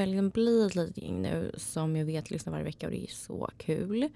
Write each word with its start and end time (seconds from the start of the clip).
verkligen 0.00 0.30
börjar 0.30 0.30
bli 0.30 0.66
ett 0.66 0.74
litet 0.74 1.02
gäng 1.02 1.22
nu 1.22 1.52
som 1.56 1.96
jag 1.96 2.04
vet 2.04 2.30
lyssnar 2.30 2.50
varje 2.50 2.64
vecka 2.64 2.86
och 2.86 2.92
det 2.92 3.04
är 3.04 3.14
så 3.14 3.50
kul. 3.56 4.08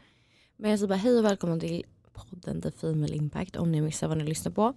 Men 0.57 0.71
jag 0.71 0.79
säger 0.79 0.89
bara 0.89 0.99
hej 0.99 1.19
och 1.19 1.25
välkomna 1.25 1.61
till 1.61 1.85
podden 2.13 2.63
The 2.63 2.71
Female 2.71 3.15
Impact 3.15 3.57
om 3.57 3.73
ni 3.73 3.81
missar 3.81 4.09
vad 4.09 4.19
ni 4.19 4.25
lyssnar 4.25 4.53
på. 4.53 4.75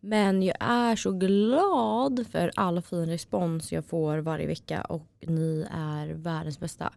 Men 0.00 0.42
jag 0.42 0.56
är 0.60 0.96
så 0.96 1.12
glad 1.12 2.26
för 2.30 2.50
all 2.56 2.82
fin 2.82 3.06
respons 3.06 3.72
jag 3.72 3.84
får 3.84 4.18
varje 4.18 4.46
vecka 4.46 4.82
och 4.82 5.08
ni 5.20 5.66
är 5.70 6.08
världens 6.08 6.60
bästa. 6.60 6.92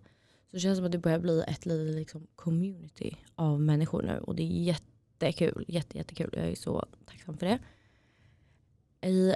Så 0.46 0.52
det 0.52 0.60
känns 0.60 0.78
som 0.78 0.86
att 0.86 0.92
det 0.92 0.98
börjar 0.98 1.20
bli 1.20 1.44
ett 1.48 1.66
litet 1.66 1.96
liksom, 1.96 2.28
community 2.36 3.18
av 3.36 3.62
människor 3.62 4.02
nu 4.02 4.20
och 4.20 4.36
det 4.36 4.44
är 4.44 4.48
jättekul. 4.48 5.66
Jätte, 5.68 5.98
jättekul. 5.98 6.30
Jag 6.34 6.48
är 6.48 6.56
så 6.56 6.86
tacksam 7.06 7.38
för 7.38 7.46
det. 7.46 7.60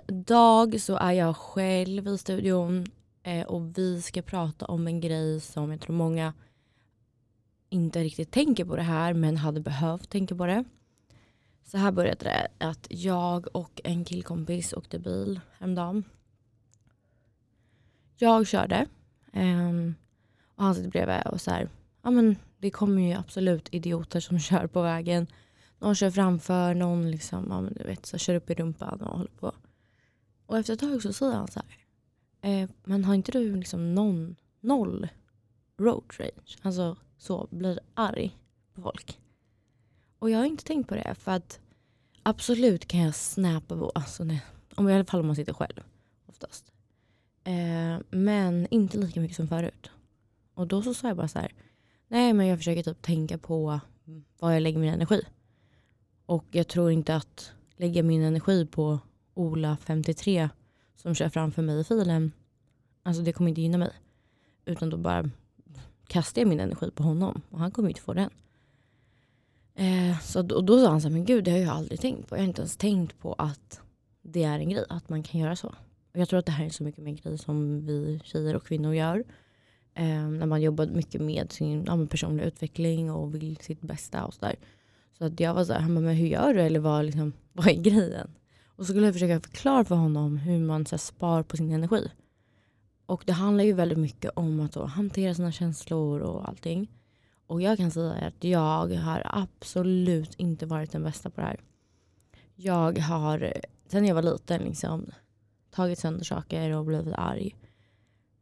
Idag 0.07 0.81
så 0.81 0.95
är 0.95 1.11
jag 1.11 1.37
själv 1.37 2.07
i 2.07 2.17
studion 2.17 2.85
eh, 3.23 3.45
och 3.45 3.77
vi 3.77 4.01
ska 4.01 4.21
prata 4.21 4.65
om 4.65 4.87
en 4.87 4.99
grej 4.99 5.39
som 5.39 5.71
jag 5.71 5.81
tror 5.81 5.95
många 5.95 6.33
inte 7.69 8.03
riktigt 8.03 8.31
tänker 8.31 8.65
på 8.65 8.75
det 8.75 8.81
här 8.81 9.13
men 9.13 9.37
hade 9.37 9.61
behövt 9.61 10.09
tänka 10.09 10.35
på 10.35 10.45
det. 10.45 10.63
Så 11.63 11.77
här 11.77 11.91
började 11.91 12.25
det 12.25 12.47
att 12.57 12.87
jag 12.89 13.55
och 13.55 13.81
en 13.83 14.05
killkompis 14.05 14.73
åkte 14.73 14.99
bil 14.99 15.39
häromdagen. 15.57 16.03
Jag 18.17 18.47
körde 18.47 18.85
um, 19.33 19.95
och 20.55 20.63
han 20.63 20.75
sitter 20.75 20.89
bredvid 20.89 21.27
och 21.27 21.41
så 21.41 21.51
här, 21.51 21.69
ja 22.01 22.11
men 22.11 22.35
det 22.57 22.71
kommer 22.71 23.01
ju 23.01 23.13
absolut 23.13 23.69
idioter 23.71 24.19
som 24.19 24.39
kör 24.49 24.67
på 24.67 24.81
vägen. 24.81 25.27
Någon 25.79 25.95
kör 25.95 26.11
framför, 26.11 26.73
någon 26.73 27.11
liksom, 27.11 27.45
ja, 27.49 27.61
men 27.61 27.73
du 27.73 27.83
vet, 27.83 28.05
så 28.05 28.17
kör 28.17 28.35
upp 28.35 28.49
i 28.49 28.53
rumpan 28.53 29.01
och 29.01 29.17
håller 29.17 29.31
på. 29.31 29.53
Och 30.45 30.57
efter 30.57 30.73
ett 30.73 30.79
tag 30.79 31.01
så 31.01 31.13
säger 31.13 31.35
han 31.35 31.47
så 31.47 31.59
här, 31.59 31.78
eh, 32.41 32.69
men 32.83 33.03
har 33.03 33.15
inte 33.15 33.31
du 33.31 33.55
liksom 33.55 33.95
någon, 33.95 34.35
noll 34.59 35.07
road 35.77 36.03
rage? 36.17 36.57
Alltså 36.61 36.97
så, 37.17 37.47
blir 37.51 37.79
arg 37.93 38.37
på 38.73 38.81
folk. 38.81 39.19
Och 40.19 40.29
jag 40.29 40.37
har 40.37 40.45
inte 40.45 40.63
tänkt 40.63 40.89
på 40.89 40.95
det 40.95 41.15
för 41.15 41.31
att 41.31 41.59
absolut 42.23 42.87
kan 42.87 42.99
jag 42.99 43.15
snappa 43.15 43.77
på, 43.77 43.91
alltså 43.95 44.23
nej, 44.23 44.41
om 44.75 44.89
i 44.89 44.93
alla 44.93 45.05
fall 45.05 45.19
om 45.19 45.27
man 45.27 45.35
sitter 45.35 45.53
själv 45.53 45.83
oftast. 46.25 46.71
Eh, 47.43 47.97
men 48.09 48.67
inte 48.71 48.97
lika 48.97 49.19
mycket 49.19 49.37
som 49.37 49.47
förut. 49.47 49.91
Och 50.53 50.67
då 50.67 50.81
så 50.81 50.93
sa 50.93 51.07
jag 51.07 51.17
bara 51.17 51.27
så 51.27 51.39
här, 51.39 51.53
nej 52.07 52.33
men 52.33 52.47
jag 52.47 52.59
försöker 52.59 52.83
typ 52.83 53.01
tänka 53.01 53.37
på 53.37 53.79
vad 54.39 54.55
jag 54.55 54.61
lägger 54.61 54.79
min 54.79 54.93
energi. 54.93 55.21
Och 56.25 56.45
jag 56.51 56.67
tror 56.67 56.91
inte 56.91 57.15
att 57.15 57.51
lägga 57.77 58.03
min 58.03 58.21
energi 58.21 58.65
på 58.65 58.99
Ola 59.33 59.77
53 59.81 60.49
som 61.01 61.15
kör 61.15 61.29
framför 61.29 61.61
mig 61.61 61.79
i 61.79 61.83
filen, 61.83 62.31
alltså 63.03 63.23
det 63.23 63.33
kommer 63.33 63.49
inte 63.49 63.61
gynna 63.61 63.77
mig. 63.77 63.91
Utan 64.65 64.89
då 64.89 64.97
bara 64.97 65.29
kastar 66.07 66.41
jag 66.41 66.49
min 66.49 66.59
energi 66.59 66.91
på 66.91 67.03
honom 67.03 67.41
och 67.49 67.59
han 67.59 67.71
kommer 67.71 67.89
inte 67.89 68.01
få 68.01 68.13
den. 68.13 68.29
Eh, 69.75 70.19
så 70.19 70.41
då, 70.41 70.61
då 70.61 70.83
sa 70.83 70.89
han 70.89 71.01
så 71.01 71.07
här, 71.07 71.13
men 71.13 71.25
gud 71.25 71.43
det 71.43 71.51
har 71.51 71.57
jag 71.57 71.69
aldrig 71.69 71.99
tänkt 71.99 72.29
på. 72.29 72.35
Jag 72.35 72.41
har 72.41 72.47
inte 72.47 72.61
ens 72.61 72.77
tänkt 72.77 73.19
på 73.19 73.33
att 73.33 73.81
det 74.21 74.43
är 74.43 74.59
en 74.59 74.69
grej, 74.69 74.85
att 74.89 75.09
man 75.09 75.23
kan 75.23 75.41
göra 75.41 75.55
så. 75.55 75.67
Och 76.13 76.19
jag 76.19 76.29
tror 76.29 76.39
att 76.39 76.45
det 76.45 76.51
här 76.51 76.65
är 76.65 76.69
så 76.69 76.83
mycket 76.83 77.03
mer 77.03 77.13
grej 77.13 77.37
som 77.37 77.85
vi 77.85 78.21
tjejer 78.23 78.55
och 78.55 78.65
kvinnor 78.65 78.93
gör. 78.93 79.23
Eh, 79.93 80.27
när 80.27 80.45
man 80.45 80.61
jobbar 80.61 80.85
mycket 80.85 81.21
med 81.21 81.51
sin 81.51 81.83
ja, 81.85 82.05
personliga 82.05 82.47
utveckling 82.47 83.11
och 83.11 83.35
vill 83.35 83.57
sitt 83.57 83.81
bästa 83.81 84.25
och 84.25 84.33
sådär. 84.33 84.55
Så 85.17 85.25
att 85.25 85.39
jag 85.39 85.53
var 85.53 85.63
så 85.63 85.73
här, 85.73 85.79
han 85.79 85.95
bara, 85.95 86.01
men 86.01 86.15
hur 86.15 86.27
gör 86.27 86.53
du? 86.53 86.61
Eller 86.61 86.79
vad, 86.79 87.05
liksom, 87.05 87.33
vad 87.53 87.67
är 87.67 87.81
grejen? 87.81 88.31
Och 88.79 88.85
så 88.85 88.93
skulle 88.93 89.05
jag 89.05 89.13
försöka 89.13 89.39
förklara 89.39 89.85
för 89.85 89.95
honom 89.95 90.37
hur 90.37 90.59
man 90.59 90.85
så 90.85 90.95
här, 90.95 90.97
spar 90.97 91.43
på 91.43 91.57
sin 91.57 91.71
energi. 91.71 92.11
Och 93.05 93.23
det 93.25 93.33
handlar 93.33 93.63
ju 93.63 93.73
väldigt 93.73 93.97
mycket 93.97 94.31
om 94.35 94.59
att 94.59 94.71
då, 94.71 94.85
hantera 94.85 95.33
sina 95.33 95.51
känslor 95.51 96.19
och 96.19 96.49
allting. 96.49 96.91
Och 97.47 97.61
jag 97.61 97.77
kan 97.77 97.91
säga 97.91 98.11
att 98.11 98.43
jag 98.43 98.93
har 98.95 99.21
absolut 99.25 100.35
inte 100.35 100.65
varit 100.65 100.91
den 100.91 101.03
bästa 101.03 101.29
på 101.29 101.41
det 101.41 101.47
här. 101.47 101.59
Jag 102.55 102.99
har, 102.99 103.53
sen 103.87 104.05
jag 104.05 104.15
var 104.15 104.21
liten, 104.21 104.61
liksom, 104.61 105.05
tagit 105.71 105.99
sönder 105.99 106.23
saker 106.23 106.71
och 106.71 106.85
blivit 106.85 107.13
arg. 107.17 107.55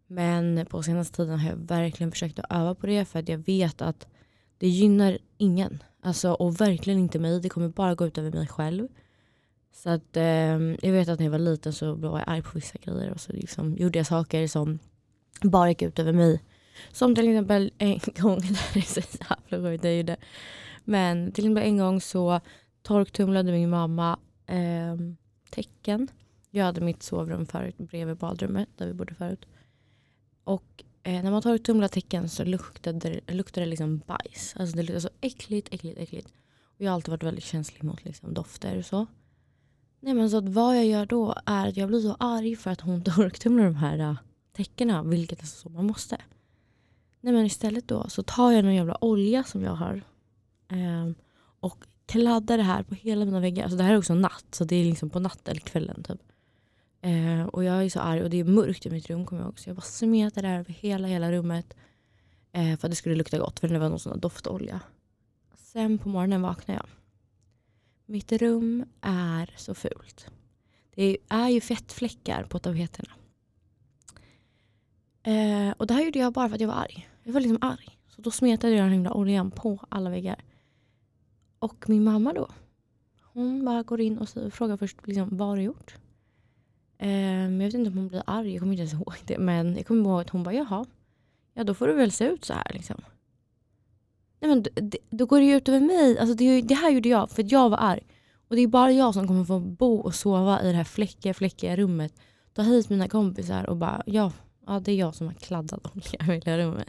Men 0.08 0.66
på 0.66 0.84
senaste 0.84 1.16
tiden 1.16 1.40
har 1.40 1.50
jag 1.50 1.58
verkligen 1.58 2.12
försökt 2.12 2.40
att 2.40 2.52
öva 2.52 2.75
på 2.75 2.88
det 2.88 3.06
för 3.06 3.19
att 3.19 3.30
jag 3.30 3.38
vet 3.38 3.81
att 3.81 4.08
det 4.58 4.68
gynnar 4.68 5.18
ingen. 5.38 5.84
Alltså, 6.02 6.31
och 6.31 6.62
verkligen 6.62 7.00
inte 7.00 7.19
mig. 7.19 7.42
Det 7.42 7.50
kommer 7.50 7.69
bara 7.69 7.96
gå 7.96 8.06
ut 8.06 8.18
över 8.18 8.31
mig 8.31 8.48
själv. 8.48 8.88
Så 9.72 9.89
att, 9.89 10.17
eh, 10.17 10.59
jag 10.81 10.91
vet 10.91 11.09
att 11.09 11.19
när 11.19 11.25
jag 11.25 11.31
var 11.31 11.39
liten 11.39 11.73
så 11.73 11.94
var 11.94 12.19
jag 12.19 12.29
arg 12.29 12.41
på 12.41 12.51
vissa 12.53 12.78
grejer 12.81 13.11
och 13.11 13.22
så 13.22 13.33
liksom 13.33 13.78
gjorde 13.78 14.00
jag 14.00 14.07
saker 14.07 14.47
som 14.47 14.79
bara 15.41 15.69
gick 15.69 15.81
ut 15.81 16.00
över 16.00 16.13
mig. 16.13 16.44
Som 16.91 17.16
till 17.16 17.29
exempel 17.29 17.72
en 17.77 18.00
gång, 18.22 18.39
det 18.73 18.79
är 18.79 19.01
så 19.01 19.01
jävla 19.19 19.69
sjukt 19.69 19.83
jag 19.83 19.97
gjorde. 19.97 20.17
Men 20.83 21.31
till 21.31 21.44
exempel 21.44 21.63
en 21.63 21.77
gång 21.77 22.01
så 22.01 22.39
torktumlade 22.81 23.51
min 23.51 23.69
mamma 23.69 24.19
eh, 24.45 24.95
tecken. 25.50 26.07
Jag 26.51 26.66
hade 26.66 26.81
mitt 26.81 27.03
sovrum 27.03 27.45
förut 27.45 27.77
bredvid 27.77 28.17
badrummet 28.17 28.69
där 28.77 28.88
vi 28.88 28.94
bodde 28.94 29.13
förut. 29.13 29.45
Och 30.44 30.83
eh, 31.03 31.23
när 31.23 31.31
man 31.31 31.41
torktumlar 31.41 31.88
tecken 31.88 32.29
så 32.29 32.44
luktade 32.44 33.00
det, 33.00 33.33
luktade 33.33 33.66
det 33.66 33.69
liksom 33.69 33.97
bajs. 33.97 34.56
Alltså 34.57 34.75
det 34.75 34.83
luktade 34.83 35.01
så 35.01 35.09
äckligt, 35.22 35.73
äckligt, 35.73 36.00
äckligt. 36.00 36.27
Och 36.63 36.81
jag 36.81 36.89
har 36.89 36.95
alltid 36.95 37.09
varit 37.09 37.23
väldigt 37.23 37.44
känslig 37.44 37.83
mot 37.83 38.06
liksom, 38.06 38.33
dofter 38.33 38.77
och 38.77 38.85
så. 38.85 39.06
Nej 40.00 40.13
men 40.13 40.30
så 40.30 40.38
att 40.38 40.50
vad 40.50 40.78
jag 40.78 40.85
gör 40.85 41.06
då 41.06 41.35
är 41.46 41.68
att 41.68 41.78
jag 41.78 41.88
blir 41.88 42.00
så 42.00 42.16
arg 42.19 42.56
för 42.56 42.72
att 42.72 42.81
hon 42.81 43.03
torktumlar 43.03 43.63
de 43.66 43.75
här 43.75 44.00
äh, 44.00 44.16
täckena, 44.53 45.03
vilket 45.03 45.41
är 45.41 45.46
så 45.46 45.69
man 45.69 45.85
måste. 45.85 46.18
Nej 47.22 47.34
men 47.34 47.46
istället 47.46 47.88
då 47.88 48.09
så 48.09 48.24
tar 48.24 48.52
jag 48.52 48.63
någon 48.63 48.75
jävla 48.75 49.03
olja 49.03 49.44
som 49.44 49.63
jag 49.63 49.75
har 49.75 50.02
eh, 50.72 51.12
och 51.59 51.86
kladdar 52.06 52.57
det 52.57 52.63
här 52.63 52.84
på 52.84 52.96
hela 52.96 53.25
mina 53.25 53.40
väggar. 53.40 53.63
Alltså 53.63 53.78
det 53.78 53.84
här 53.84 53.94
är 53.94 53.97
också 53.97 54.13
natt, 54.13 54.46
så 54.52 54.63
det 54.63 54.75
är 54.75 54.86
liksom 54.86 55.09
på 55.09 55.19
natten 55.19 55.52
eller 55.52 55.62
kvällen 55.62 56.03
typ. 56.03 56.22
Eh, 57.02 57.46
och 57.46 57.63
jag 57.63 57.86
är 57.86 57.90
så 57.90 58.00
arg 58.00 58.24
och 58.24 58.30
det 58.30 58.40
är 58.40 58.44
mörkt 58.44 58.86
i 58.86 58.90
mitt 58.90 59.09
rum 59.09 59.25
kommer 59.25 59.41
jag 59.41 59.47
ihåg. 59.47 59.59
Så 59.59 59.69
jag 59.69 59.75
bara 59.75 59.81
smetar 59.81 60.41
det 60.41 60.47
här 60.47 60.59
över 60.59 60.74
hela, 60.74 61.07
hela 61.07 61.31
rummet. 61.31 61.74
Eh, 62.52 62.78
för 62.78 62.88
att 62.88 62.91
det 62.91 62.96
skulle 62.96 63.16
lukta 63.16 63.38
gott, 63.38 63.59
för 63.59 63.68
det 63.68 63.80
var 63.80 63.90
någon 63.90 64.00
sån 64.00 64.19
doftolja. 64.19 64.80
Sen 65.56 65.97
på 65.97 66.09
morgonen 66.09 66.41
vaknar 66.41 66.75
jag. 66.75 66.86
Mitt 68.09 68.31
rum 68.31 68.85
är 69.01 69.53
så 69.57 69.73
fult. 69.73 70.28
Det 70.95 71.18
är 71.29 71.50
ju 71.50 71.62
fettfläckar 71.62 72.44
på 72.44 72.59
tapeterna. 72.59 73.09
Eh, 75.23 75.72
och 75.78 75.88
det 75.88 75.94
här 75.94 76.03
gjorde 76.06 76.19
jag 76.19 76.34
bara 76.34 76.50
för 76.50 76.56
att 76.56 76.62
jag 76.62 76.68
var 76.68 76.75
arg. 76.75 77.09
Jag 77.23 77.34
var 77.34 77.41
liksom 77.41 77.57
arg. 77.62 78.00
Så 78.07 78.22
då 78.22 78.31
smetade 78.31 78.73
jag 78.73 78.85
den 78.85 78.91
himla 78.91 79.13
oljan 79.13 79.51
på 79.51 79.79
alla 79.90 80.09
väggar. 80.09 80.44
Och 81.59 81.90
min 81.90 82.03
mamma 82.03 82.34
då, 82.34 82.47
hon 83.22 83.66
bara 83.66 83.84
går 83.84 84.01
in 84.01 84.18
och 84.18 84.29
frågar 84.53 84.78
först 84.78 85.07
liksom, 85.07 85.38
vad 85.38 85.47
har 85.47 85.57
du 85.57 85.63
gjort? 85.63 85.95
Eh, 86.97 87.41
jag 87.41 87.57
vet 87.57 87.74
inte 87.74 87.89
om 87.89 87.97
hon 87.97 88.07
blir 88.07 88.24
arg, 88.25 88.51
jag 88.51 88.59
kommer 88.59 88.74
inte 88.74 88.81
ens 88.81 88.94
ihåg 88.94 89.16
det. 89.25 89.38
Men 89.38 89.75
jag 89.75 89.88
kommer 89.88 90.03
ihåg 90.09 90.22
att 90.22 90.29
hon 90.29 90.44
bara, 90.44 90.56
jaha, 90.56 90.85
ja 91.53 91.63
då 91.63 91.74
får 91.74 91.88
du 91.88 91.94
väl 91.94 92.12
se 92.12 92.25
ut 92.25 92.45
så 92.45 92.53
här 92.53 92.72
liksom. 92.74 93.01
Nej, 94.40 94.50
men 94.50 94.64
det, 94.64 94.98
då 95.09 95.25
går 95.25 95.40
det 95.40 95.46
ju 95.46 95.56
ut 95.56 95.70
över 95.70 95.80
mig. 95.80 96.20
Alltså 96.20 96.36
det, 96.36 96.62
det 96.62 96.75
här 96.75 96.92
gjorde 96.92 97.09
jag 97.09 97.30
för 97.30 97.44
att 97.44 97.52
jag 97.52 97.70
var 97.70 97.78
arg. 97.78 98.03
Och 98.48 98.56
det 98.56 98.62
är 98.62 98.68
bara 98.68 98.92
jag 98.92 99.14
som 99.14 99.28
kommer 99.28 99.44
få 99.44 99.60
bo 99.60 99.95
och 100.00 100.16
sova 100.16 100.62
i 100.62 100.68
det 100.68 100.78
här 100.78 100.84
fläckiga, 100.84 101.34
fläckiga 101.34 101.75
rummet. 101.75 102.13
Ta 102.54 102.62
hit 102.62 102.89
mina 102.89 103.07
kompisar 103.07 103.69
och 103.69 103.78
bara, 103.78 104.04
ja, 104.06 104.31
ja 104.68 104.80
det 104.80 104.92
är 104.92 104.95
jag 104.95 105.16
som 105.16 105.28
har 105.28 105.34
kladdat 105.34 105.95
olja 105.95 106.36
i 106.36 106.42
hela 106.45 106.57
rummet. 106.57 106.88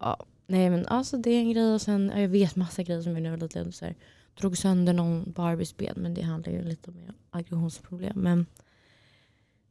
Ja, 0.00 0.26
nej 0.46 0.70
men 0.70 0.86
alltså 0.86 1.16
det 1.16 1.30
är 1.30 1.38
en 1.38 1.52
grej 1.52 1.74
och 1.74 1.80
sen, 1.80 2.12
jag 2.16 2.28
vet 2.28 2.56
massa 2.56 2.82
grejer 2.82 3.02
som 3.02 3.12
jag 3.12 3.22
nu 3.22 3.30
var 3.30 3.36
lite. 3.36 3.72
Så 3.72 3.84
här, 3.84 3.94
drog 4.40 4.58
sönder 4.58 4.92
någon 4.92 5.32
Barbies 5.32 5.76
ben 5.76 5.94
men 5.96 6.14
det 6.14 6.22
handlar 6.22 6.52
ju 6.52 6.62
lite 6.62 6.90
om 6.90 6.96
aggressionsproblem. 7.30 8.20
Men 8.20 8.46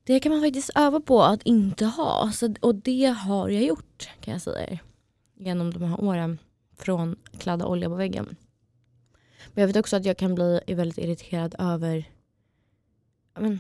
det 0.04 0.20
kan 0.20 0.32
man 0.32 0.42
faktiskt 0.42 0.70
öva 0.76 1.00
på 1.00 1.24
att 1.24 1.44
inte 1.44 1.86
ha. 1.86 2.32
Så, 2.34 2.54
och 2.62 2.76
det 2.76 3.06
har 3.06 3.50
jag 3.50 3.64
gjort 3.64 4.10
kan 4.22 4.32
jag 4.32 4.42
säga 4.42 4.80
genom 5.36 5.74
de 5.74 5.84
här 5.84 6.04
åren 6.04 6.38
från 6.84 7.16
kladda 7.38 7.66
olja 7.66 7.90
på 7.90 7.96
väggen. 7.96 8.36
Men 9.54 9.62
jag 9.62 9.68
vet 9.68 9.78
också 9.78 9.96
att 9.96 10.06
jag 10.06 10.18
kan 10.18 10.36
bli 10.36 10.62
väldigt 10.68 10.98
irriterad 10.98 11.56
över 11.60 12.06
men, 13.40 13.60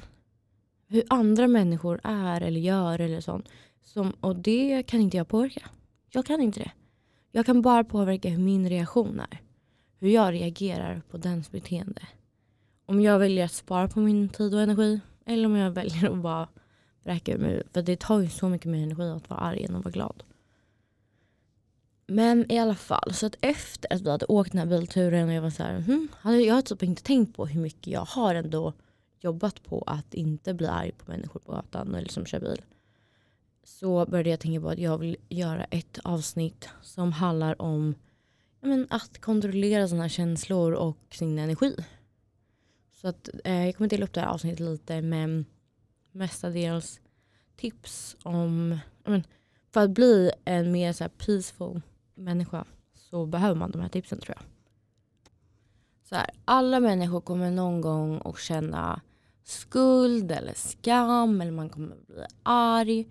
hur 0.87 1.03
andra 1.09 1.47
människor 1.47 2.01
är 2.03 2.41
eller 2.41 2.59
gör 2.59 2.99
eller 2.99 3.21
sånt. 3.21 3.49
Som, 3.83 4.11
och 4.11 4.35
det 4.35 4.83
kan 4.83 5.01
inte 5.01 5.17
jag 5.17 5.27
påverka. 5.27 5.69
Jag 6.09 6.25
kan 6.25 6.41
inte 6.41 6.59
det. 6.59 6.71
Jag 7.31 7.45
kan 7.45 7.61
bara 7.61 7.83
påverka 7.83 8.29
hur 8.29 8.43
min 8.43 8.69
reaktion 8.69 9.19
är. 9.19 9.41
Hur 9.99 10.09
jag 10.09 10.33
reagerar 10.33 11.01
på 11.09 11.17
dens 11.17 11.51
beteende. 11.51 12.01
Om 12.85 13.01
jag 13.01 13.19
väljer 13.19 13.45
att 13.45 13.51
spara 13.51 13.87
på 13.87 13.99
min 13.99 14.29
tid 14.29 14.53
och 14.53 14.61
energi 14.61 14.99
eller 15.25 15.45
om 15.45 15.55
jag 15.55 15.71
väljer 15.71 16.09
att 16.09 16.17
bara 16.17 16.47
bräka 17.03 17.33
ur 17.33 17.37
mig. 17.37 17.63
För 17.73 17.81
det 17.81 17.99
tar 17.99 18.19
ju 18.19 18.29
så 18.29 18.49
mycket 18.49 18.71
mer 18.71 18.83
energi 18.83 19.09
att 19.09 19.29
vara 19.29 19.39
arg 19.39 19.65
än 19.65 19.75
att 19.75 19.85
vara 19.85 19.91
glad. 19.91 20.23
Men 22.07 22.51
i 22.51 22.59
alla 22.59 22.75
fall, 22.75 23.13
så 23.13 23.25
att 23.25 23.35
efter 23.41 23.93
att 23.93 24.01
vi 24.01 24.09
hade 24.09 24.25
åkt 24.25 24.51
den 24.51 24.59
här 24.59 24.65
bilturen 24.65 25.27
och 25.29 25.33
jag 25.33 25.41
var 25.41 25.49
så 25.49 25.63
här, 25.63 25.79
hmm, 25.79 26.07
jag 26.23 26.55
har 26.55 26.61
typ 26.61 26.83
inte 26.83 27.03
tänkt 27.03 27.35
på 27.35 27.45
hur 27.45 27.61
mycket 27.61 27.87
jag 27.87 28.05
har 28.05 28.35
ändå 28.35 28.73
jobbat 29.19 29.63
på 29.63 29.83
att 29.87 30.13
inte 30.13 30.53
bli 30.53 30.67
arg 30.67 30.91
på 30.91 31.11
människor 31.11 31.39
på 31.39 31.51
gatan 31.51 31.95
eller 31.95 32.09
som 32.09 32.25
kör 32.25 32.39
bil. 32.39 32.61
så 33.63 34.05
började 34.05 34.29
jag 34.29 34.39
tänka 34.39 34.61
på 34.61 34.69
att 34.69 34.79
jag 34.79 34.97
vill 34.97 35.17
göra 35.29 35.63
ett 35.63 35.99
avsnitt 36.03 36.69
som 36.81 37.11
handlar 37.11 37.61
om 37.61 37.95
men, 38.61 38.87
att 38.89 39.21
kontrollera 39.21 39.87
sina 39.87 40.09
känslor 40.09 40.73
och 40.73 40.97
sin 41.11 41.39
energi. 41.39 41.75
Så 42.91 43.07
att, 43.07 43.29
eh, 43.43 43.65
jag 43.65 43.75
kommer 43.75 43.89
dela 43.89 44.05
upp 44.05 44.13
det 44.13 44.21
här 44.21 44.27
avsnittet 44.27 44.59
lite 44.59 45.01
men 45.01 45.45
mestadels 46.11 46.99
tips 47.55 48.15
om 48.23 48.79
men, 49.03 49.23
för 49.71 49.81
att 49.81 49.89
bli 49.89 50.31
en 50.45 50.71
mer 50.71 50.93
så 50.93 51.03
här, 51.03 51.11
peaceful 51.17 51.81
människa 52.21 52.65
så 52.93 53.25
behöver 53.25 53.55
man 53.55 53.71
de 53.71 53.81
här 53.81 53.89
tipsen 53.89 54.19
tror 54.19 54.35
jag. 54.37 54.45
Så 56.09 56.15
här, 56.15 56.29
alla 56.45 56.79
människor 56.79 57.21
kommer 57.21 57.51
någon 57.51 57.81
gång 57.81 58.21
att 58.25 58.39
känna 58.39 59.01
skuld 59.43 60.31
eller 60.31 60.53
skam 60.53 61.41
eller 61.41 61.51
man 61.51 61.69
kommer 61.69 61.95
bli 62.07 62.25
arg. 62.43 63.07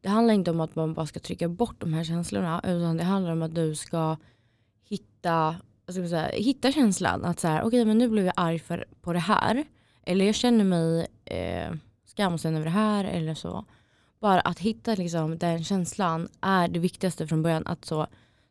Det 0.00 0.08
handlar 0.08 0.34
inte 0.34 0.50
om 0.50 0.60
att 0.60 0.74
man 0.74 0.94
bara 0.94 1.06
ska 1.06 1.20
trycka 1.20 1.48
bort 1.48 1.80
de 1.80 1.94
här 1.94 2.04
känslorna 2.04 2.60
utan 2.64 2.96
det 2.96 3.04
handlar 3.04 3.32
om 3.32 3.42
att 3.42 3.54
du 3.54 3.74
ska 3.74 4.16
hitta, 4.88 5.56
ska 5.88 6.08
säga, 6.08 6.28
hitta 6.28 6.72
känslan 6.72 7.24
att 7.24 7.40
så 7.40 7.48
här, 7.48 7.64
okay, 7.64 7.84
men 7.84 7.98
nu 7.98 8.08
blev 8.08 8.24
jag 8.24 8.34
arg 8.36 8.58
för, 8.58 8.84
på 9.00 9.12
det 9.12 9.18
här. 9.18 9.64
Eller 10.02 10.24
jag 10.24 10.34
känner 10.34 10.64
mig 10.64 11.06
eh, 11.24 11.74
skamsen 12.06 12.54
över 12.54 12.64
det 12.64 12.70
här 12.70 13.04
eller 13.04 13.34
så. 13.34 13.64
Bara 14.20 14.40
att 14.40 14.58
hitta 14.58 14.94
liksom, 14.94 15.38
den 15.38 15.64
känslan 15.64 16.28
är 16.40 16.68
det 16.68 16.78
viktigaste 16.78 17.26
från 17.26 17.42
början. 17.42 17.66
Att 17.66 17.84
så 17.84 18.06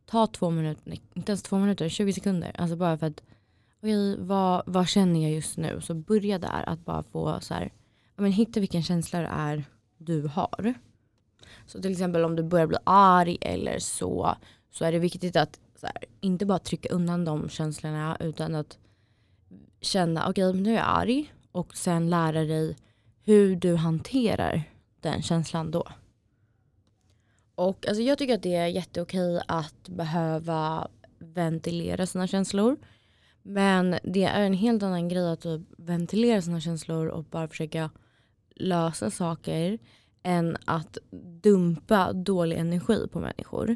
ta 0.06 0.28
två 0.28 0.50
minuter, 0.50 0.98
inte 1.14 1.32
ens 1.32 1.44
två 1.44 1.60
minuter, 1.60 1.90
20 1.90 2.14
sekunder. 2.14 2.56
Alltså 2.58 2.76
bara 2.76 2.98
för 2.98 3.08
att, 3.08 3.24
okej 3.78 4.14
okay, 4.14 4.26
vad, 4.26 4.64
vad 4.66 4.88
känner 4.88 5.22
jag 5.22 5.32
just 5.32 5.58
nu? 5.58 5.82
Så 5.82 5.94
börja 5.94 6.40
där 6.40 6.70
att 6.70 6.86
bara 6.86 7.04
få 7.04 7.40
så 7.42 7.54
här, 7.54 7.74
men 8.16 8.32
hitta 8.32 8.60
vilken 8.60 8.84
känsla 8.84 9.20
det 9.20 9.32
är 9.32 9.64
du 9.98 10.28
har. 10.28 10.74
Så 11.66 11.82
till 11.82 11.92
exempel 11.92 12.26
om 12.26 12.36
du 12.36 12.44
börjar 12.44 12.68
bli 12.68 12.78
arg 12.84 13.38
eller 13.42 13.80
så, 13.80 14.36
så 14.72 14.86
är 14.86 14.92
det 14.92 15.00
viktigt 15.00 15.36
att 15.36 15.60
här, 15.82 16.06
inte 16.20 16.46
bara 16.46 16.60
trycka 16.60 16.90
undan 16.90 17.26
de 17.26 17.50
känslorna 17.50 18.18
utan 18.20 18.56
att 18.56 18.78
känna, 19.82 20.30
okej 20.30 20.50
okay, 20.50 20.62
nu 20.62 20.72
är 20.72 20.76
jag 20.76 20.88
arg 20.88 21.34
och 21.52 21.78
sen 21.78 22.10
lära 22.10 22.44
dig 22.44 22.78
hur 23.24 23.56
du 23.56 23.76
hanterar 23.76 24.64
den 25.00 25.22
känslan 25.22 25.72
då. 25.72 25.88
Och 27.62 27.88
alltså, 27.88 28.04
jag 28.04 28.18
tycker 28.18 28.34
att 28.36 28.44
det 28.44 28.56
är 28.56 28.68
jätteokej 28.68 29.42
att 29.48 29.90
behöva 29.90 30.88
ventilera 31.20 32.06
sina 32.06 32.28
känslor. 32.28 32.78
Men 33.42 33.96
det 34.04 34.24
är 34.24 34.42
en 34.42 34.54
helt 34.54 34.84
annan 34.84 35.10
grej 35.10 35.32
att 35.32 35.42
typ 35.42 35.62
ventilera 35.78 36.42
sina 36.42 36.62
känslor 36.62 37.08
och 37.08 37.24
bara 37.24 37.48
försöka 37.48 37.90
lösa 38.56 39.12
saker 39.12 39.80
än 40.24 40.58
att 40.66 40.98
dumpa 41.44 42.14
dålig 42.14 42.58
energi 42.58 43.08
på 43.12 43.20
människor. 43.20 43.76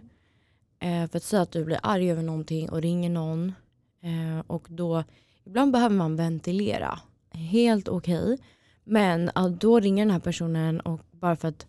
Eh, 0.79 1.07
för 1.09 1.17
att 1.17 1.23
säga 1.23 1.41
att 1.41 1.51
du 1.51 1.65
blir 1.65 1.79
arg 1.83 2.11
över 2.11 2.23
någonting 2.23 2.69
och 2.69 2.81
ringer 2.81 3.09
någon 3.09 3.53
eh, 4.01 4.43
och 4.47 4.67
då 4.69 5.03
ibland 5.43 5.71
behöver 5.71 5.95
man 5.95 6.15
ventilera. 6.15 6.99
Helt 7.31 7.87
okej. 7.87 8.23
Okay. 8.23 8.37
Men 8.83 9.31
att 9.35 9.61
då 9.61 9.79
ringer 9.79 10.05
den 10.05 10.11
här 10.11 10.19
personen 10.19 10.79
och 10.79 11.01
bara 11.11 11.35
för 11.35 11.47
att 11.47 11.67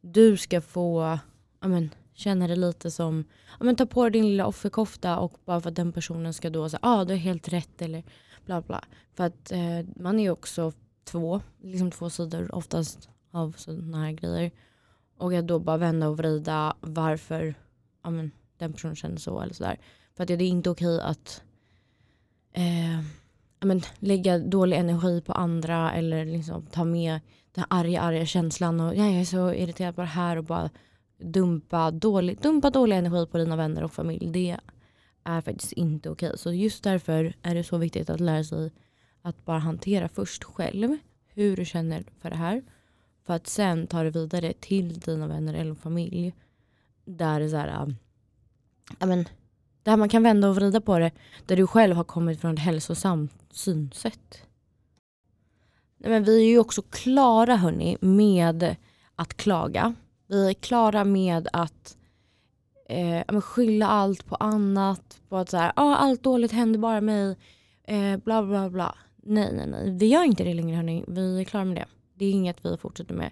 du 0.00 0.36
ska 0.36 0.60
få 0.60 1.18
amen, 1.60 1.94
känna 2.14 2.46
det 2.46 2.56
lite 2.56 2.90
som, 2.90 3.24
amen, 3.58 3.76
ta 3.76 3.86
på 3.86 4.02
dig 4.02 4.10
din 4.10 4.30
lilla 4.30 4.46
offerkofta 4.46 5.18
och 5.18 5.32
bara 5.44 5.60
för 5.60 5.70
att 5.70 5.76
den 5.76 5.92
personen 5.92 6.34
ska 6.34 6.50
då 6.50 6.68
säga 6.68 6.80
ja 6.82 7.00
ah, 7.00 7.04
du 7.04 7.12
har 7.12 7.18
helt 7.18 7.48
rätt 7.48 7.82
eller 7.82 8.04
bla 8.46 8.60
bla. 8.60 8.84
För 9.14 9.24
att 9.24 9.52
eh, 9.52 9.86
man 9.96 10.18
är 10.18 10.22
ju 10.22 10.30
också 10.30 10.72
två, 11.04 11.40
liksom 11.62 11.90
två 11.90 12.10
sidor 12.10 12.54
oftast 12.54 13.08
av 13.30 13.54
sådana 13.56 14.04
här 14.04 14.12
grejer. 14.12 14.50
Och 15.16 15.34
att 15.34 15.46
då 15.46 15.58
bara 15.58 15.76
vända 15.76 16.08
och 16.08 16.16
vrida 16.16 16.76
varför 16.80 17.54
amen, 18.02 18.30
den 18.58 18.72
personen 18.72 18.96
känner 18.96 19.16
så 19.16 19.40
eller 19.40 19.54
sådär. 19.54 19.78
För 20.16 20.22
att 20.22 20.28
det 20.28 20.34
är 20.34 20.42
inte 20.42 20.70
okej 20.70 21.00
att 21.00 21.42
eh, 22.52 23.04
men, 23.60 23.82
lägga 23.98 24.38
dålig 24.38 24.76
energi 24.76 25.20
på 25.20 25.32
andra 25.32 25.92
eller 25.92 26.24
liksom 26.24 26.66
ta 26.66 26.84
med 26.84 27.20
den 27.52 27.64
arga, 27.70 28.00
arga 28.00 28.26
känslan 28.26 28.80
och 28.80 28.96
jag 28.96 29.06
är 29.06 29.24
så 29.24 29.52
irriterad 29.52 29.94
på 29.94 30.00
det 30.00 30.06
här 30.06 30.36
och 30.36 30.44
bara 30.44 30.70
dumpa 31.18 31.90
dålig, 31.90 32.40
dumpa 32.40 32.70
dålig 32.70 32.96
energi 32.96 33.26
på 33.26 33.38
dina 33.38 33.56
vänner 33.56 33.84
och 33.84 33.92
familj. 33.92 34.26
Det 34.26 34.56
är 35.24 35.40
faktiskt 35.40 35.72
inte 35.72 36.10
okej. 36.10 36.32
Så 36.38 36.52
just 36.52 36.84
därför 36.84 37.34
är 37.42 37.54
det 37.54 37.64
så 37.64 37.78
viktigt 37.78 38.10
att 38.10 38.20
lära 38.20 38.44
sig 38.44 38.70
att 39.22 39.44
bara 39.44 39.58
hantera 39.58 40.08
först 40.08 40.44
själv 40.44 40.96
hur 41.26 41.56
du 41.56 41.64
känner 41.64 42.04
för 42.20 42.30
det 42.30 42.36
här. 42.36 42.62
För 43.26 43.34
att 43.34 43.46
sen 43.46 43.86
ta 43.86 44.02
det 44.02 44.10
vidare 44.10 44.52
till 44.52 45.00
dina 45.00 45.26
vänner 45.26 45.54
eller 45.54 45.74
familj. 45.74 46.34
Där 47.04 47.40
det 47.40 47.46
är 47.46 47.48
så 47.48 47.56
här, 47.56 47.82
um, 47.82 47.96
ja, 48.98 49.06
men, 49.06 49.28
där 49.82 49.96
man 49.96 50.08
kan 50.08 50.22
vända 50.22 50.48
och 50.48 50.56
vrida 50.56 50.80
på 50.80 50.98
det. 50.98 51.10
Där 51.46 51.56
du 51.56 51.66
själv 51.66 51.96
har 51.96 52.04
kommit 52.04 52.40
från 52.40 52.54
ett 52.54 52.60
hälsosamt 52.60 53.32
synsätt. 53.50 54.42
Nej, 55.98 56.10
men 56.10 56.24
vi 56.24 56.44
är 56.44 56.48
ju 56.48 56.58
också 56.58 56.82
klara 56.82 57.56
hörni 57.56 57.96
med 58.00 58.76
att 59.14 59.36
klaga. 59.36 59.94
Vi 60.28 60.48
är 60.48 60.54
klara 60.54 61.04
med 61.04 61.48
att 61.52 61.96
eh, 62.88 63.40
skylla 63.40 63.86
allt 63.86 64.26
på 64.26 64.34
annat. 64.34 65.20
På 65.28 65.36
att 65.36 65.50
så 65.50 65.56
här, 65.56 65.72
ah, 65.76 65.94
allt 65.96 66.22
dåligt 66.22 66.52
händer 66.52 66.78
bara 66.78 67.00
mig. 67.00 67.36
Eh, 67.84 68.16
bla 68.16 68.42
bla 68.42 68.70
bla. 68.70 68.94
Nej 69.16 69.52
nej 69.52 69.66
nej, 69.66 69.90
vi 69.90 70.06
gör 70.06 70.24
inte 70.24 70.44
det 70.44 70.54
längre 70.54 70.76
hörni. 70.76 71.04
Vi 71.08 71.40
är 71.40 71.44
klara 71.44 71.64
med 71.64 71.76
det. 71.76 71.86
Det 72.14 72.24
är 72.24 72.30
inget 72.30 72.64
vi 72.64 72.76
fortsätter 72.76 73.14
med. 73.14 73.30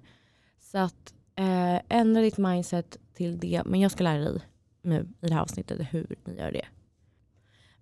Så 0.60 0.78
att 0.78 1.14
eh, 1.34 1.80
ändra 1.88 2.20
ditt 2.20 2.38
mindset 2.38 2.98
till 3.14 3.38
det. 3.38 3.62
Men 3.66 3.80
jag 3.80 3.90
ska 3.90 4.04
lära 4.04 4.18
dig 4.18 4.40
nu 4.82 5.08
i 5.22 5.26
det 5.26 5.34
här 5.34 5.42
avsnittet 5.42 5.86
hur 5.90 6.16
ni 6.24 6.36
gör 6.36 6.52
det. 6.52 6.66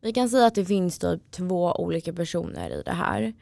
Vi 0.00 0.12
kan 0.12 0.28
säga 0.28 0.46
att 0.46 0.54
det 0.54 0.64
finns 0.64 0.98
typ 0.98 1.30
två 1.30 1.72
olika 1.72 2.12
personer 2.12 2.70
i 2.70 2.82
det 2.82 2.92
här. 2.92 3.34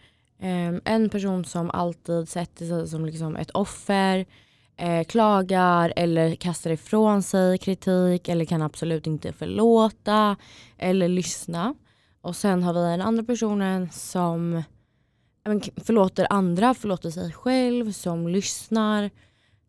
Um, 0.43 0.81
en 0.85 1.11
person 1.11 1.45
som 1.45 1.71
alltid 1.71 2.29
sätter 2.29 2.67
sig 2.67 2.89
som 2.89 3.07
liksom 3.07 3.37
ett 3.37 3.51
offer, 3.51 4.27
eh, 4.83 5.05
klagar 5.05 5.93
eller 5.97 6.35
kastar 6.35 6.71
ifrån 6.71 7.23
sig 7.23 7.59
kritik 7.59 8.29
eller 8.29 8.45
kan 8.45 8.63
absolut 8.63 9.07
inte 9.07 9.33
förlåta 9.33 10.37
eller 10.79 11.09
lyssna. 11.09 11.75
Och 12.21 12.37
sen 12.37 12.63
har 12.63 12.73
vi 12.75 12.81
den 12.81 13.01
andra 13.01 13.25
personen 13.25 13.91
som 13.91 14.63
förlåter 15.77 16.27
andra, 16.31 16.75
förlåter 16.75 17.11
sig 17.11 17.33
själv, 17.33 17.93
som 17.93 18.29
lyssnar, 18.29 19.11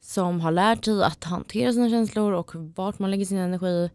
som 0.01 0.41
har 0.41 0.51
lärt 0.51 0.86
sig 0.86 1.03
att 1.03 1.24
hantera 1.24 1.74
sina 1.74 1.89
känslor 1.89 2.34
och 2.34 2.55
vart 2.55 3.00
man 3.00 3.12
lägger 3.12 3.25
sin 3.25 3.38
energi. 3.38 3.89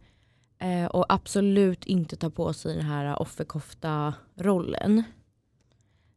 Eh, 0.61 0.87
och 0.87 1.07
absolut 1.09 1.85
inte 1.85 2.17
ta 2.17 2.31
på 2.31 2.53
sig 2.53 2.77
den 2.77 2.87
här 2.87 3.23
offerkofta-rollen. 3.23 5.03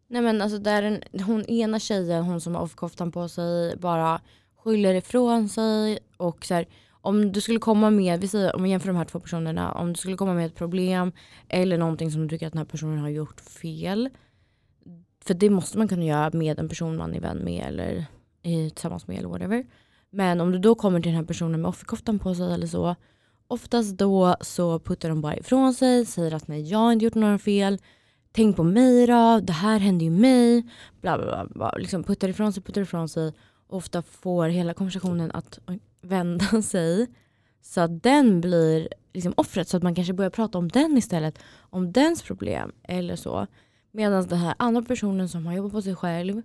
Nej 0.08 0.22
men 0.22 0.41
alltså 0.41 0.58
där 0.58 0.84
en, 0.84 1.22
hon 1.22 1.46
ena 1.46 1.79
tjejen, 1.79 2.24
hon 2.24 2.41
som 2.41 2.55
har 2.55 2.62
offerkoftan 2.62 3.12
på 3.12 3.29
sig, 3.29 3.77
bara 3.77 4.22
skyller 4.63 4.93
ifrån 4.93 5.49
sig 5.49 5.99
och 6.17 6.45
så 6.45 6.53
här, 6.53 6.67
om 6.91 7.31
du 7.31 7.41
skulle 7.41 7.59
komma 7.59 7.89
med, 7.89 8.21
vi 8.21 8.27
säger, 8.27 8.55
om 8.55 8.63
vi 8.63 8.69
jämför 8.69 8.87
de 8.87 8.97
här 8.97 9.05
två 9.05 9.19
personerna, 9.19 9.71
om 9.71 9.93
du 9.93 9.99
skulle 9.99 10.17
komma 10.17 10.33
med 10.33 10.45
ett 10.45 10.55
problem 10.55 11.11
eller 11.49 11.77
någonting 11.77 12.11
som 12.11 12.21
du 12.21 12.29
tycker 12.29 12.47
att 12.47 12.53
den 12.53 12.57
här 12.57 12.65
personen 12.65 12.97
har 12.99 13.09
gjort 13.09 13.41
fel. 13.41 14.09
För 15.23 15.33
det 15.33 15.49
måste 15.49 15.77
man 15.77 15.87
kunna 15.87 16.05
göra 16.05 16.29
med 16.33 16.59
en 16.59 16.69
person 16.69 16.97
man 16.97 17.13
är 17.13 17.19
vän 17.19 17.37
med 17.43 17.65
eller 17.67 18.05
tillsammans 18.43 19.07
med 19.07 19.17
eller 19.17 19.29
whatever. 19.29 19.65
Men 20.09 20.41
om 20.41 20.51
du 20.51 20.59
då 20.59 20.75
kommer 20.75 20.99
till 20.99 21.11
den 21.11 21.19
här 21.19 21.25
personen 21.25 21.61
med 21.61 21.69
offerkoftan 21.69 22.19
på 22.19 22.35
sig 22.35 22.53
eller 22.53 22.67
så. 22.67 22.95
Oftast 23.47 23.97
då 23.97 24.35
så 24.41 24.79
puttar 24.79 25.09
de 25.09 25.21
bara 25.21 25.37
ifrån 25.37 25.73
sig, 25.73 26.05
säger 26.05 26.33
att 26.33 26.47
nej 26.47 26.69
jag 26.69 26.79
har 26.79 26.91
inte 26.91 27.05
gjort 27.05 27.15
några 27.15 27.37
fel. 27.39 27.77
Tänk 28.31 28.55
på 28.55 28.63
mig 28.63 29.07
då, 29.07 29.39
det 29.43 29.53
här 29.53 29.79
hände 29.79 30.03
ju 30.05 30.11
mig. 30.11 30.63
Bla 31.01 31.17
bla 31.17 31.25
bla. 31.25 31.45
bla. 31.45 31.77
Liksom 31.77 32.03
puttar 32.03 32.27
ifrån 32.27 32.53
sig, 32.53 32.63
puttar 32.63 32.81
ifrån 32.81 33.09
sig. 33.09 33.33
Ofta 33.71 34.01
får 34.01 34.47
hela 34.47 34.73
konversationen 34.73 35.31
att 35.31 35.59
vända 36.01 36.61
sig. 36.61 37.07
Så 37.61 37.81
att 37.81 38.03
den 38.03 38.41
blir 38.41 38.87
liksom 39.13 39.33
offret. 39.37 39.67
Så 39.67 39.77
att 39.77 39.83
man 39.83 39.95
kanske 39.95 40.13
börjar 40.13 40.29
prata 40.29 40.57
om 40.57 40.67
den 40.67 40.97
istället. 40.97 41.39
Om 41.59 41.91
dens 41.91 42.23
problem 42.23 42.71
eller 42.83 43.15
så. 43.15 43.47
Medan 43.91 44.27
den 44.27 44.39
här 44.39 44.55
andra 44.59 44.81
personen 44.81 45.29
som 45.29 45.45
har 45.45 45.53
jobbat 45.53 45.71
på 45.71 45.81
sig 45.81 45.95
själv 45.95 46.41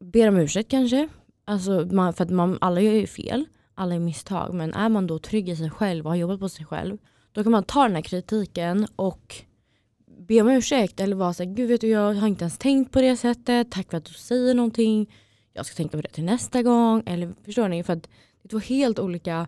ber 0.00 0.28
om 0.28 0.36
ursäkt 0.36 0.70
kanske. 0.70 1.08
Alltså 1.44 1.88
man, 1.90 2.14
för 2.14 2.24
att 2.24 2.30
man, 2.30 2.58
alla 2.60 2.80
gör 2.80 2.92
ju 2.92 3.06
fel, 3.06 3.44
alla 3.74 3.94
är 3.94 3.98
misstag. 3.98 4.54
Men 4.54 4.74
är 4.74 4.88
man 4.88 5.06
då 5.06 5.18
trygg 5.18 5.48
i 5.48 5.56
sig 5.56 5.70
själv 5.70 6.04
och 6.04 6.10
har 6.10 6.16
jobbat 6.16 6.40
på 6.40 6.48
sig 6.48 6.66
själv. 6.66 6.98
Då 7.32 7.42
kan 7.42 7.52
man 7.52 7.64
ta 7.64 7.82
den 7.82 7.94
här 7.94 8.02
kritiken 8.02 8.86
och 8.96 9.36
be 10.18 10.40
om 10.40 10.48
ursäkt. 10.48 11.00
Eller 11.00 11.16
vara 11.16 11.34
såhär, 11.34 11.54
gud 11.54 11.68
vet 11.68 11.80
du 11.80 11.88
jag 11.88 12.14
har 12.14 12.28
inte 12.28 12.44
ens 12.44 12.58
tänkt 12.58 12.92
på 12.92 13.00
det 13.00 13.16
sättet. 13.16 13.70
Tack 13.70 13.90
för 13.90 13.96
att 13.96 14.04
du 14.04 14.14
säger 14.14 14.54
någonting. 14.54 15.10
Jag 15.52 15.66
ska 15.66 15.76
tänka 15.76 15.96
på 15.96 16.02
det 16.02 16.08
till 16.08 16.24
nästa 16.24 16.62
gång. 16.62 17.02
Eller 17.06 17.34
förstår 17.44 17.68
ni? 17.68 17.82
För 17.82 17.92
att 17.92 18.02
det 18.42 18.46
är 18.46 18.48
två 18.48 18.58
helt 18.58 18.98
olika 18.98 19.46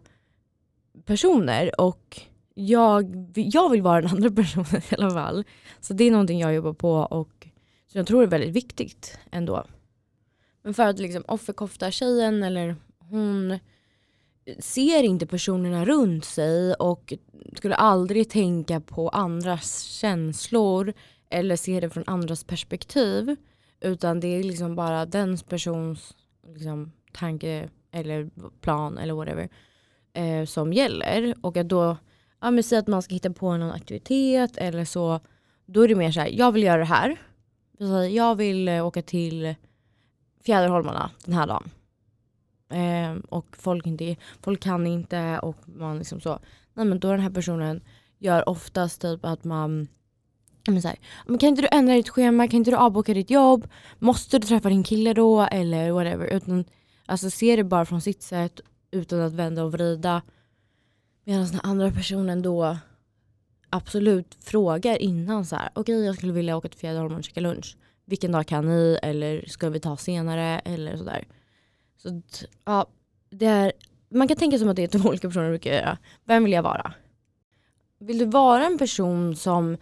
personer. 1.05 1.81
Och 1.81 2.21
jag, 2.55 3.33
jag 3.35 3.71
vill 3.71 3.83
vara 3.83 4.01
den 4.01 4.11
andra 4.11 4.31
personen 4.31 4.83
i 4.91 4.95
alla 4.95 5.11
fall. 5.11 5.45
Så 5.81 5.95
det 5.95 6.05
är 6.05 6.11
någonting 6.11 6.41
jag 6.41 6.55
jobbar 6.55 6.73
på 6.73 6.93
och 6.93 7.49
som 7.87 7.99
jag 7.99 8.07
tror 8.07 8.23
är 8.23 8.27
väldigt 8.27 8.57
viktigt 8.57 9.19
ändå. 9.31 9.65
Men 10.63 10.75
för 10.75 10.83
att 10.83 10.99
liksom 10.99 11.25
offerkofta 11.29 11.91
tjejen 11.91 12.43
eller 12.43 12.77
hon 12.99 13.59
ser 14.59 15.03
inte 15.03 15.27
personerna 15.27 15.85
runt 15.85 16.25
sig 16.25 16.75
och 16.75 17.13
skulle 17.57 17.75
aldrig 17.75 18.31
tänka 18.31 18.81
på 18.81 19.09
andras 19.09 19.83
känslor 19.83 20.93
eller 21.31 21.57
se 21.57 21.81
det 21.81 21.91
från 21.91 22.05
andras 22.07 22.45
perspektiv. 22.45 23.37
Utan 23.85 24.21
det 24.21 24.29
är 24.29 24.43
liksom 24.43 24.77
bara 24.77 25.07
den 25.07 25.39
persons 25.39 26.17
liksom, 26.47 26.93
tanke 27.13 27.69
eller 27.91 28.31
plan 28.61 28.99
eller 28.99 29.15
whatever 29.15 29.49
eh, 30.13 30.45
som 30.45 30.73
gäller. 30.73 31.35
Och 31.41 31.57
att 31.57 31.69
då, 31.69 31.97
ja 32.41 32.51
men 32.51 32.65
säg 32.65 32.79
att 32.79 32.87
man 32.87 33.03
ska 33.03 33.15
hitta 33.15 33.33
på 33.33 33.57
någon 33.57 33.71
aktivitet 33.71 34.57
eller 34.57 34.85
så. 34.85 35.21
Då 35.67 35.85
är 35.85 35.89
det 35.89 35.95
mer 35.95 36.13
så 36.13 36.21
här, 36.21 36.29
jag 36.29 36.53
vill 36.53 36.63
göra 36.63 36.79
det 36.79 36.85
här. 36.85 37.17
Jag 38.11 38.35
vill 38.35 38.69
eh, 38.69 38.87
åka 38.87 39.03
till 39.03 39.55
Fjäderholmarna 40.45 41.11
den 41.25 41.35
här 41.35 41.47
dagen. 41.47 41.71
Eh, 42.71 43.25
och 43.29 43.57
folk, 43.59 43.87
inte, 43.87 44.17
folk 44.43 44.61
kan 44.61 44.87
inte 44.87 45.39
och 45.39 45.57
man 45.65 45.99
liksom 45.99 46.21
så. 46.21 46.39
Nej 46.75 46.87
men 46.87 47.01
då 47.01 47.11
den 47.11 47.21
här 47.21 47.31
personen 47.31 47.81
gör 48.19 48.49
oftast 48.49 49.01
typ 49.03 49.25
att 49.25 49.45
man 49.45 49.89
men 50.73 50.83
så 50.83 50.89
här, 50.89 50.99
men 51.27 51.39
kan 51.39 51.49
inte 51.49 51.63
du 51.63 51.69
ändra 51.73 51.95
ditt 51.95 52.09
schema, 52.09 52.49
kan 52.49 52.57
inte 52.57 52.71
du 52.71 52.77
avboka 52.77 53.15
ditt 53.15 53.31
jobb? 53.31 53.69
Måste 53.99 54.39
du 54.39 54.47
träffa 54.47 54.69
din 54.69 54.85
kille 54.85 55.13
då? 55.13 55.41
Eller 55.41 55.91
whatever. 55.91 56.27
Utan, 56.27 56.65
alltså 57.07 57.31
se 57.31 57.57
det 57.57 57.65
bara 57.65 57.85
från 57.85 58.01
sitt 58.01 58.23
sätt 58.23 58.61
utan 58.91 59.21
att 59.21 59.33
vända 59.33 59.65
och 59.65 59.73
vrida. 59.73 60.23
Medan 61.25 61.47
den 61.47 61.61
andra 61.63 61.91
personen 61.91 62.43
då 62.43 62.77
absolut 63.71 64.37
frågar 64.41 65.03
innan 65.03 65.47
så 65.47 65.57
här, 65.57 65.69
okej 65.75 65.97
okay, 65.97 66.07
jag 66.07 66.17
skulle 66.17 66.33
vilja 66.33 66.57
åka 66.57 66.69
till 66.69 66.79
Fjäderholmen 66.79 67.19
och 67.19 67.25
käka 67.25 67.41
lunch. 67.41 67.77
Vilken 68.07 68.33
dag 68.33 68.47
kan 68.47 68.67
ni? 68.67 68.99
Eller 69.03 69.45
ska 69.47 69.71
vi 69.71 69.81
ta 69.81 69.97
senare? 69.97 70.59
Eller 70.59 70.97
sådär. 70.97 71.25
Så 71.97 72.23
ja, 72.65 72.87
det 73.31 73.47
är, 73.47 73.73
man 74.09 74.29
kan 74.29 74.37
tänka 74.37 74.59
som 74.59 74.69
att 74.69 74.77
det 74.77 74.83
är 74.83 74.99
två 74.99 75.09
olika 75.09 75.29
personer 75.29 75.49
brukar 75.49 75.73
göra. 75.73 75.99
Vem 76.25 76.45
vill 76.45 76.53
jag 76.53 76.63
vara? 76.63 76.93
Vill 77.99 78.19
du 78.19 78.25
vara 78.25 78.67
en 78.67 78.79
person 78.79 79.37
som 79.37 79.77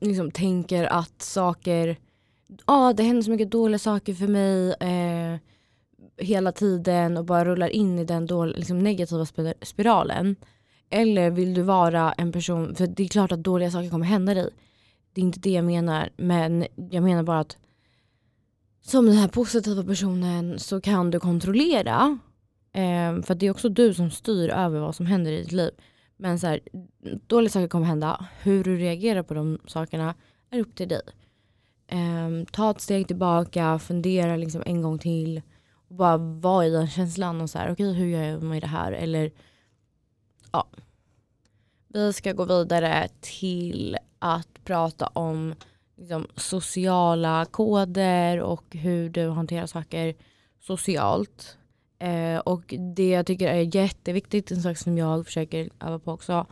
liksom 0.00 0.30
tänker 0.30 0.84
att 0.84 1.22
saker, 1.22 1.96
ja 2.48 2.54
ah, 2.66 2.92
det 2.92 3.02
händer 3.02 3.22
så 3.22 3.30
mycket 3.30 3.50
dåliga 3.50 3.78
saker 3.78 4.14
för 4.14 4.26
mig 4.26 4.74
eh, 4.80 5.38
hela 6.16 6.52
tiden 6.52 7.16
och 7.16 7.24
bara 7.24 7.44
rullar 7.44 7.68
in 7.68 7.98
i 7.98 8.04
den 8.04 8.26
dåliga, 8.26 8.56
liksom 8.56 8.78
negativa 8.78 9.26
spiralen. 9.62 10.36
Eller 10.90 11.30
vill 11.30 11.54
du 11.54 11.62
vara 11.62 12.12
en 12.12 12.32
person, 12.32 12.74
för 12.74 12.86
det 12.86 13.02
är 13.02 13.08
klart 13.08 13.32
att 13.32 13.44
dåliga 13.44 13.70
saker 13.70 13.90
kommer 13.90 14.06
hända 14.06 14.34
dig. 14.34 14.50
Det 15.12 15.20
är 15.20 15.24
inte 15.24 15.40
det 15.40 15.50
jag 15.50 15.64
menar, 15.64 16.10
men 16.16 16.66
jag 16.90 17.02
menar 17.02 17.22
bara 17.22 17.40
att 17.40 17.56
som 18.82 19.06
den 19.06 19.16
här 19.16 19.28
positiva 19.28 19.84
personen 19.84 20.58
så 20.58 20.80
kan 20.80 21.10
du 21.10 21.20
kontrollera. 21.20 22.18
Eh, 22.72 23.22
för 23.22 23.34
det 23.34 23.46
är 23.46 23.50
också 23.50 23.68
du 23.68 23.94
som 23.94 24.10
styr 24.10 24.48
över 24.48 24.80
vad 24.80 24.94
som 24.94 25.06
händer 25.06 25.32
i 25.32 25.42
ditt 25.42 25.52
liv. 25.52 25.70
Men 26.20 26.38
så 26.38 26.46
här, 26.46 26.60
dåliga 27.26 27.50
saker 27.50 27.68
kommer 27.68 27.86
hända. 27.86 28.26
Hur 28.42 28.64
du 28.64 28.76
reagerar 28.76 29.22
på 29.22 29.34
de 29.34 29.58
sakerna 29.66 30.14
är 30.50 30.60
upp 30.60 30.74
till 30.74 30.88
dig. 30.88 31.00
Um, 31.92 32.46
ta 32.46 32.70
ett 32.70 32.80
steg 32.80 33.06
tillbaka, 33.06 33.78
fundera 33.78 34.36
liksom 34.36 34.62
en 34.66 34.82
gång 34.82 34.98
till. 34.98 35.42
Och 35.88 35.94
bara 35.94 36.16
vara 36.16 36.66
i 36.66 36.70
den 36.70 36.88
känslan 36.88 37.40
och 37.40 37.50
så 37.50 37.58
här, 37.58 37.72
okej 37.72 37.90
okay, 37.90 38.00
hur 38.00 38.06
gör 38.06 38.22
jag 38.22 38.42
med 38.42 38.62
det 38.62 38.66
här? 38.66 38.92
Eller 38.92 39.32
ja. 40.52 40.68
Vi 41.88 42.12
ska 42.12 42.32
gå 42.32 42.44
vidare 42.44 43.08
till 43.20 43.96
att 44.18 44.64
prata 44.64 45.06
om 45.06 45.54
liksom, 45.96 46.26
sociala 46.36 47.46
koder 47.50 48.40
och 48.40 48.64
hur 48.70 49.10
du 49.10 49.28
hanterar 49.28 49.66
saker 49.66 50.14
socialt. 50.60 51.58
Eh, 52.00 52.38
och 52.38 52.74
det 52.96 53.08
jag 53.08 53.26
tycker 53.26 53.48
är 53.48 53.76
jätteviktigt, 53.76 54.50
en 54.50 54.62
sak 54.62 54.76
som 54.76 54.98
jag 54.98 55.26
försöker 55.26 55.70
öva 55.80 55.98
på 55.98 56.12
också, 56.12 56.46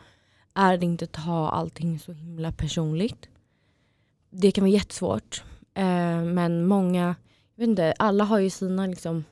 är 0.55 0.75
att 0.75 0.83
inte 0.83 1.07
ta 1.07 1.49
allting 1.49 1.99
så 1.99 2.13
himla 2.13 2.53
personligt. 2.53 3.29
Det 4.31 4.51
kan 4.51 4.65
vara 4.65 4.73
jättesvårt. 4.73 5.43
Eh, 5.75 6.23
men 6.23 6.67
många, 6.67 7.17
jag 7.55 7.63
vet 7.63 7.69
inte, 7.69 7.95
alla 7.99 8.25
har 8.25 8.39
ju 8.39 8.51
sina 8.51 8.87
liksom, 8.87 9.25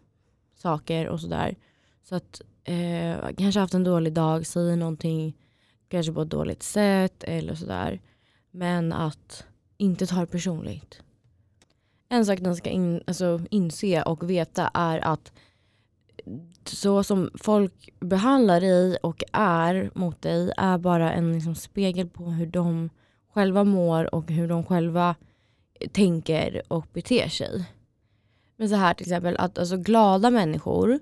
saker 0.54 1.08
och 1.08 1.20
sådär. 1.20 1.56
Så 2.02 2.14
att 2.14 2.40
eh, 2.64 3.16
kanske 3.38 3.60
haft 3.60 3.74
en 3.74 3.84
dålig 3.84 4.12
dag, 4.12 4.46
säger 4.46 4.76
någonting 4.76 5.36
kanske 5.88 6.12
på 6.12 6.22
ett 6.22 6.30
dåligt 6.30 6.62
sätt 6.62 7.24
eller 7.24 7.54
sådär. 7.54 8.00
Men 8.50 8.92
att 8.92 9.44
inte 9.76 10.06
ta 10.06 10.20
det 10.20 10.26
personligt. 10.26 11.02
En 12.08 12.26
sak 12.26 12.38
den 12.40 12.56
ska 12.56 12.70
in, 12.70 13.02
alltså, 13.06 13.40
inse 13.50 14.02
och 14.02 14.30
veta 14.30 14.70
är 14.74 14.98
att 14.98 15.32
så 16.64 17.02
som 17.02 17.30
folk 17.34 17.88
behandlar 18.00 18.60
dig 18.60 18.96
och 18.96 19.22
är 19.32 19.90
mot 19.94 20.22
dig 20.22 20.52
är 20.56 20.78
bara 20.78 21.12
en 21.12 21.32
liksom, 21.32 21.54
spegel 21.54 22.08
på 22.08 22.24
hur 22.24 22.46
de 22.46 22.90
själva 23.34 23.64
mår 23.64 24.14
och 24.14 24.30
hur 24.30 24.48
de 24.48 24.64
själva 24.64 25.14
tänker 25.92 26.62
och 26.68 26.86
beter 26.92 27.28
sig. 27.28 27.64
Men 28.56 28.68
så 28.68 28.74
här 28.74 28.94
till 28.94 29.06
exempel 29.06 29.36
att 29.36 29.58
alltså, 29.58 29.76
glada 29.76 30.30
människor, 30.30 30.98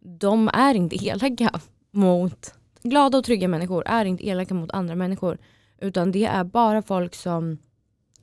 de 0.00 0.50
är 0.52 0.74
inte 0.74 1.06
elaka 1.06 1.60
mot... 1.90 2.54
Glada 2.82 3.18
och 3.18 3.24
trygga 3.24 3.48
människor 3.48 3.82
är 3.86 4.04
inte 4.04 4.28
elaka 4.28 4.54
mot 4.54 4.70
andra 4.70 4.94
människor. 4.94 5.38
Utan 5.78 6.12
det 6.12 6.24
är 6.24 6.44
bara 6.44 6.82
folk 6.82 7.14
som 7.14 7.58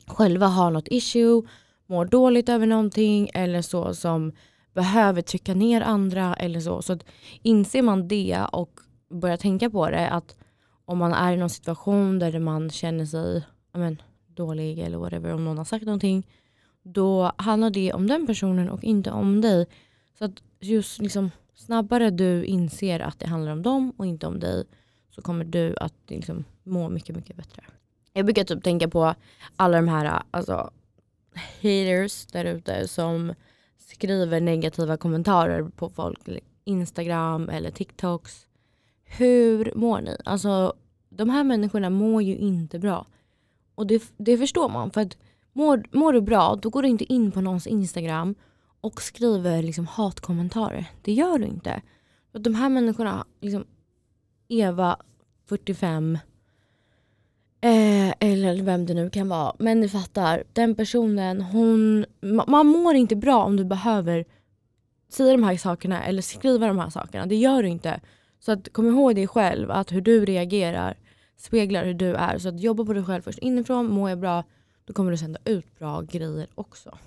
själva 0.07 0.47
har 0.47 0.71
något 0.71 0.87
issue, 0.87 1.41
mår 1.85 2.05
dåligt 2.05 2.49
över 2.49 2.65
någonting 2.65 3.29
eller 3.33 3.61
så 3.61 3.93
som 3.93 4.31
behöver 4.79 5.21
trycka 5.21 5.53
ner 5.53 5.81
andra 5.81 6.33
eller 6.33 6.59
så. 6.59 6.81
Så 6.81 6.93
att 6.93 7.05
inser 7.41 7.81
man 7.81 8.07
det 8.07 8.45
och 8.51 8.79
börjar 9.09 9.37
tänka 9.37 9.69
på 9.69 9.89
det 9.89 10.09
att 10.09 10.37
om 10.85 10.97
man 10.97 11.13
är 11.13 11.33
i 11.33 11.37
någon 11.37 11.49
situation 11.49 12.19
där 12.19 12.39
man 12.39 12.69
känner 12.69 13.05
sig 13.05 13.43
men, 13.73 14.01
dålig 14.27 14.79
eller 14.79 14.97
whatever, 14.97 15.33
om 15.33 15.45
någon 15.45 15.57
har 15.57 15.65
sagt 15.65 15.85
någonting, 15.85 16.27
då 16.83 17.31
handlar 17.37 17.69
det 17.69 17.93
om 17.93 18.07
den 18.07 18.27
personen 18.27 18.69
och 18.69 18.83
inte 18.83 19.11
om 19.11 19.41
dig. 19.41 19.67
Så 20.17 20.25
att 20.25 20.43
just 20.59 21.01
liksom, 21.01 21.31
snabbare 21.55 22.09
du 22.09 22.43
inser 22.45 22.99
att 22.99 23.19
det 23.19 23.27
handlar 23.27 23.51
om 23.51 23.61
dem 23.61 23.93
och 23.97 24.05
inte 24.05 24.27
om 24.27 24.39
dig 24.39 24.63
så 25.09 25.21
kommer 25.21 25.45
du 25.45 25.75
att 25.77 25.93
liksom, 26.07 26.43
må 26.63 26.89
mycket, 26.89 27.15
mycket 27.15 27.35
bättre. 27.35 27.63
Jag 28.13 28.25
brukar 28.25 28.43
typ 28.43 28.63
tänka 28.63 28.87
på 28.87 29.15
alla 29.55 29.77
de 29.77 29.87
här 29.87 30.21
alltså, 30.31 30.71
haters 31.61 32.25
där 32.25 32.45
ute 32.45 32.87
som 32.87 33.33
skriver 33.93 34.41
negativa 34.41 34.97
kommentarer 34.97 35.63
på 35.63 35.89
folk, 35.89 36.29
Instagram 36.63 37.49
eller 37.49 37.71
TikToks. 37.71 38.47
Hur 39.03 39.73
mår 39.75 40.01
ni? 40.01 40.17
Alltså 40.25 40.73
de 41.09 41.29
här 41.29 41.43
människorna 41.43 41.89
mår 41.89 42.21
ju 42.21 42.37
inte 42.37 42.79
bra. 42.79 43.05
Och 43.75 43.87
det, 43.87 44.03
det 44.17 44.37
förstår 44.37 44.69
man. 44.69 44.91
För 44.91 45.01
att 45.01 45.17
mår, 45.53 45.83
mår 45.91 46.13
du 46.13 46.21
bra, 46.21 46.55
då 46.61 46.69
går 46.69 46.81
du 46.81 46.87
inte 46.87 47.13
in 47.13 47.31
på 47.31 47.41
någons 47.41 47.67
Instagram 47.67 48.35
och 48.81 49.01
skriver 49.01 49.63
liksom 49.63 49.87
hatkommentarer. 49.87 50.91
Det 51.01 51.13
gör 51.13 51.39
du 51.39 51.45
inte. 51.45 51.81
För 52.31 52.39
de 52.39 52.55
här 52.55 52.69
människorna, 52.69 53.25
liksom 53.41 53.65
Eva, 54.47 54.97
45, 55.45 56.17
Eh, 57.61 58.13
eller 58.19 58.63
vem 58.63 58.85
det 58.85 58.93
nu 58.93 59.09
kan 59.09 59.29
vara. 59.29 59.55
Men 59.59 59.79
ni 59.79 59.89
fattar, 59.89 60.43
den 60.53 60.75
personen, 60.75 61.41
hon... 61.41 62.05
Man 62.47 62.67
mår 62.67 62.95
inte 62.95 63.15
bra 63.15 63.43
om 63.43 63.57
du 63.57 63.65
behöver 63.65 64.25
säga 65.09 65.31
de 65.31 65.43
här 65.43 65.57
sakerna 65.57 66.03
eller 66.03 66.21
skriva 66.21 66.67
de 66.67 66.79
här 66.79 66.89
sakerna. 66.89 67.25
Det 67.25 67.35
gör 67.35 67.63
du 67.63 67.69
inte. 67.69 67.99
Så 68.39 68.51
att, 68.51 68.73
kom 68.73 68.87
ihåg 68.87 69.15
dig 69.15 69.27
själv, 69.27 69.71
att 69.71 69.91
hur 69.91 70.01
du 70.01 70.25
reagerar 70.25 70.97
speglar 71.39 71.85
hur 71.85 71.93
du 71.93 72.15
är. 72.15 72.37
Så 72.37 72.49
att 72.49 72.59
jobba 72.59 72.85
på 72.85 72.93
dig 72.93 73.03
själv 73.03 73.21
först 73.21 73.39
inifrån, 73.39 73.91
mår 73.91 74.09
jag 74.09 74.19
bra, 74.19 74.43
då 74.85 74.93
kommer 74.93 75.11
du 75.11 75.17
sända 75.17 75.39
ut 75.45 75.79
bra 75.79 76.01
grejer 76.01 76.47
också. 76.55 76.97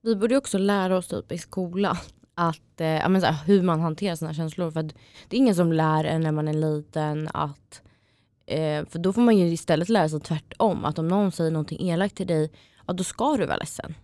Vi 0.00 0.16
borde 0.16 0.36
också 0.36 0.58
lära 0.58 0.96
oss 0.96 1.08
typ 1.08 1.32
i 1.32 1.38
skolan 1.38 1.96
att, 2.34 2.80
eh, 2.80 3.08
menar, 3.08 3.32
hur 3.46 3.62
man 3.62 3.80
hanterar 3.80 4.14
sina 4.14 4.34
känslor. 4.34 4.70
För 4.70 4.82
det 4.82 5.36
är 5.36 5.38
ingen 5.38 5.54
som 5.54 5.72
lär 5.72 6.04
en 6.04 6.20
när 6.20 6.32
man 6.32 6.48
är 6.48 6.52
liten 6.52 7.28
att 7.34 7.82
Eh, 8.48 8.86
för 8.86 8.98
då 8.98 9.12
får 9.12 9.22
man 9.22 9.36
ju 9.36 9.46
istället 9.46 9.88
lära 9.88 10.08
sig 10.08 10.20
tvärtom. 10.20 10.84
Att 10.84 10.98
om 10.98 11.08
någon 11.08 11.32
säger 11.32 11.50
någonting 11.50 11.88
elakt 11.88 12.16
till 12.16 12.26
dig, 12.26 12.50
ja 12.86 12.92
då 12.92 13.04
ska 13.04 13.36
du 13.36 13.46
vara 13.46 13.56
ledsen. 13.56 13.94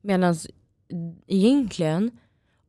Medan 0.00 0.36
egentligen, 1.26 2.10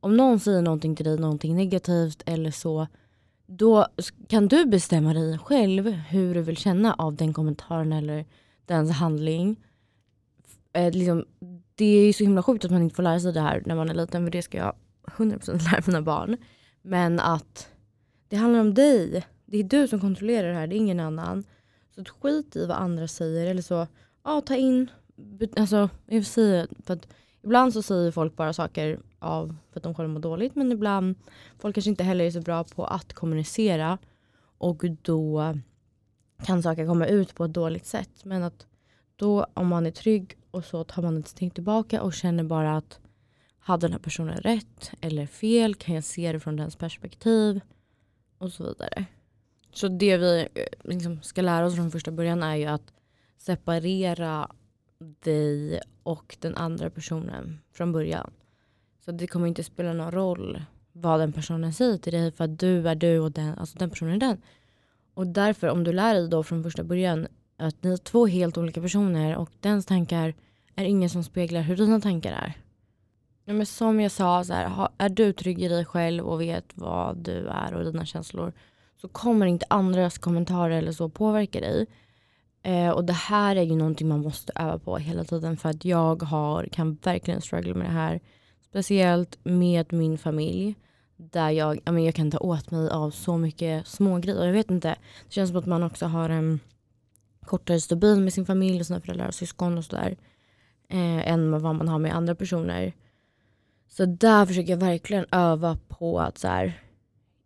om 0.00 0.16
någon 0.16 0.40
säger 0.40 0.62
någonting 0.62 0.96
till 0.96 1.04
dig, 1.04 1.18
någonting 1.18 1.56
negativt 1.56 2.22
eller 2.26 2.50
så, 2.50 2.86
då 3.46 3.86
kan 4.28 4.48
du 4.48 4.66
bestämma 4.66 5.14
dig 5.14 5.38
själv 5.38 5.86
hur 5.88 6.34
du 6.34 6.42
vill 6.42 6.56
känna 6.56 6.94
av 6.94 7.16
den 7.16 7.34
kommentaren 7.34 7.92
eller 7.92 8.26
dens 8.66 8.90
handling. 8.90 9.56
Eh, 10.72 10.92
liksom, 10.92 11.24
det 11.74 11.84
är 11.84 12.12
så 12.12 12.24
himla 12.24 12.42
sjukt 12.42 12.64
att 12.64 12.70
man 12.70 12.82
inte 12.82 12.94
får 12.94 13.02
lära 13.02 13.20
sig 13.20 13.32
det 13.32 13.40
här 13.40 13.62
när 13.66 13.74
man 13.74 13.90
är 13.90 13.94
liten, 13.94 14.24
för 14.24 14.30
det 14.30 14.42
ska 14.42 14.58
jag 14.58 14.74
100% 15.02 15.72
lära 15.72 15.82
mina 15.86 16.02
barn. 16.02 16.36
Men 16.82 17.20
att 17.20 17.68
det 18.28 18.36
handlar 18.36 18.60
om 18.60 18.74
dig. 18.74 19.24
Det 19.50 19.58
är 19.58 19.64
du 19.64 19.88
som 19.88 20.00
kontrollerar 20.00 20.48
det 20.48 20.54
här, 20.54 20.66
det 20.66 20.74
är 20.74 20.78
ingen 20.78 21.00
annan. 21.00 21.44
Så 21.94 22.04
skit 22.04 22.56
i 22.56 22.66
vad 22.66 22.76
andra 22.76 23.08
säger. 23.08 23.46
Eller 23.46 23.62
så, 23.62 23.86
ja 24.24 24.40
ta 24.40 24.56
in, 24.56 24.90
alltså, 25.56 25.88
jag 26.06 26.26
säger, 26.26 26.68
för 26.86 26.94
att 26.94 27.08
ibland 27.42 27.72
så 27.72 27.82
säger 27.82 28.10
folk 28.10 28.36
bara 28.36 28.52
saker 28.52 29.00
av 29.18 29.56
för 29.72 29.80
att 29.80 29.84
de 29.84 29.94
själva 29.94 30.12
mår 30.12 30.20
dåligt. 30.20 30.54
Men 30.54 30.72
ibland, 30.72 31.14
folk 31.58 31.74
kanske 31.74 31.90
inte 31.90 32.04
heller 32.04 32.24
är 32.24 32.30
så 32.30 32.40
bra 32.40 32.64
på 32.64 32.84
att 32.84 33.12
kommunicera. 33.12 33.98
Och 34.58 34.84
då 35.02 35.54
kan 36.44 36.62
saker 36.62 36.86
komma 36.86 37.06
ut 37.06 37.34
på 37.34 37.44
ett 37.44 37.52
dåligt 37.52 37.86
sätt. 37.86 38.24
Men 38.24 38.42
att 38.42 38.66
då 39.16 39.46
om 39.54 39.68
man 39.68 39.86
är 39.86 39.90
trygg 39.90 40.38
och 40.50 40.64
så 40.64 40.84
tar 40.84 41.02
man 41.02 41.18
ett 41.18 41.28
steg 41.28 41.54
tillbaka 41.54 42.02
och 42.02 42.14
känner 42.14 42.44
bara 42.44 42.76
att 42.76 43.00
hade 43.58 43.86
den 43.86 43.92
här 43.92 44.00
personen 44.00 44.36
rätt 44.36 44.92
eller 45.00 45.26
fel? 45.26 45.74
Kan 45.74 45.94
jag 45.94 46.04
se 46.04 46.32
det 46.32 46.40
från 46.40 46.56
dens 46.56 46.76
perspektiv? 46.76 47.60
Och 48.38 48.52
så 48.52 48.64
vidare. 48.64 49.06
Så 49.72 49.88
det 49.88 50.16
vi 50.16 50.48
eh, 50.54 50.64
liksom 50.84 51.22
ska 51.22 51.42
lära 51.42 51.66
oss 51.66 51.74
från 51.74 51.90
första 51.90 52.10
början 52.10 52.42
är 52.42 52.56
ju 52.56 52.66
att 52.66 52.92
separera 53.38 54.50
dig 54.98 55.80
och 56.02 56.36
den 56.40 56.56
andra 56.56 56.90
personen 56.90 57.60
från 57.72 57.92
början. 57.92 58.30
Så 59.04 59.12
det 59.12 59.26
kommer 59.26 59.46
inte 59.46 59.64
spela 59.64 59.92
någon 59.92 60.12
roll 60.12 60.62
vad 60.92 61.20
den 61.20 61.32
personen 61.32 61.72
säger 61.72 61.98
till 61.98 62.12
dig 62.12 62.32
för 62.32 62.44
att 62.44 62.58
du 62.58 62.88
är 62.88 62.94
du 62.94 63.18
och 63.18 63.32
den, 63.32 63.58
alltså 63.58 63.78
den 63.78 63.90
personen 63.90 64.14
är 64.14 64.20
den. 64.20 64.42
Och 65.14 65.26
därför 65.26 65.68
om 65.68 65.84
du 65.84 65.92
lär 65.92 66.14
dig 66.14 66.28
då 66.28 66.42
från 66.42 66.62
första 66.62 66.84
början 66.84 67.26
att 67.56 67.82
ni 67.82 67.92
är 67.92 67.96
två 67.96 68.26
helt 68.26 68.58
olika 68.58 68.80
personer 68.80 69.36
och 69.36 69.50
dens 69.60 69.86
tankar 69.86 70.34
är 70.74 70.84
ingen 70.84 71.10
som 71.10 71.24
speglar 71.24 71.62
hur 71.62 71.76
dina 71.76 72.00
tankar 72.00 72.32
är. 72.32 72.52
Ja, 73.44 73.52
men 73.52 73.66
som 73.66 74.00
jag 74.00 74.12
sa, 74.12 74.44
så 74.44 74.52
här, 74.52 74.88
är 74.98 75.08
du 75.08 75.32
trygg 75.32 75.62
i 75.62 75.68
dig 75.68 75.84
själv 75.84 76.26
och 76.26 76.40
vet 76.40 76.64
vad 76.74 77.16
du 77.16 77.48
är 77.48 77.74
och 77.74 77.84
dina 77.84 78.06
känslor 78.06 78.52
så 79.00 79.08
kommer 79.08 79.46
inte 79.46 79.66
andras 79.70 80.18
kommentarer 80.18 80.78
eller 80.78 80.92
så 80.92 81.08
påverka 81.08 81.60
dig. 81.60 81.86
Eh, 82.62 82.90
och 82.90 83.04
det 83.04 83.12
här 83.12 83.56
är 83.56 83.62
ju 83.62 83.76
någonting 83.76 84.08
man 84.08 84.20
måste 84.20 84.52
öva 84.56 84.78
på 84.78 84.96
hela 84.96 85.24
tiden 85.24 85.56
för 85.56 85.68
att 85.68 85.84
jag 85.84 86.22
har, 86.22 86.64
kan 86.64 86.98
verkligen 87.02 87.40
struggle 87.40 87.74
med 87.74 87.86
det 87.86 87.92
här. 87.92 88.20
Speciellt 88.68 89.38
med 89.42 89.92
min 89.92 90.18
familj. 90.18 90.74
Där 91.16 91.50
jag, 91.50 91.80
jag, 91.84 91.94
men 91.94 92.04
jag 92.04 92.14
kan 92.14 92.30
ta 92.30 92.38
åt 92.38 92.70
mig 92.70 92.90
av 92.90 93.10
så 93.10 93.36
mycket 93.36 93.86
smågrejer. 93.86 94.46
Jag 94.46 94.52
vet 94.52 94.70
inte, 94.70 94.88
det 94.88 95.32
känns 95.32 95.50
som 95.50 95.58
att 95.58 95.66
man 95.66 95.82
också 95.82 96.06
har 96.06 96.30
en 96.30 96.60
kortare 97.44 97.80
stubin 97.80 98.24
med 98.24 98.32
sin 98.32 98.46
familj 98.46 98.80
och 98.80 98.86
sina 98.86 99.00
föräldrar 99.00 99.28
och 99.28 99.34
syskon 99.34 99.78
och 99.78 99.84
sådär. 99.84 100.16
Eh, 100.88 101.28
än 101.28 101.50
vad 101.50 101.74
man 101.74 101.88
har 101.88 101.98
med 101.98 102.14
andra 102.14 102.34
personer. 102.34 102.92
Så 103.88 104.04
där 104.04 104.46
försöker 104.46 104.70
jag 104.70 104.80
verkligen 104.80 105.26
öva 105.32 105.78
på 105.88 106.20
att 106.20 106.38
så 106.38 106.48
här, 106.48 106.80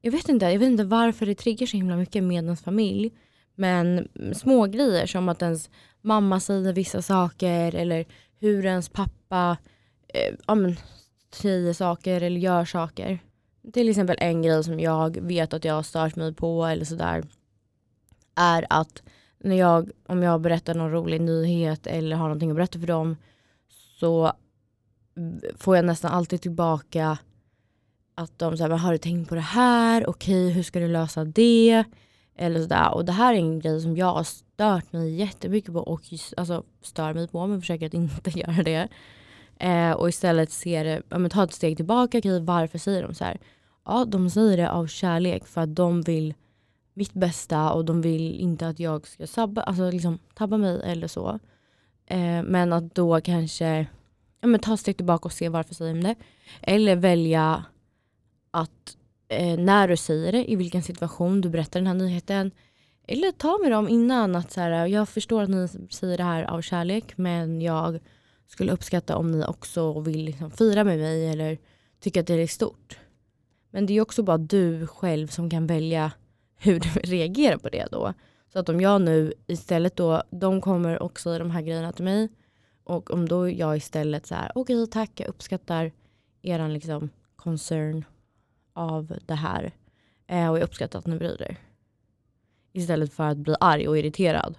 jag 0.05 0.11
vet 0.11 0.29
inte, 0.29 0.47
jag 0.47 0.59
vet 0.59 0.67
inte 0.67 0.85
varför 0.85 1.27
det 1.27 1.35
triggar 1.35 1.67
så 1.67 1.77
himla 1.77 1.97
mycket 1.97 2.25
med 2.25 2.35
ens 2.35 2.63
familj. 2.63 3.13
Men 3.55 4.09
små 4.35 4.67
grejer 4.67 5.07
som 5.07 5.29
att 5.29 5.43
ens 5.43 5.71
mamma 6.01 6.41
säger 6.41 6.73
vissa 6.73 7.03
saker 7.03 7.75
eller 7.75 8.07
hur 8.39 8.67
ens 8.67 8.89
pappa 8.89 9.57
eh, 10.09 10.35
ja, 10.47 10.55
men, 10.55 10.77
säger 11.35 11.73
saker 11.73 12.21
eller 12.21 12.41
gör 12.41 12.65
saker. 12.65 13.19
Till 13.73 13.89
exempel 13.89 14.17
en 14.21 14.43
grej 14.43 14.65
som 14.65 14.81
jag 14.81 15.21
vet 15.21 15.55
att 15.55 15.65
jag 15.65 15.75
har 15.75 15.83
stört 15.83 16.17
mig 16.17 16.35
på 16.35 16.65
eller 16.65 16.85
sådär 16.85 17.25
är 18.35 18.67
att 18.71 19.03
när 19.39 19.57
jag, 19.57 19.91
om 20.07 20.23
jag 20.23 20.41
berättar 20.41 20.75
någon 20.75 20.91
rolig 20.91 21.21
nyhet 21.21 21.87
eller 21.87 22.17
har 22.17 22.25
någonting 22.25 22.51
att 22.51 22.57
berätta 22.57 22.79
för 22.79 22.87
dem 22.87 23.17
så 24.01 24.33
mm, 25.17 25.41
får 25.57 25.77
jag 25.77 25.85
nästan 25.85 26.13
alltid 26.13 26.43
tillbaka 26.43 27.19
att 28.15 28.39
de 28.39 28.57
säger, 28.57 28.71
har 28.71 28.93
du 28.93 28.99
tänkt 28.99 29.29
på 29.29 29.35
det 29.35 29.41
här? 29.41 30.09
Okej, 30.09 30.51
hur 30.51 30.63
ska 30.63 30.81
du 30.81 30.89
lösa 30.89 31.25
det? 31.25 31.85
Eller 32.37 32.61
sådär. 32.61 32.95
Och 32.95 33.05
det 33.05 33.13
här 33.13 33.35
är 33.35 33.39
en 33.39 33.61
grej 33.61 33.81
som 33.81 33.97
jag 33.97 34.15
har 34.15 34.25
stört 34.25 34.93
mig 34.93 35.15
jättemycket 35.15 35.73
på 35.73 35.81
och 35.81 36.01
alltså, 36.37 36.65
stör 36.83 37.15
mig 37.15 37.29
på 37.29 37.47
men 37.47 37.61
försöker 37.61 37.87
att 37.87 37.95
inte 37.95 38.31
göra 38.31 38.63
det. 38.63 38.89
Eh, 39.59 39.93
och 39.93 40.09
istället 40.09 40.51
se 40.51 40.83
det, 40.83 41.03
ja, 41.09 41.19
men 41.19 41.31
ta 41.31 41.45
ett 41.45 41.53
steg 41.53 41.77
tillbaka. 41.77 42.19
Okej, 42.19 42.41
varför 42.41 42.79
säger 42.79 43.03
de 43.03 43.15
så 43.15 43.25
här? 43.25 43.39
Ja, 43.85 44.05
de 44.05 44.31
säger 44.31 44.57
det 44.57 44.71
av 44.71 44.87
kärlek 44.87 45.47
för 45.47 45.61
att 45.61 45.77
de 45.77 46.03
vill 46.03 46.35
mitt 46.95 47.13
bästa 47.13 47.73
och 47.73 47.85
de 47.85 48.01
vill 48.03 48.41
inte 48.41 48.69
att 48.69 48.81
jag 48.81 49.07
ska 49.07 49.27
sabba, 49.27 49.63
alltså 49.63 49.91
liksom, 49.91 50.19
tabba 50.35 50.57
mig 50.57 50.81
eller 50.85 51.09
så. 51.09 51.39
Eh, 52.07 52.43
men 52.43 52.73
att 52.73 52.95
då 52.95 53.21
kanske 53.21 53.87
ja, 54.41 54.49
men 54.49 54.61
ta 54.61 54.75
ett 54.75 54.81
steg 54.81 54.97
tillbaka 54.97 55.25
och 55.25 55.33
se 55.33 55.49
varför 55.49 55.75
säger 55.75 55.95
de 55.95 56.01
det. 56.01 56.15
Eller 56.63 56.97
välja 56.97 57.65
att 58.55 58.97
eh, 59.29 59.59
när 59.59 59.89
du 59.89 59.97
säger 59.97 60.33
det, 60.33 60.51
i 60.51 60.57
vilken 60.57 60.83
situation 60.83 61.41
du 61.41 61.49
berättar 61.49 61.81
den 61.81 61.87
här 61.87 61.95
nyheten. 61.95 62.51
Eller 63.07 63.33
ta 63.33 63.59
med 63.63 63.73
dem 63.73 63.89
innan 63.89 64.37
att 64.37 64.53
så 64.53 64.61
här, 64.61 64.87
jag 64.87 65.09
förstår 65.09 65.43
att 65.43 65.51
ni 65.51 65.69
säger 65.91 66.17
det 66.17 66.25
här 66.25 66.43
av 66.43 66.63
kärlek 66.63 67.17
men 67.17 67.61
jag 67.61 68.01
skulle 68.47 68.73
uppskatta 68.73 69.17
om 69.17 69.31
ni 69.31 69.45
också 69.45 70.01
vill 70.01 70.25
liksom 70.25 70.51
fira 70.51 70.85
med 70.85 70.99
mig 70.99 71.29
eller 71.29 71.59
tycker 72.01 72.21
att 72.21 72.27
det 72.27 72.35
är 72.35 72.47
stort. 72.47 72.99
Men 73.71 73.87
det 73.87 73.93
är 73.95 74.01
också 74.01 74.23
bara 74.23 74.39
du 74.39 74.87
själv 74.87 75.27
som 75.27 75.51
kan 75.51 75.67
välja 75.67 76.13
hur 76.57 76.81
du 76.81 76.89
reagerar 77.05 77.57
på 77.57 77.69
det 77.69 77.89
då. 77.91 78.15
Så 78.53 78.59
att 78.59 78.69
om 78.69 78.81
jag 78.81 79.01
nu 79.01 79.33
istället 79.47 79.97
då, 79.97 80.23
de 80.31 80.61
kommer 80.61 81.03
och 81.03 81.21
säger 81.21 81.39
de 81.39 81.51
här 81.51 81.63
grejerna 81.63 81.93
till 81.93 82.05
mig 82.05 82.29
och 82.85 83.11
om 83.11 83.29
då 83.29 83.49
jag 83.51 83.77
istället 83.77 84.27
så 84.27 84.35
här, 84.35 84.53
okej 84.55 84.83
okay, 84.83 84.93
tack, 84.93 85.21
jag 85.21 85.29
uppskattar 85.29 85.93
eran 86.43 86.73
liksom 86.73 87.11
concern 87.37 88.05
av 88.75 89.19
det 89.27 89.35
här. 89.35 89.73
Eh, 90.27 90.51
och 90.51 90.59
jag 90.59 90.65
uppskattar 90.65 90.99
att 90.99 91.07
ni 91.07 91.17
bryr 91.17 91.43
er. 91.43 91.57
Istället 92.73 93.13
för 93.13 93.25
att 93.25 93.39
bli 93.39 93.55
arg 93.61 93.89
och 93.89 93.99
irriterad. 93.99 94.59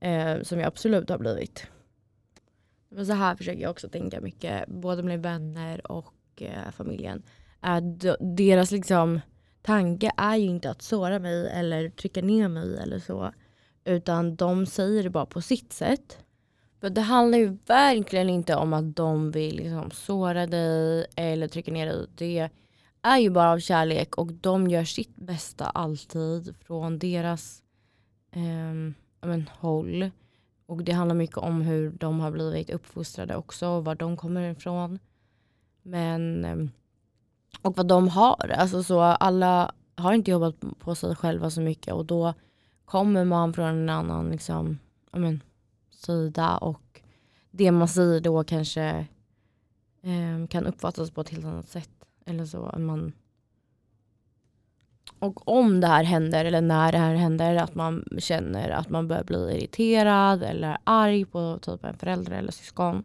Eh, 0.00 0.42
som 0.42 0.58
jag 0.58 0.66
absolut 0.66 1.08
har 1.08 1.18
blivit. 1.18 1.66
Men 2.88 3.06
så 3.06 3.12
här 3.12 3.36
försöker 3.36 3.62
jag 3.62 3.70
också 3.70 3.88
tänka 3.88 4.20
mycket, 4.20 4.68
både 4.68 5.02
med 5.02 5.22
vänner 5.22 5.92
och 5.92 6.14
eh, 6.36 6.70
familjen. 6.70 7.22
Att 7.60 8.04
deras 8.20 8.70
liksom 8.70 9.20
tanke 9.62 10.10
är 10.16 10.36
ju 10.36 10.46
inte 10.46 10.70
att 10.70 10.82
såra 10.82 11.18
mig 11.18 11.48
eller 11.48 11.88
trycka 11.88 12.22
ner 12.22 12.48
mig 12.48 12.78
eller 12.78 12.98
så. 12.98 13.32
Utan 13.84 14.36
de 14.36 14.66
säger 14.66 15.02
det 15.02 15.10
bara 15.10 15.26
på 15.26 15.40
sitt 15.40 15.72
sätt. 15.72 16.18
För 16.80 16.90
det 16.90 17.00
handlar 17.00 17.38
ju 17.38 17.58
verkligen 17.66 18.28
inte 18.30 18.54
om 18.54 18.72
att 18.72 18.96
de 18.96 19.30
vill 19.30 19.56
liksom 19.56 19.90
såra 19.90 20.46
dig 20.46 21.06
eller 21.16 21.48
trycka 21.48 21.72
ner 21.72 21.86
dig. 21.86 22.06
Det 22.14 22.50
är 23.02 23.18
ju 23.18 23.30
bara 23.30 23.50
av 23.52 23.58
kärlek 23.58 24.18
och 24.18 24.32
de 24.32 24.68
gör 24.68 24.84
sitt 24.84 25.16
bästa 25.16 25.64
alltid 25.66 26.54
från 26.60 26.98
deras 26.98 27.62
eh, 28.30 28.92
men, 29.20 29.50
håll. 29.58 30.10
Och 30.66 30.84
det 30.84 30.92
handlar 30.92 31.14
mycket 31.14 31.36
om 31.36 31.60
hur 31.60 31.90
de 31.90 32.20
har 32.20 32.30
blivit 32.30 32.70
uppfostrade 32.70 33.36
också, 33.36 33.68
och 33.68 33.84
var 33.84 33.94
de 33.94 34.16
kommer 34.16 34.50
ifrån. 34.50 34.98
Men, 35.82 36.44
eh, 36.44 36.56
och 37.62 37.76
vad 37.76 37.88
de 37.88 38.08
har. 38.08 38.54
Alltså 38.58 38.82
så 38.82 39.00
alla 39.00 39.72
har 39.96 40.12
inte 40.12 40.30
jobbat 40.30 40.54
på 40.78 40.94
sig 40.94 41.16
själva 41.16 41.50
så 41.50 41.60
mycket 41.60 41.94
och 41.94 42.04
då 42.04 42.34
kommer 42.84 43.24
man 43.24 43.52
från 43.52 43.66
en 43.66 43.88
annan 43.88 44.30
liksom, 44.30 44.78
men, 45.12 45.42
sida 45.90 46.56
och 46.56 47.00
det 47.50 47.70
man 47.70 47.88
säger 47.88 48.20
då 48.20 48.44
kanske 48.44 49.06
eh, 50.02 50.46
kan 50.48 50.66
uppfattas 50.66 51.10
på 51.10 51.20
ett 51.20 51.28
helt 51.28 51.44
annat 51.44 51.68
sätt. 51.68 51.97
Eller 52.28 52.44
så. 52.44 52.74
Man... 52.78 53.12
Och 55.18 55.48
om 55.48 55.80
det 55.80 55.86
här 55.86 56.04
händer, 56.04 56.44
eller 56.44 56.60
när 56.60 56.92
det 56.92 56.98
här 56.98 57.14
händer, 57.14 57.56
att 57.56 57.74
man 57.74 58.04
känner 58.18 58.70
att 58.70 58.90
man 58.90 59.08
börjar 59.08 59.24
bli 59.24 59.56
irriterad 59.56 60.42
eller 60.42 60.78
arg 60.84 61.24
på 61.24 61.58
typ 61.62 61.84
en 61.84 61.98
förälder 61.98 62.32
eller 62.32 62.52
syskon. 62.52 63.04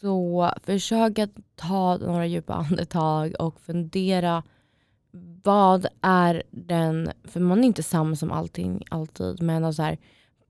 Så 0.00 0.50
försök 0.62 1.18
att 1.18 1.30
ta 1.54 1.96
några 1.96 2.26
djupa 2.26 2.54
andetag 2.70 3.34
och 3.38 3.60
fundera 3.60 4.42
vad 5.42 5.86
är 6.00 6.42
den, 6.50 7.10
för 7.24 7.40
man 7.40 7.58
är 7.58 7.66
inte 7.66 7.82
sams 7.82 8.22
om 8.22 8.32
allting 8.32 8.84
alltid, 8.90 9.42
men 9.42 9.74
så 9.74 9.82
här, 9.82 9.98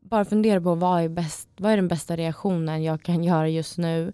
bara 0.00 0.24
fundera 0.24 0.60
på 0.60 0.74
vad 0.74 1.02
är, 1.02 1.08
bäst, 1.08 1.48
vad 1.56 1.72
är 1.72 1.76
den 1.76 1.88
bästa 1.88 2.16
reaktionen 2.16 2.82
jag 2.82 3.02
kan 3.02 3.24
göra 3.24 3.48
just 3.48 3.78
nu 3.78 4.12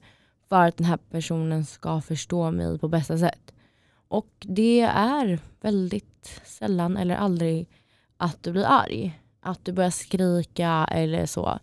för 0.53 0.69
att 0.69 0.77
den 0.77 0.87
här 0.87 0.99
personen 1.11 1.65
ska 1.65 2.01
förstå 2.01 2.51
mig 2.51 2.79
på 2.79 2.89
bästa 2.89 3.19
sätt. 3.19 3.53
Och 4.09 4.29
det 4.41 4.81
är 4.81 5.39
väldigt 5.61 6.41
sällan 6.45 6.97
eller 6.97 7.17
aldrig 7.17 7.69
att 8.17 8.43
du 8.43 8.53
blir 8.53 8.65
arg. 8.65 9.21
Att 9.41 9.65
du 9.65 9.73
börjar 9.73 9.91
skrika 9.91 10.89
eller 10.91 11.27
så. 11.27 11.59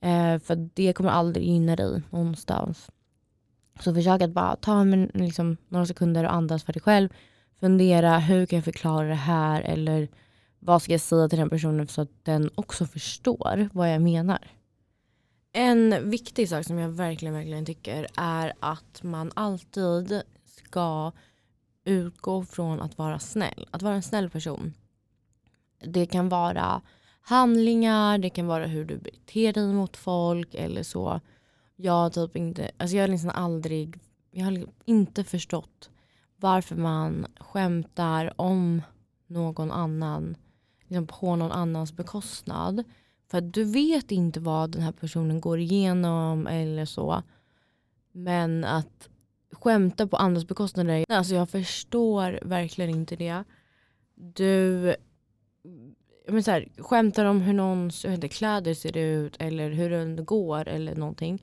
Eh, 0.00 0.38
för 0.38 0.70
det 0.74 0.92
kommer 0.92 1.10
aldrig 1.10 1.46
gynna 1.46 1.76
dig 1.76 2.02
någonstans. 2.10 2.90
Så 3.80 3.94
försök 3.94 4.22
att 4.22 4.30
bara 4.30 4.56
ta 4.56 4.80
en, 4.80 5.10
liksom, 5.14 5.56
några 5.68 5.86
sekunder 5.86 6.24
och 6.24 6.34
andas 6.34 6.64
för 6.64 6.72
dig 6.72 6.82
själv. 6.82 7.08
Fundera, 7.60 8.18
hur 8.18 8.46
kan 8.46 8.56
jag 8.56 8.64
förklara 8.64 9.08
det 9.08 9.14
här? 9.14 9.62
Eller 9.62 10.08
vad 10.58 10.82
ska 10.82 10.92
jag 10.92 11.00
säga 11.00 11.28
till 11.28 11.38
den 11.38 11.50
personen 11.50 11.88
så 11.88 12.02
att 12.02 12.24
den 12.24 12.50
också 12.54 12.86
förstår 12.86 13.68
vad 13.72 13.94
jag 13.94 14.02
menar? 14.02 14.38
En 15.58 16.10
viktig 16.10 16.48
sak 16.48 16.64
som 16.64 16.78
jag 16.78 16.88
verkligen, 16.88 17.34
verkligen 17.34 17.66
tycker 17.66 18.06
är 18.16 18.52
att 18.60 19.02
man 19.02 19.32
alltid 19.34 20.22
ska 20.44 21.12
utgå 21.84 22.44
från 22.44 22.80
att 22.80 22.98
vara 22.98 23.18
snäll. 23.18 23.68
Att 23.70 23.82
vara 23.82 23.94
en 23.94 24.02
snäll 24.02 24.30
person. 24.30 24.74
Det 25.84 26.06
kan 26.06 26.28
vara 26.28 26.82
handlingar, 27.20 28.18
det 28.18 28.30
kan 28.30 28.46
vara 28.46 28.66
hur 28.66 28.84
du 28.84 28.96
beter 28.96 29.52
dig 29.52 29.72
mot 29.72 29.96
folk 29.96 30.54
eller 30.54 30.82
så. 30.82 31.20
Jag, 31.76 32.12
typ 32.12 32.36
inte, 32.36 32.70
alltså 32.76 32.96
jag 32.96 33.02
har 33.02 33.08
liksom 33.08 33.30
aldrig 33.30 34.00
jag 34.30 34.44
har 34.44 34.66
inte 34.84 35.24
förstått 35.24 35.90
varför 36.36 36.76
man 36.76 37.26
skämtar 37.40 38.40
om 38.40 38.82
någon 39.26 39.70
annan, 39.70 40.36
liksom 40.80 41.06
på 41.06 41.36
någon 41.36 41.52
annans 41.52 41.92
bekostnad. 41.92 42.84
För 43.30 43.40
du 43.40 43.64
vet 43.64 44.10
inte 44.10 44.40
vad 44.40 44.70
den 44.70 44.82
här 44.82 44.92
personen 44.92 45.40
går 45.40 45.58
igenom 45.58 46.46
eller 46.46 46.84
så. 46.84 47.22
Men 48.12 48.64
att 48.64 49.08
skämta 49.52 50.06
på 50.06 50.16
andras 50.16 50.48
bekostnad. 50.48 51.04
alltså 51.08 51.34
jag 51.34 51.50
förstår 51.50 52.38
verkligen 52.42 52.90
inte 52.90 53.16
det. 53.16 53.44
Du 54.14 54.94
men 56.28 56.42
så 56.42 56.50
här, 56.50 56.68
skämtar 56.78 57.24
om 57.24 57.40
hur 57.40 57.52
någons 57.52 58.04
inte, 58.04 58.28
kläder 58.28 58.74
ser 58.74 58.96
ut 58.96 59.36
eller 59.38 59.70
hur 59.70 59.90
den 59.90 60.24
går 60.24 60.68
eller 60.68 60.94
någonting. 60.94 61.42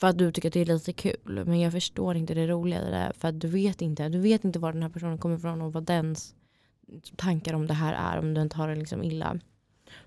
För 0.00 0.06
att 0.06 0.18
du 0.18 0.32
tycker 0.32 0.48
att 0.48 0.52
det 0.52 0.60
är 0.60 0.66
lite 0.66 0.92
kul. 0.92 1.44
Men 1.46 1.60
jag 1.60 1.72
förstår 1.72 2.16
inte 2.16 2.34
det 2.34 2.46
roliga 2.46 2.88
i 2.88 2.90
det. 2.90 3.12
För 3.18 3.28
att 3.28 3.40
du 3.40 3.48
vet 3.48 3.82
inte. 3.82 4.08
Du 4.08 4.18
vet 4.18 4.44
inte 4.44 4.58
var 4.58 4.72
den 4.72 4.82
här 4.82 4.90
personen 4.90 5.18
kommer 5.18 5.36
ifrån 5.36 5.62
och 5.62 5.72
vad 5.72 5.84
dens 5.84 6.34
tankar 7.16 7.54
om 7.54 7.66
det 7.66 7.74
här 7.74 8.14
är. 8.14 8.18
Om 8.18 8.34
du 8.34 8.42
inte 8.42 8.56
har 8.56 8.68
det 8.68 8.74
liksom 8.74 9.02
illa. 9.02 9.38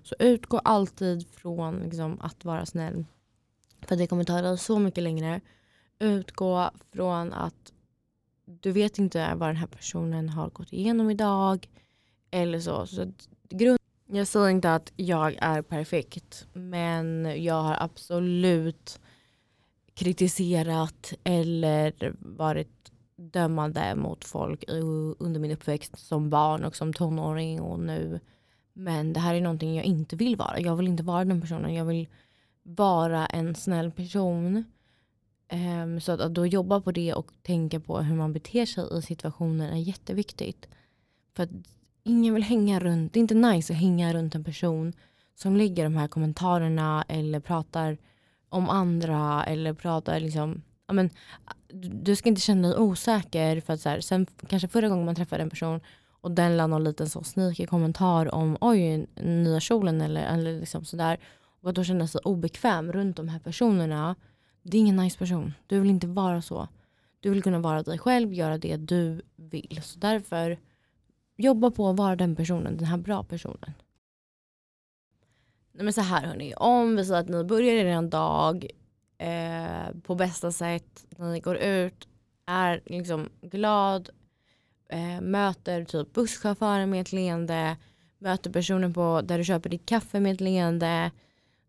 Så 0.06 0.14
utgå 0.18 0.58
alltid 0.58 1.28
från 1.28 1.80
liksom, 1.80 2.20
att 2.20 2.44
vara 2.44 2.66
snäll. 2.66 3.04
För 3.80 3.96
det 3.96 4.06
kommer 4.06 4.24
ta 4.24 4.42
dig 4.42 4.58
så 4.58 4.78
mycket 4.78 5.04
längre. 5.04 5.40
Utgå 5.98 6.70
från 6.92 7.32
att 7.32 7.72
du 8.44 8.72
vet 8.72 8.98
inte 8.98 9.34
vad 9.34 9.48
den 9.48 9.56
här 9.56 9.66
personen 9.66 10.28
har 10.28 10.50
gått 10.50 10.72
igenom 10.72 11.10
idag. 11.10 11.68
Eller 12.30 12.60
så. 12.60 12.86
så 12.86 13.12
grund 13.48 13.78
jag 14.06 14.26
säger 14.26 14.48
inte 14.48 14.74
att 14.74 14.92
jag 14.96 15.34
är 15.38 15.62
perfekt. 15.62 16.46
Men 16.52 17.34
jag 17.44 17.62
har 17.62 17.76
absolut 17.80 19.00
kritiserat 19.94 21.12
eller 21.24 22.14
varit 22.18 22.92
dömande 23.16 23.94
mot 23.94 24.24
folk 24.24 24.64
under 25.18 25.40
min 25.40 25.50
uppväxt 25.50 25.98
som 25.98 26.30
barn 26.30 26.64
och 26.64 26.76
som 26.76 26.92
tonåring 26.92 27.60
och 27.60 27.80
nu. 27.80 28.20
Men 28.78 29.12
det 29.12 29.20
här 29.20 29.34
är 29.34 29.40
någonting 29.40 29.76
jag 29.76 29.84
inte 29.84 30.16
vill 30.16 30.36
vara. 30.36 30.60
Jag 30.60 30.76
vill 30.76 30.88
inte 30.88 31.02
vara 31.02 31.24
den 31.24 31.40
personen. 31.40 31.74
Jag 31.74 31.84
vill 31.84 32.08
vara 32.62 33.26
en 33.26 33.54
snäll 33.54 33.90
person. 33.90 34.64
Um, 35.52 36.00
så 36.00 36.12
att, 36.12 36.20
att 36.20 36.34
då 36.34 36.46
jobba 36.46 36.80
på 36.80 36.92
det 36.92 37.14
och 37.14 37.32
tänka 37.42 37.80
på 37.80 37.98
hur 37.98 38.16
man 38.16 38.32
beter 38.32 38.66
sig 38.66 38.98
i 38.98 39.02
situationen 39.02 39.72
är 39.72 39.76
jätteviktigt. 39.76 40.68
För 41.36 41.42
att 41.42 41.50
ingen 42.02 42.34
vill 42.34 42.42
hänga 42.42 42.80
runt, 42.80 43.12
det 43.12 43.18
är 43.18 43.20
inte 43.20 43.34
nice 43.34 43.72
att 43.72 43.78
hänga 43.78 44.12
runt 44.12 44.34
en 44.34 44.44
person 44.44 44.92
som 45.34 45.56
lägger 45.56 45.84
de 45.84 45.96
här 45.96 46.08
kommentarerna 46.08 47.04
eller 47.08 47.40
pratar 47.40 47.98
om 48.48 48.70
andra 48.70 49.44
eller 49.44 49.74
pratar 49.74 50.20
liksom, 50.20 50.62
ja 50.86 50.94
men, 50.94 51.10
du 51.92 52.16
ska 52.16 52.28
inte 52.28 52.40
känna 52.40 52.68
dig 52.68 52.78
osäker 52.78 53.60
för 53.60 53.72
att 53.72 53.80
så 53.80 53.88
här, 53.88 54.00
sen 54.00 54.26
kanske 54.48 54.68
förra 54.68 54.88
gången 54.88 55.04
man 55.04 55.14
träffade 55.14 55.42
en 55.42 55.50
person 55.50 55.80
och 56.20 56.30
den 56.30 56.56
la 56.56 56.66
någon 56.66 56.84
liten 56.84 57.08
så 57.08 57.22
sneaky 57.22 57.66
kommentar 57.66 58.34
om 58.34 58.56
oj, 58.60 59.06
nya 59.16 59.60
kjolen 59.60 60.00
eller, 60.00 60.24
eller 60.26 60.60
liksom 60.60 60.84
sådär. 60.84 61.18
Och 61.60 61.68
att 61.68 61.74
då 61.74 61.84
känna 61.84 62.06
sig 62.06 62.20
obekväm 62.24 62.92
runt 62.92 63.16
de 63.16 63.28
här 63.28 63.38
personerna. 63.38 64.16
Det 64.62 64.76
är 64.76 64.80
ingen 64.80 64.96
nice 64.96 65.18
person. 65.18 65.54
Du 65.66 65.80
vill 65.80 65.90
inte 65.90 66.06
vara 66.06 66.42
så. 66.42 66.68
Du 67.20 67.30
vill 67.30 67.42
kunna 67.42 67.58
vara 67.58 67.82
dig 67.82 67.98
själv, 67.98 68.32
göra 68.32 68.58
det 68.58 68.76
du 68.76 69.22
vill. 69.36 69.80
Så 69.82 69.98
därför 69.98 70.58
jobba 71.36 71.70
på 71.70 71.88
att 71.88 71.96
vara 71.96 72.16
den 72.16 72.36
personen, 72.36 72.76
den 72.76 72.86
här 72.86 72.96
bra 72.96 73.24
personen. 73.24 73.72
Nej, 75.72 75.84
men 75.84 75.92
så 75.92 76.00
här 76.00 76.26
hörni, 76.26 76.54
om 76.56 76.96
vi 76.96 77.04
säger 77.04 77.20
att 77.20 77.28
ni 77.28 77.44
börjar 77.44 77.74
er 77.74 78.02
dag 78.02 78.66
eh, 79.18 80.00
på 80.02 80.14
bästa 80.14 80.52
sätt, 80.52 81.06
när 81.16 81.32
ni 81.32 81.40
går 81.40 81.56
ut, 81.56 82.08
är 82.46 82.82
liksom 82.86 83.28
glad, 83.40 84.10
eh, 84.88 85.20
möter 85.20 85.84
typ 85.84 86.12
busschauffören 86.12 86.90
med 86.90 87.00
ett 87.00 87.12
leende, 87.12 87.76
möter 88.18 88.50
personen 88.50 88.94
på 88.94 89.20
där 89.24 89.38
du 89.38 89.44
köper 89.44 89.70
ditt 89.70 89.86
kaffe 89.86 90.20
med 90.20 90.32
ett 90.32 90.40
leende, 90.40 91.10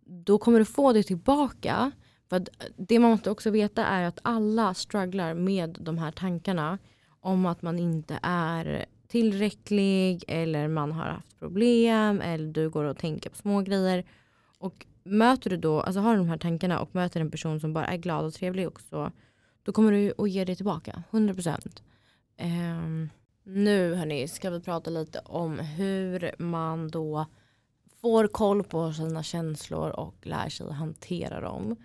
då 0.06 0.38
kommer 0.38 0.60
du 0.60 0.65
få 0.65 0.93
det 0.93 1.03
tillbaka. 1.03 1.91
För 2.30 2.45
det 2.77 2.99
man 2.99 3.12
måste 3.12 3.32
också 3.32 3.49
veta 3.49 3.86
är 3.86 4.03
att 4.03 4.19
alla 4.21 4.73
strugglar 4.73 5.34
med 5.34 5.77
de 5.82 5.97
här 5.97 6.12
tankarna 6.12 6.77
om 7.19 7.45
att 7.45 7.62
man 7.62 7.80
inte 7.80 8.19
är 8.21 8.86
tillräcklig 9.08 10.23
eller 10.27 10.67
man 10.67 10.91
har 10.91 11.06
haft 11.06 11.39
problem 11.39 12.21
eller 12.21 12.47
du 12.53 12.69
går 12.69 12.84
och 12.84 12.97
tänker 12.97 13.30
på 13.30 13.36
små 13.36 13.62
grejer. 13.62 14.03
Och 14.60 14.86
möter 15.03 15.49
du 15.49 15.58
då, 15.58 15.82
alltså 15.82 15.99
har 15.99 16.12
du 16.12 16.17
de 16.17 16.30
här 16.30 16.38
tankarna 16.38 16.80
och 16.80 16.95
möter 16.95 17.21
en 17.21 17.32
person 17.32 17.60
som 17.60 17.73
bara 17.73 17.86
är 17.88 17.97
glad 17.97 18.25
och 18.25 18.34
trevlig 18.34 18.67
också, 18.67 19.12
då 19.63 19.71
kommer 19.71 19.91
du 19.91 20.13
att 20.17 20.30
ge 20.30 20.45
det 20.45 20.56
tillbaka, 20.56 21.03
100%. 21.12 21.82
Um, 22.39 23.10
nu 23.43 23.93
hörni 23.93 24.28
ska 24.28 24.50
vi 24.50 24.60
prata 24.60 24.89
lite 24.89 25.19
om 25.19 25.60
hur 25.60 26.36
man 26.39 26.88
då 26.88 27.26
får 28.02 28.28
koll 28.28 28.63
på 28.63 28.93
sina 28.93 29.23
känslor 29.23 29.89
och 29.89 30.15
lär 30.21 30.50
sig 30.50 30.71
hantera 30.71 31.41
dem. 31.41 31.76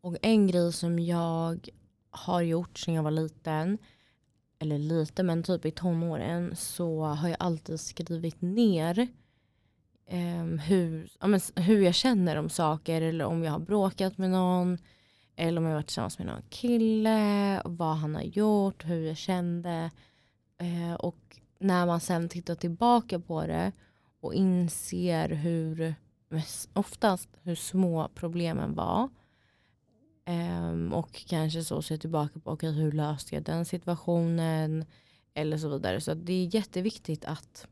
Och 0.00 0.16
en 0.22 0.46
grej 0.46 0.72
som 0.72 0.98
jag 0.98 1.68
har 2.10 2.40
gjort 2.40 2.78
sedan 2.78 2.94
jag 2.94 3.02
var 3.02 3.10
liten 3.10 3.78
eller 4.58 4.78
lite, 4.78 5.22
men 5.22 5.42
typ 5.42 5.66
i 5.66 5.70
tonåren 5.70 6.56
så 6.56 7.02
har 7.04 7.28
jag 7.28 7.36
alltid 7.40 7.80
skrivit 7.80 8.40
ner 8.40 9.08
um, 10.10 10.58
hur, 10.58 11.10
ja, 11.20 11.26
men, 11.26 11.40
hur 11.56 11.80
jag 11.80 11.94
känner 11.94 12.36
om 12.36 12.48
saker 12.48 13.02
eller 13.02 13.24
om 13.24 13.44
jag 13.44 13.52
har 13.52 13.58
bråkat 13.58 14.18
med 14.18 14.30
någon 14.30 14.78
eller 15.38 15.60
om 15.60 15.66
jag 15.66 15.74
varit 15.74 15.86
tillsammans 15.86 16.18
med 16.18 16.26
någon 16.26 16.42
kille, 16.48 17.62
vad 17.64 17.96
han 17.96 18.14
har 18.14 18.22
gjort, 18.22 18.84
hur 18.84 19.06
jag 19.06 19.16
kände. 19.16 19.90
Eh, 20.58 20.94
och 20.94 21.40
när 21.58 21.86
man 21.86 22.00
sen 22.00 22.28
tittar 22.28 22.54
tillbaka 22.54 23.20
på 23.20 23.46
det 23.46 23.72
och 24.20 24.34
inser 24.34 25.28
hur, 25.28 25.94
oftast 26.72 27.28
hur 27.42 27.54
små 27.54 28.08
problemen 28.14 28.74
var 28.74 29.08
Eh, 30.28 30.92
och 30.92 31.24
kanske 31.28 31.64
så 31.64 31.82
ser 31.82 31.96
tillbaka 31.96 32.40
på 32.40 32.50
okay, 32.50 32.70
hur 32.70 32.92
löste 32.92 33.34
jag 33.34 33.44
den 33.44 33.64
situationen 33.64 34.84
eller 35.34 35.58
så 35.58 35.68
vidare. 35.68 36.00
Så 36.00 36.14
det 36.14 36.32
är 36.32 36.54
jätteviktigt 36.54 37.24
att 37.24 37.66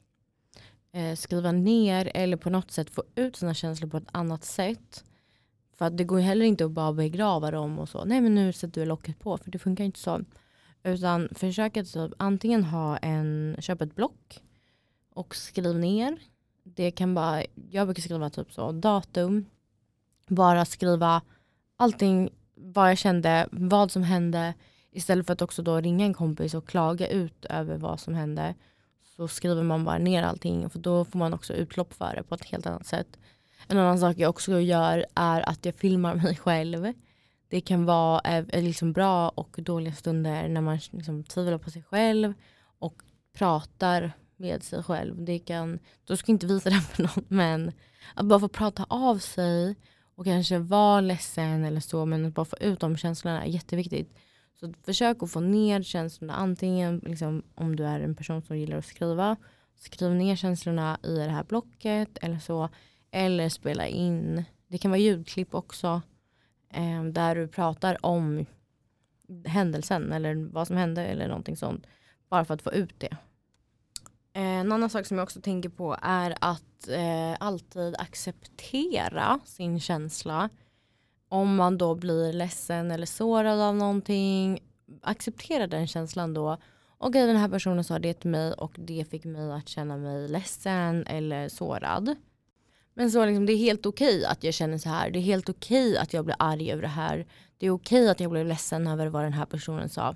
eh, 0.92 1.16
skriva 1.16 1.52
ner 1.52 2.10
eller 2.14 2.36
på 2.36 2.50
något 2.50 2.70
sätt 2.70 2.90
få 2.90 3.04
ut 3.14 3.36
sina 3.36 3.54
känslor 3.54 3.90
på 3.90 3.96
ett 3.96 4.08
annat 4.12 4.44
sätt. 4.44 5.04
För 5.78 5.84
att 5.84 5.96
det 5.96 6.04
går 6.04 6.18
heller 6.18 6.46
inte 6.46 6.64
att 6.64 6.70
bara 6.70 6.92
begrava 6.92 7.50
dem 7.50 7.78
och 7.78 7.88
så. 7.88 8.04
Nej 8.04 8.20
men 8.20 8.34
nu 8.34 8.52
sätter 8.52 8.80
du 8.80 8.86
locket 8.86 9.18
på 9.18 9.38
för 9.38 9.50
det 9.50 9.58
funkar 9.58 9.84
inte 9.84 9.98
så. 9.98 10.20
Utan 10.82 11.28
försök 11.34 11.76
att 11.76 11.88
så, 11.88 12.10
antingen 12.16 12.64
ha 12.64 12.96
en, 12.96 13.56
köp 13.58 13.80
ett 13.82 13.94
block 13.94 14.40
och 15.10 15.36
skriv 15.36 15.78
ner. 15.78 16.18
Det 16.62 16.90
kan 16.90 17.14
bara, 17.14 17.42
jag 17.70 17.86
brukar 17.86 18.02
skriva 18.02 18.30
typ 18.30 18.52
så 18.52 18.72
datum. 18.72 19.44
Bara 20.28 20.64
skriva 20.64 21.22
allting 21.76 22.30
vad 22.54 22.90
jag 22.90 22.98
kände, 22.98 23.48
vad 23.50 23.90
som 23.90 24.02
hände. 24.02 24.54
Istället 24.90 25.26
för 25.26 25.32
att 25.32 25.42
också 25.42 25.62
då 25.62 25.80
ringa 25.80 26.04
en 26.04 26.14
kompis 26.14 26.54
och 26.54 26.68
klaga 26.68 27.08
ut 27.08 27.44
över 27.44 27.76
vad 27.76 28.00
som 28.00 28.14
hände. 28.14 28.54
Så 29.16 29.28
skriver 29.28 29.62
man 29.62 29.84
bara 29.84 29.98
ner 29.98 30.22
allting 30.22 30.70
för 30.70 30.78
då 30.78 31.04
får 31.04 31.18
man 31.18 31.34
också 31.34 31.54
utlopp 31.54 31.92
för 31.92 32.14
det 32.14 32.22
på 32.22 32.34
ett 32.34 32.44
helt 32.44 32.66
annat 32.66 32.86
sätt. 32.86 33.18
En 33.68 33.78
annan 33.78 33.98
sak 33.98 34.18
jag 34.18 34.30
också 34.30 34.60
gör 34.60 35.06
är 35.14 35.48
att 35.48 35.64
jag 35.64 35.74
filmar 35.74 36.14
mig 36.14 36.36
själv. 36.36 36.92
Det 37.48 37.60
kan 37.60 37.84
vara 37.84 38.20
eh, 38.20 38.44
eh, 38.48 38.62
liksom 38.62 38.92
bra 38.92 39.28
och 39.28 39.56
dåliga 39.58 39.94
stunder 39.94 40.48
när 40.48 40.60
man 40.60 40.78
liksom 40.90 41.24
tvivlar 41.24 41.58
på 41.58 41.70
sig 41.70 41.82
själv 41.82 42.34
och 42.78 43.02
pratar 43.34 44.12
med 44.36 44.62
sig 44.62 44.82
själv. 44.82 45.24
Det 45.24 45.38
kan, 45.38 45.78
då 46.04 46.16
ska 46.16 46.30
jag 46.30 46.34
inte 46.34 46.46
visa 46.46 46.70
det 46.70 46.80
för 46.80 47.02
någon 47.02 47.24
men 47.28 47.72
att 48.14 48.26
bara 48.26 48.40
få 48.40 48.48
prata 48.48 48.86
av 48.88 49.18
sig 49.18 49.76
och 50.16 50.24
kanske 50.24 50.58
vara 50.58 51.00
ledsen 51.00 51.64
eller 51.64 51.80
så 51.80 52.06
men 52.06 52.26
att 52.26 52.34
bara 52.34 52.44
få 52.44 52.56
ut 52.60 52.80
de 52.80 52.96
känslorna 52.96 53.44
är 53.44 53.48
jätteviktigt. 53.48 54.16
Så 54.60 54.72
försök 54.82 55.22
att 55.22 55.30
få 55.30 55.40
ner 55.40 55.82
känslorna 55.82 56.34
antingen 56.34 56.98
liksom, 56.98 57.42
om 57.54 57.76
du 57.76 57.84
är 57.84 58.00
en 58.00 58.14
person 58.14 58.42
som 58.42 58.58
gillar 58.58 58.76
att 58.76 58.84
skriva. 58.84 59.36
Skriv 59.78 60.10
ner 60.10 60.36
känslorna 60.36 60.98
i 61.02 61.14
det 61.14 61.30
här 61.30 61.44
blocket 61.44 62.18
eller 62.20 62.38
så. 62.38 62.68
Eller 63.16 63.48
spela 63.48 63.86
in. 63.86 64.44
Det 64.68 64.78
kan 64.78 64.90
vara 64.90 64.98
ljudklipp 65.00 65.54
också. 65.54 66.02
Eh, 66.72 67.04
där 67.04 67.34
du 67.34 67.48
pratar 67.48 68.06
om 68.06 68.46
händelsen 69.44 70.12
eller 70.12 70.34
vad 70.52 70.66
som 70.66 70.76
hände 70.76 71.04
eller 71.04 71.28
någonting 71.28 71.56
sånt. 71.56 71.86
Bara 72.28 72.44
för 72.44 72.54
att 72.54 72.62
få 72.62 72.72
ut 72.72 73.00
det. 73.00 73.16
Eh, 74.32 74.42
en 74.42 74.72
annan 74.72 74.90
sak 74.90 75.06
som 75.06 75.18
jag 75.18 75.24
också 75.24 75.40
tänker 75.40 75.68
på 75.68 75.96
är 76.02 76.34
att 76.40 76.88
eh, 76.88 77.36
alltid 77.40 77.94
acceptera 77.98 79.40
sin 79.44 79.80
känsla. 79.80 80.48
Om 81.28 81.56
man 81.56 81.78
då 81.78 81.94
blir 81.94 82.32
ledsen 82.32 82.90
eller 82.90 83.06
sårad 83.06 83.60
av 83.60 83.76
någonting, 83.76 84.60
acceptera 85.02 85.66
den 85.66 85.86
känslan 85.86 86.34
då. 86.34 86.52
Okej 86.52 87.08
okay, 87.08 87.26
den 87.26 87.36
här 87.36 87.48
personen 87.48 87.84
sa 87.84 87.98
det 87.98 88.14
till 88.14 88.30
mig 88.30 88.52
och 88.52 88.72
det 88.78 89.10
fick 89.10 89.24
mig 89.24 89.52
att 89.52 89.68
känna 89.68 89.96
mig 89.96 90.28
ledsen 90.28 91.06
eller 91.06 91.48
sårad. 91.48 92.16
Men 92.98 93.10
så 93.10 93.26
liksom, 93.26 93.46
det 93.46 93.52
är 93.52 93.56
helt 93.56 93.86
okej 93.86 94.24
att 94.24 94.44
jag 94.44 94.54
känner 94.54 94.78
så 94.78 94.88
här. 94.88 95.10
Det 95.10 95.18
är 95.18 95.22
helt 95.22 95.48
okej 95.48 95.96
att 95.96 96.12
jag 96.12 96.24
blir 96.24 96.36
arg 96.38 96.72
över 96.72 96.82
det 96.82 96.88
här. 96.88 97.26
Det 97.58 97.66
är 97.66 97.70
okej 97.70 98.08
att 98.08 98.20
jag 98.20 98.30
blir 98.30 98.44
ledsen 98.44 98.86
över 98.86 99.06
vad 99.06 99.24
den 99.24 99.32
här 99.32 99.46
personen 99.46 99.88
sa. 99.88 100.14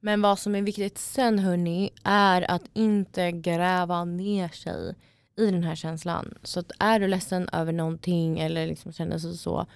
Men 0.00 0.22
vad 0.22 0.38
som 0.38 0.54
är 0.54 0.62
viktigt 0.62 0.98
sen 0.98 1.38
hörni 1.38 1.90
är 2.04 2.50
att 2.50 2.62
inte 2.72 3.32
gräva 3.32 4.04
ner 4.04 4.48
sig 4.48 4.94
i 5.36 5.50
den 5.50 5.64
här 5.64 5.74
känslan. 5.74 6.34
Så 6.42 6.60
att 6.60 6.72
är 6.78 7.00
du 7.00 7.08
ledsen 7.08 7.48
över 7.52 7.72
någonting 7.72 8.40
eller 8.40 8.66
liksom 8.66 8.92
känner 8.92 9.18
sig 9.18 9.36
så 9.36 9.66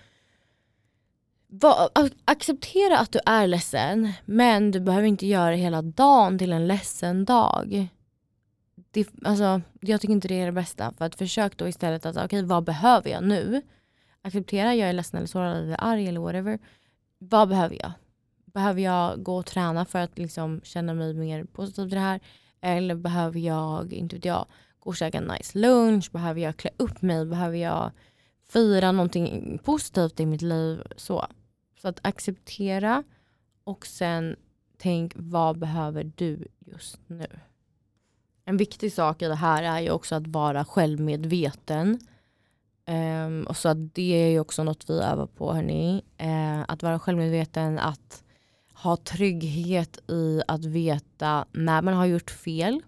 Va, 1.51 1.89
acceptera 2.25 2.99
att 2.99 3.13
du 3.13 3.21
är 3.27 3.47
ledsen 3.47 4.13
men 4.25 4.71
du 4.71 4.81
behöver 4.81 5.07
inte 5.07 5.27
göra 5.27 5.55
hela 5.55 5.83
dagen 5.83 6.39
till 6.39 6.53
en 6.53 6.67
ledsen 6.67 7.25
dag. 7.25 7.89
Det, 8.91 9.09
alltså, 9.25 9.61
jag 9.81 10.01
tycker 10.01 10.15
inte 10.15 10.29
det 10.29 10.41
är 10.41 10.47
det 10.47 10.53
bästa. 10.53 10.93
För 10.99 11.05
att 11.05 11.15
försök 11.15 11.57
då 11.57 11.69
istället 11.69 12.07
att, 12.07 12.17
okej 12.17 12.25
okay, 12.25 12.43
vad 12.43 12.65
behöver 12.65 13.11
jag 13.11 13.25
nu? 13.25 13.63
Acceptera, 14.23 14.75
jag 14.75 14.89
är 14.89 14.93
ledsen 14.93 15.19
eller 15.19 15.27
sårad 15.27 15.57
eller 15.57 15.85
arg 15.85 16.07
eller 16.07 16.21
whatever. 16.21 16.59
Vad 17.19 17.49
behöver 17.49 17.77
jag? 17.81 17.93
Behöver 18.45 18.81
jag 18.81 19.23
gå 19.23 19.37
och 19.37 19.47
träna 19.47 19.85
för 19.85 19.99
att 19.99 20.19
liksom 20.19 20.61
känna 20.65 20.95
mig 20.95 21.15
mer 21.15 21.45
positiv 21.45 21.83
till 21.83 21.95
det 21.95 22.01
här? 22.01 22.21
Eller 22.61 22.95
behöver 22.95 23.41
jag, 23.41 23.93
inte 23.93 24.17
vet 24.17 24.25
jag, 24.25 24.47
gå 24.81 24.91
och 24.91 24.97
käka 24.97 25.19
en 25.19 25.25
nice 25.25 25.59
lunch? 25.59 26.13
Behöver 26.13 26.41
jag 26.41 26.57
klä 26.57 26.71
upp 26.77 27.03
mig? 27.03 27.27
Behöver 27.27 27.57
jag 27.57 27.91
fira 28.49 28.93
någonting 28.93 29.59
positivt 29.65 30.21
i 30.21 30.27
mitt 30.27 30.43
liv? 30.43 30.83
Så. 30.97 31.27
Så 31.83 31.89
att 31.89 32.01
acceptera 32.03 33.05
och 33.65 33.87
sen 33.87 34.37
tänk 34.77 35.13
vad 35.17 35.59
behöver 35.59 36.13
du 36.17 36.49
just 36.61 36.99
nu? 37.07 37.27
En 38.49 38.57
viktig 38.57 38.93
sak 38.93 39.23
i 39.23 39.29
det 39.29 39.35
här 39.35 39.63
är 39.63 39.81
ju 39.81 39.91
också 39.91 40.15
att 40.15 40.27
vara 40.27 40.65
självmedveten. 40.65 41.99
Um, 42.87 43.47
och 43.47 43.57
så 43.57 43.69
att 43.69 43.95
det 43.95 44.15
är 44.25 44.31
ju 44.31 44.41
också 44.41 44.65
något 44.65 44.91
vi 44.91 45.01
övar 45.01 45.27
på 45.27 45.53
hörni. 45.53 46.03
Uh, 46.23 46.65
att 46.69 46.83
vara 46.83 46.99
självmedveten, 46.99 47.79
att 47.79 48.25
ha 48.75 48.97
trygghet 48.97 50.11
i 50.11 50.43
att 50.49 50.65
veta 50.65 51.45
när 51.53 51.83
man 51.83 51.95
har 51.95 52.07
gjort 52.07 52.31
fel. 52.31 52.83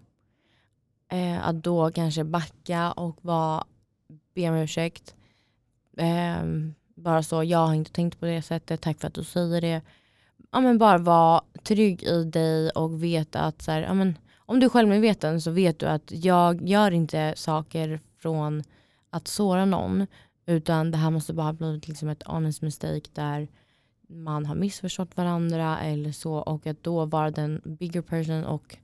Uh, 1.13 1.47
att 1.47 1.63
då 1.63 1.91
kanske 1.91 2.23
backa 2.23 2.91
och 2.91 3.17
vara, 3.21 3.63
be 4.35 4.49
om 4.49 4.55
ursäkt. 4.55 5.15
Um, 6.41 6.73
bara 6.95 7.23
så, 7.23 7.43
jag 7.43 7.67
har 7.67 7.73
inte 7.73 7.91
tänkt 7.91 8.19
på 8.19 8.25
det 8.25 8.41
sättet, 8.41 8.81
tack 8.81 8.99
för 8.99 9.07
att 9.07 9.13
du 9.13 9.23
säger 9.23 9.61
det. 9.61 9.81
Ja, 10.51 10.61
men 10.61 10.77
bara 10.77 10.97
vara 10.97 11.41
trygg 11.63 12.03
i 12.03 12.23
dig 12.23 12.69
och 12.69 13.03
veta 13.03 13.39
att 13.39 13.61
så 13.61 13.71
här, 13.71 13.81
ja, 13.81 13.93
men, 13.93 14.17
om 14.51 14.59
du 14.59 14.65
är 14.65 14.69
självmedveten 14.69 15.41
så 15.41 15.51
vet 15.51 15.79
du 15.79 15.85
att 15.85 16.11
jag 16.11 16.69
gör 16.69 16.91
inte 16.91 17.33
saker 17.37 17.99
från 18.17 18.63
att 19.09 19.27
såra 19.27 19.65
någon. 19.65 20.07
Utan 20.45 20.91
det 20.91 20.97
här 20.97 21.09
måste 21.09 21.33
bara 21.33 21.45
ha 21.45 21.53
blivit 21.53 21.87
liksom 21.87 22.09
ett 22.09 22.23
honest 22.23 22.61
mistake 22.61 23.09
där 23.13 23.47
man 24.07 24.45
har 24.45 24.55
missförstått 24.55 25.17
varandra 25.17 25.79
eller 25.79 26.11
så. 26.11 26.33
Och 26.33 26.67
att 26.67 26.83
då 26.83 27.05
vara 27.05 27.31
den 27.31 27.61
bigger 27.65 28.01
person 28.01 28.45
och 28.45 28.77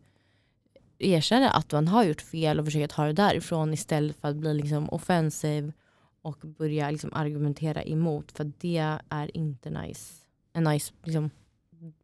erkänna 0.99 1.49
att 1.49 1.71
man 1.71 1.87
har 1.87 2.03
gjort 2.03 2.21
fel 2.21 2.59
och 2.59 2.65
försöka 2.65 2.87
ta 2.87 3.05
det 3.05 3.13
därifrån 3.13 3.73
istället 3.73 4.15
för 4.15 4.27
att 4.27 4.35
bli 4.35 4.53
liksom 4.53 4.89
offensiv 4.89 5.73
och 6.21 6.37
börja 6.37 6.91
liksom 6.91 7.13
argumentera 7.13 7.83
emot. 7.83 8.31
För 8.31 8.51
det 8.59 8.99
är 9.09 9.37
inte 9.37 9.69
nice. 9.69 10.13
en 10.53 10.63
nice 10.63 10.93
liksom, 11.03 11.29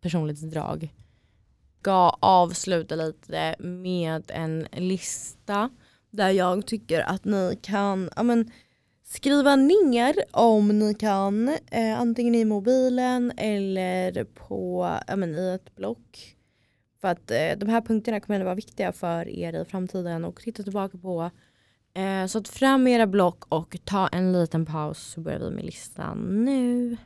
personlighetsdrag. 0.01 0.93
Ska 1.83 2.17
avsluta 2.19 2.95
lite 2.95 3.55
med 3.59 4.31
en 4.33 4.67
lista 4.71 5.69
där 6.11 6.29
jag 6.29 6.65
tycker 6.65 6.99
att 7.01 7.25
ni 7.25 7.59
kan 7.61 8.09
ja, 8.15 8.23
men, 8.23 8.51
skriva 9.03 9.55
ner 9.55 10.15
om 10.31 10.79
ni 10.79 10.93
kan. 10.93 11.49
Eh, 11.71 11.99
antingen 11.99 12.35
i 12.35 12.45
mobilen 12.45 13.31
eller 13.37 14.23
på, 14.23 14.89
ja, 15.07 15.15
men, 15.15 15.35
i 15.35 15.53
ett 15.55 15.75
block. 15.75 16.35
För 17.01 17.07
att 17.07 17.31
eh, 17.31 17.57
de 17.57 17.69
här 17.69 17.81
punkterna 17.81 18.19
kommer 18.19 18.39
att 18.39 18.45
vara 18.45 18.55
viktiga 18.55 18.91
för 18.91 19.29
er 19.29 19.61
i 19.61 19.65
framtiden 19.65 20.25
och 20.25 20.41
titta 20.41 20.63
tillbaka 20.63 20.97
på 20.97 21.31
Eh, 21.93 22.25
så 22.27 22.43
fram 22.43 22.83
med 22.83 22.93
era 22.93 23.07
block 23.07 23.43
och 23.49 23.77
ta 23.83 24.07
en 24.07 24.33
liten 24.33 24.65
paus 24.65 24.99
så 24.99 25.21
börjar 25.21 25.39
vi 25.39 25.49
med 25.49 25.65
listan 25.65 26.45
nu. 26.45 26.97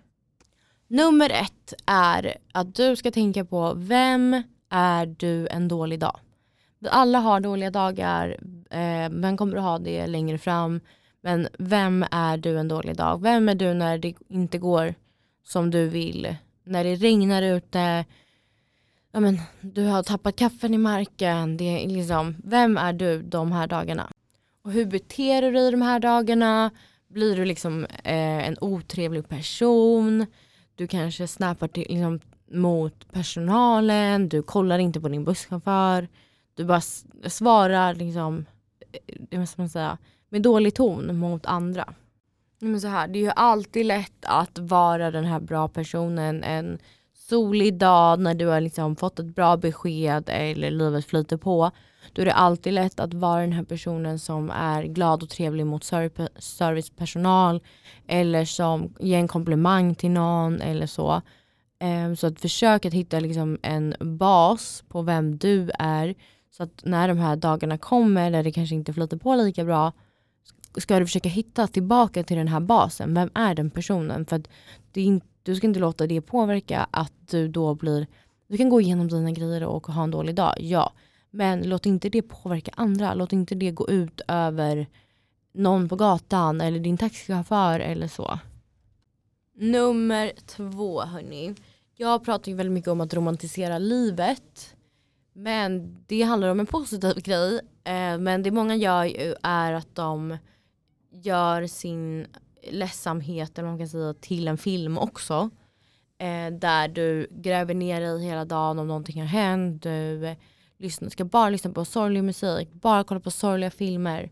Nummer 0.87 1.29
ett 1.29 1.73
är 1.85 2.37
att 2.51 2.75
du 2.75 2.95
ska 2.95 3.11
tänka 3.11 3.45
på 3.45 3.73
vem 3.75 4.43
är 4.69 5.05
du 5.05 5.47
en 5.47 5.67
dålig 5.67 5.99
dag? 5.99 6.19
Alla 6.89 7.19
har 7.19 7.39
dåliga 7.39 7.71
dagar, 7.71 8.37
eh, 8.69 9.09
vem 9.11 9.37
kommer 9.37 9.55
du 9.55 9.59
ha 9.59 9.79
det 9.79 10.07
längre 10.07 10.37
fram? 10.37 10.79
Men 11.21 11.47
vem 11.59 12.05
är 12.11 12.37
du 12.37 12.59
en 12.59 12.67
dålig 12.67 12.95
dag? 12.95 13.21
Vem 13.21 13.49
är 13.49 13.55
du 13.55 13.73
när 13.73 13.97
det 13.97 14.13
inte 14.27 14.57
går 14.57 14.95
som 15.43 15.71
du 15.71 15.87
vill? 15.87 16.35
När 16.63 16.83
det 16.83 16.95
regnar 16.95 17.41
ute, 17.41 18.05
ja, 19.11 19.19
men, 19.19 19.39
du 19.61 19.83
har 19.83 20.03
tappat 20.03 20.35
kaffen 20.35 20.73
i 20.73 20.77
marken. 20.77 21.57
Det 21.57 21.83
är 21.83 21.87
liksom, 21.87 22.35
vem 22.43 22.77
är 22.77 22.93
du 22.93 23.21
de 23.21 23.51
här 23.51 23.67
dagarna? 23.67 24.11
Och 24.61 24.71
hur 24.71 24.85
beter 24.85 25.41
du 25.41 25.51
dig 25.51 25.71
de 25.71 25.81
här 25.81 25.99
dagarna? 25.99 26.71
Blir 27.07 27.35
du 27.35 27.45
liksom 27.45 27.85
eh, 27.85 28.47
en 28.47 28.57
otrevlig 28.61 29.29
person? 29.29 30.25
Du 30.75 30.87
kanske 30.87 31.27
snappar 31.27 31.67
till, 31.67 31.85
liksom, 31.89 32.19
mot 32.51 33.11
personalen, 33.11 34.29
du 34.29 34.41
kollar 34.41 34.79
inte 34.79 35.01
på 35.01 35.09
din 35.09 35.23
busschaufför. 35.23 36.07
Du 36.55 36.65
bara 36.65 36.81
svarar 37.27 37.93
liksom, 37.95 38.45
eh, 38.79 38.99
eh, 39.07 39.21
det 39.29 39.39
måste 39.39 39.61
man 39.61 39.69
säga, 39.69 39.97
med 40.29 40.41
dålig 40.41 40.75
ton 40.75 41.17
mot 41.17 41.45
andra. 41.45 41.93
Men 42.59 42.81
så 42.81 42.87
här, 42.87 43.07
det 43.07 43.19
är 43.19 43.23
ju 43.23 43.31
alltid 43.35 43.85
lätt 43.85 44.25
att 44.25 44.57
vara 44.57 45.11
den 45.11 45.25
här 45.25 45.39
bra 45.39 45.67
personen 45.67 46.43
en 46.43 46.79
solig 47.29 47.77
dag 47.77 48.19
när 48.19 48.33
du 48.33 48.45
har 48.45 48.61
liksom 48.61 48.95
fått 48.95 49.19
ett 49.19 49.35
bra 49.35 49.57
besked 49.57 50.23
eller 50.27 50.71
livet 50.71 51.05
flyter 51.05 51.37
på 51.37 51.71
då 52.13 52.21
är 52.21 52.25
det 52.25 52.33
alltid 52.33 52.73
lätt 52.73 52.99
att 52.99 53.13
vara 53.13 53.41
den 53.41 53.51
här 53.51 53.63
personen 53.63 54.19
som 54.19 54.49
är 54.49 54.83
glad 54.83 55.23
och 55.23 55.29
trevlig 55.29 55.65
mot 55.65 55.83
servicepersonal 56.39 57.61
eller 58.07 58.45
som 58.45 58.93
ger 58.99 59.17
en 59.17 59.27
komplimang 59.27 59.95
till 59.95 60.11
någon 60.11 60.61
eller 60.61 60.87
så. 60.87 61.21
Ehm, 61.79 62.15
så 62.15 62.27
att 62.27 62.39
försök 62.41 62.85
att 62.85 62.93
hitta 62.93 63.19
liksom 63.19 63.57
en 63.61 63.95
bas 63.99 64.83
på 64.87 65.01
vem 65.01 65.37
du 65.37 65.71
är 65.79 66.15
så 66.51 66.63
att 66.63 66.81
när 66.83 67.07
de 67.07 67.17
här 67.17 67.35
dagarna 67.35 67.77
kommer 67.77 68.31
där 68.31 68.43
det 68.43 68.51
kanske 68.51 68.75
inte 68.75 68.93
flyter 68.93 69.17
på 69.17 69.35
lika 69.35 69.65
bra 69.65 69.93
ska 70.77 70.99
du 70.99 71.05
försöka 71.05 71.29
hitta 71.29 71.67
tillbaka 71.67 72.23
till 72.23 72.37
den 72.37 72.47
här 72.47 72.59
basen. 72.59 73.13
Vem 73.13 73.29
är 73.33 73.55
den 73.55 73.69
personen? 73.69 74.25
För 74.25 74.35
att 74.35 74.47
det 74.91 75.19
du 75.43 75.55
ska 75.55 75.67
inte 75.67 75.79
låta 75.79 76.07
det 76.07 76.21
påverka 76.21 76.87
att 76.91 77.13
du 77.29 77.47
då 77.47 77.75
blir... 77.75 78.07
Du 78.47 78.57
kan 78.57 78.69
gå 78.69 78.81
igenom 78.81 79.07
dina 79.07 79.31
grejer 79.31 79.63
och 79.63 79.87
ha 79.87 80.03
en 80.03 80.11
dålig 80.11 80.35
dag, 80.35 80.53
ja. 80.59 80.93
Men 81.31 81.69
låt 81.69 81.85
inte 81.85 82.09
det 82.09 82.21
påverka 82.21 82.71
andra. 82.75 83.13
Låt 83.13 83.33
inte 83.33 83.55
det 83.55 83.71
gå 83.71 83.89
ut 83.89 84.21
över 84.27 84.87
någon 85.53 85.89
på 85.89 85.95
gatan 85.95 86.61
eller 86.61 86.79
din 86.79 86.97
taxichaufför 86.97 87.79
eller 87.79 88.07
så. 88.07 88.39
Nummer 89.59 90.31
två 90.45 91.01
hörni. 91.01 91.55
Jag 91.95 92.25
pratar 92.25 92.51
ju 92.51 92.55
väldigt 92.57 92.73
mycket 92.73 92.91
om 92.91 93.01
att 93.01 93.13
romantisera 93.13 93.77
livet. 93.77 94.75
Men 95.33 95.97
det 96.07 96.21
handlar 96.21 96.49
om 96.49 96.59
en 96.59 96.65
positiv 96.65 97.21
grej. 97.21 97.59
Eh, 97.83 98.17
men 98.17 98.43
det 98.43 98.51
många 98.51 98.75
gör 98.75 99.35
är 99.43 99.73
att 99.73 99.95
de 99.95 100.37
gör 101.11 101.67
sin 101.67 102.27
ledsamhet 102.71 103.57
eller 103.57 103.69
man 103.69 103.77
kan 103.77 103.87
säga 103.87 104.13
till 104.13 104.47
en 104.47 104.57
film 104.57 104.97
också. 104.97 105.49
Eh, 106.17 106.51
där 106.51 106.87
du 106.87 107.27
gräver 107.31 107.73
ner 107.73 108.01
dig 108.01 108.23
hela 108.25 108.45
dagen 108.45 108.79
om 108.79 108.87
någonting 108.87 109.21
har 109.21 109.27
hänt. 109.27 109.83
Du 110.77 110.89
ska 111.09 111.25
bara 111.25 111.49
lyssna 111.49 111.71
på 111.71 111.85
sorglig 111.85 112.23
musik, 112.23 112.71
bara 112.71 113.03
kolla 113.03 113.19
på 113.19 113.31
sorgliga 113.31 113.71
filmer. 113.71 114.31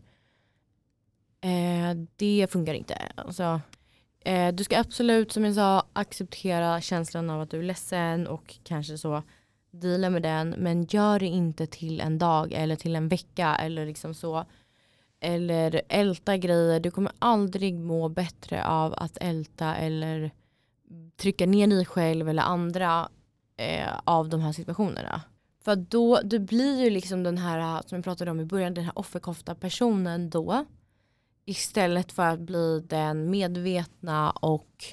Eh, 1.40 1.96
det 2.16 2.46
funkar 2.50 2.74
inte. 2.74 3.12
Alltså, 3.14 3.60
eh, 4.26 4.54
du 4.54 4.64
ska 4.64 4.78
absolut, 4.78 5.32
som 5.32 5.44
jag 5.44 5.54
sa, 5.54 5.86
acceptera 5.92 6.80
känslan 6.80 7.30
av 7.30 7.40
att 7.40 7.50
du 7.50 7.58
är 7.58 7.62
ledsen 7.62 8.26
och 8.26 8.54
kanske 8.64 8.98
så 8.98 9.22
deala 9.70 10.10
med 10.10 10.22
den. 10.22 10.54
Men 10.58 10.84
gör 10.84 11.18
det 11.18 11.26
inte 11.26 11.66
till 11.66 12.00
en 12.00 12.18
dag 12.18 12.52
eller 12.52 12.76
till 12.76 12.96
en 12.96 13.08
vecka 13.08 13.56
eller 13.56 13.86
liksom 13.86 14.14
så. 14.14 14.44
Eller 15.20 15.82
älta 15.88 16.36
grejer. 16.36 16.80
Du 16.80 16.90
kommer 16.90 17.12
aldrig 17.18 17.74
må 17.74 18.08
bättre 18.08 18.66
av 18.66 18.94
att 18.96 19.18
älta 19.20 19.74
eller 19.74 20.30
trycka 21.16 21.46
ner 21.46 21.66
dig 21.66 21.84
själv 21.84 22.28
eller 22.28 22.42
andra 22.42 23.08
eh, 23.56 23.88
av 24.04 24.28
de 24.28 24.40
här 24.40 24.52
situationerna. 24.52 25.22
För 25.64 25.76
då, 25.76 26.20
du 26.24 26.38
blir 26.38 26.84
ju 26.84 26.90
liksom 26.90 27.22
den 27.22 27.38
här, 27.38 27.82
som 27.86 27.96
jag 27.96 28.04
pratade 28.04 28.30
om 28.30 28.40
i 28.40 28.44
början, 28.44 28.74
den 28.74 28.84
här 28.84 28.98
offerkofta 28.98 29.54
personen 29.54 30.30
då. 30.30 30.64
Istället 31.48 32.12
för 32.12 32.22
att 32.22 32.40
bli 32.40 32.80
den 32.80 33.30
medvetna 33.30 34.30
och 34.30 34.84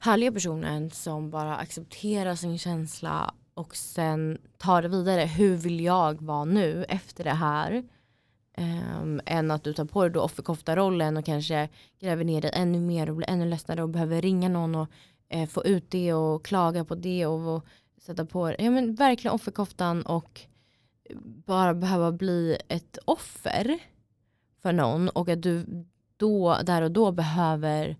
härliga 0.00 0.32
personen 0.32 0.90
som 0.90 1.30
bara 1.30 1.56
accepterar 1.56 2.34
sin 2.34 2.58
känsla 2.58 3.34
och 3.54 3.76
sen 3.76 4.38
tar 4.58 4.82
det 4.82 4.88
vidare. 4.88 5.24
Hur 5.24 5.56
vill 5.56 5.80
jag 5.80 6.22
vara 6.22 6.44
nu 6.44 6.84
efter 6.84 7.24
det 7.24 7.30
här? 7.30 7.84
Um, 8.58 9.20
än 9.26 9.50
att 9.50 9.64
du 9.64 9.72
tar 9.72 9.84
på 9.84 10.02
dig 10.02 10.10
då 10.10 10.20
offerkoftarollen 10.20 11.16
och 11.16 11.24
kanske 11.24 11.68
gräver 12.00 12.24
ner 12.24 12.40
dig 12.40 12.50
ännu 12.54 12.80
mer 12.80 13.10
och 13.10 13.16
blir 13.16 13.30
ännu 13.30 13.44
ledsnare 13.44 13.82
och 13.82 13.88
behöver 13.88 14.22
ringa 14.22 14.48
någon 14.48 14.74
och 14.74 14.88
eh, 15.28 15.48
få 15.48 15.64
ut 15.64 15.90
det 15.90 16.14
och 16.14 16.44
klaga 16.44 16.84
på 16.84 16.94
det 16.94 17.26
och, 17.26 17.56
och 17.56 17.64
sätta 18.00 18.26
på 18.26 18.54
ja, 18.58 18.70
men 18.70 18.94
verkligen 18.94 19.34
offerkoftan 19.34 20.02
och 20.02 20.40
bara 21.46 21.74
behöva 21.74 22.12
bli 22.12 22.58
ett 22.68 22.98
offer 23.04 23.78
för 24.62 24.72
någon 24.72 25.08
och 25.08 25.28
att 25.28 25.42
du 25.42 25.84
då, 26.16 26.58
där 26.62 26.82
och 26.82 26.90
då 26.90 27.12
behöver 27.12 27.96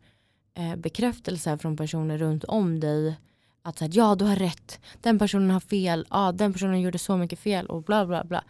eh, 0.54 0.76
bekräftelse 0.76 1.58
från 1.58 1.76
personer 1.76 2.18
runt 2.18 2.44
om 2.44 2.80
dig 2.80 3.16
att 3.62 3.78
säga 3.78 3.90
ja 3.94 4.14
du 4.14 4.24
har 4.24 4.36
rätt, 4.36 4.80
den 5.00 5.18
personen 5.18 5.50
har 5.50 5.60
fel, 5.60 6.06
ja, 6.10 6.32
den 6.32 6.52
personen 6.52 6.80
gjorde 6.80 6.98
så 6.98 7.16
mycket 7.16 7.38
fel 7.38 7.66
och 7.66 7.82
bla 7.82 8.06
bla 8.06 8.24
bla. 8.24 8.44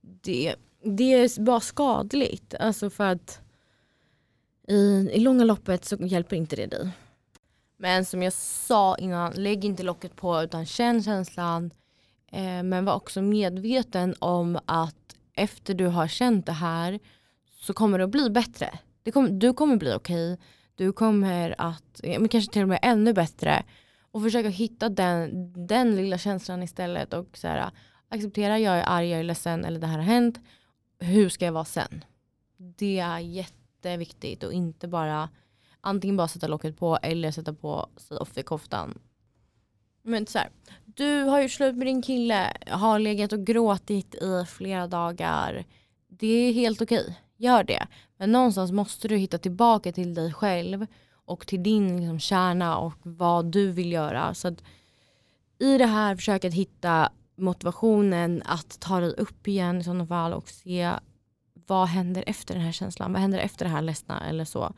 Det, 0.00 0.54
det 0.82 1.14
är 1.14 1.40
bara 1.40 1.60
skadligt. 1.60 2.54
Alltså 2.54 2.90
för 2.90 3.04
att 3.04 3.40
i, 4.68 5.10
i 5.12 5.20
långa 5.20 5.44
loppet 5.44 5.84
så 5.84 5.96
hjälper 5.96 6.36
inte 6.36 6.56
det 6.56 6.66
dig. 6.66 6.90
Men 7.76 8.04
som 8.04 8.22
jag 8.22 8.32
sa 8.32 8.96
innan, 8.96 9.32
lägg 9.32 9.64
inte 9.64 9.82
locket 9.82 10.16
på 10.16 10.42
utan 10.42 10.66
känn 10.66 11.02
känslan. 11.02 11.70
Eh, 12.32 12.62
men 12.62 12.84
var 12.84 12.94
också 12.94 13.22
medveten 13.22 14.14
om 14.18 14.58
att 14.66 15.16
efter 15.32 15.74
du 15.74 15.86
har 15.86 16.08
känt 16.08 16.46
det 16.46 16.52
här 16.52 17.00
så 17.64 17.72
kommer 17.72 17.98
det 17.98 18.04
att 18.04 18.10
bli 18.10 18.30
bättre. 18.30 18.78
Det 19.02 19.12
kom, 19.12 19.38
du 19.38 19.52
kommer 19.52 19.76
bli 19.76 19.94
okej. 19.94 20.32
Okay. 20.32 20.46
Du 20.74 20.92
kommer 20.92 21.54
att, 21.58 22.00
men 22.02 22.28
kanske 22.28 22.52
till 22.52 22.62
och 22.62 22.68
med 22.68 22.78
ännu 22.82 23.12
bättre. 23.12 23.62
Och 24.10 24.22
försöka 24.22 24.48
hitta 24.48 24.88
den, 24.88 25.52
den 25.66 25.96
lilla 25.96 26.18
känslan 26.18 26.62
istället 26.62 27.12
och 27.12 27.36
så 27.36 27.48
här, 27.48 27.70
acceptera 28.08 28.58
jag 28.58 28.78
är 28.78 28.84
arg, 28.86 29.08
jag 29.08 29.20
är 29.20 29.24
ledsen 29.24 29.64
eller 29.64 29.80
det 29.80 29.86
här 29.86 29.98
har 29.98 30.04
hänt. 30.04 30.40
Hur 30.98 31.28
ska 31.28 31.44
jag 31.44 31.52
vara 31.52 31.64
sen? 31.64 32.04
Det 32.56 32.98
är 32.98 33.18
jätteviktigt 33.18 34.42
och 34.42 34.52
inte 34.52 34.88
bara 34.88 35.28
antingen 35.80 36.16
bara 36.16 36.28
sätta 36.28 36.46
locket 36.46 36.78
på 36.78 36.98
eller 37.02 37.30
sätta 37.30 37.52
på 37.52 37.88
sig 37.96 38.16
offerkoftan. 38.16 38.98
Men 40.02 40.26
så 40.26 40.38
här, 40.38 40.48
du 40.84 41.22
har 41.22 41.42
gjort 41.42 41.50
slut 41.50 41.76
med 41.76 41.86
din 41.86 42.02
kille, 42.02 42.56
har 42.66 42.98
legat 42.98 43.32
och 43.32 43.46
gråtit 43.46 44.14
i 44.14 44.44
flera 44.48 44.86
dagar. 44.86 45.64
Det 46.08 46.26
är 46.26 46.52
helt 46.52 46.82
okej, 46.82 47.18
gör 47.36 47.64
det. 47.64 47.86
Men 48.16 48.32
någonstans 48.32 48.72
måste 48.72 49.08
du 49.08 49.16
hitta 49.16 49.38
tillbaka 49.38 49.92
till 49.92 50.14
dig 50.14 50.32
själv 50.32 50.86
och 51.26 51.46
till 51.46 51.62
din 51.62 51.96
liksom, 51.96 52.20
kärna 52.20 52.78
och 52.78 52.94
vad 53.02 53.44
du 53.44 53.70
vill 53.70 53.92
göra. 53.92 54.34
Så 54.34 54.48
att 54.48 54.62
I 55.58 55.78
det 55.78 55.86
här 55.86 56.16
försöka 56.16 56.48
hitta 56.48 57.12
motivationen 57.36 58.42
att 58.46 58.80
ta 58.80 59.00
dig 59.00 59.10
upp 59.10 59.48
igen 59.48 59.80
i 59.80 59.84
sådana 59.84 60.06
fall 60.06 60.32
och 60.32 60.48
se 60.48 60.90
vad 61.66 61.88
händer 61.88 62.24
efter 62.26 62.54
den 62.54 62.62
här 62.62 62.72
känslan? 62.72 63.12
Vad 63.12 63.22
händer 63.22 63.38
efter 63.38 63.64
det 63.64 63.70
här 63.70 63.82
ledsna 63.82 64.28
eller 64.28 64.44
så? 64.44 64.74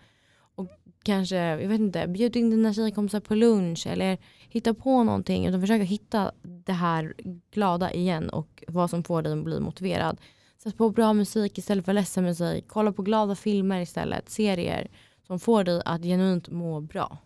Och 0.54 0.66
kanske, 1.02 1.36
jag 1.36 1.68
vet 1.68 1.80
inte, 1.80 2.06
bjud 2.06 2.36
in 2.36 2.50
dina 2.50 2.74
tjejkompisar 2.74 3.20
på 3.20 3.34
lunch 3.34 3.86
eller 3.86 4.18
hitta 4.48 4.74
på 4.74 5.02
någonting. 5.02 5.46
Utan 5.46 5.60
försöka 5.60 5.84
hitta 5.84 6.32
det 6.42 6.72
här 6.72 7.14
glada 7.50 7.92
igen 7.92 8.28
och 8.28 8.64
vad 8.68 8.90
som 8.90 9.04
får 9.04 9.22
dig 9.22 9.32
att 9.32 9.44
bli 9.44 9.60
motiverad. 9.60 10.20
Sätt 10.66 10.76
på 10.76 10.90
bra 10.90 11.12
musik 11.12 11.58
istället 11.58 11.84
för 11.84 11.92
ledsen 11.92 12.24
musik. 12.24 12.64
Kolla 12.68 12.92
på 12.92 13.02
glada 13.02 13.34
filmer 13.34 13.80
istället, 13.80 14.30
serier 14.30 14.88
som 15.26 15.40
får 15.40 15.64
dig 15.64 15.82
att 15.84 16.02
genuint 16.02 16.48
må 16.48 16.80
bra. 16.80 17.18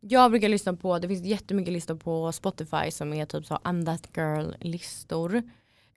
Jag 0.00 0.30
brukar 0.30 0.48
lyssna 0.48 0.76
på, 0.76 0.98
det 0.98 1.08
finns 1.08 1.24
jättemycket 1.24 1.72
listor 1.72 1.94
på 1.94 2.32
Spotify 2.32 2.90
som 2.90 3.12
är 3.12 3.26
typ 3.26 3.46
så 3.46 3.54
I'm 3.54 3.84
that 3.84 4.08
girl 4.16 4.52
listor. 4.60 5.42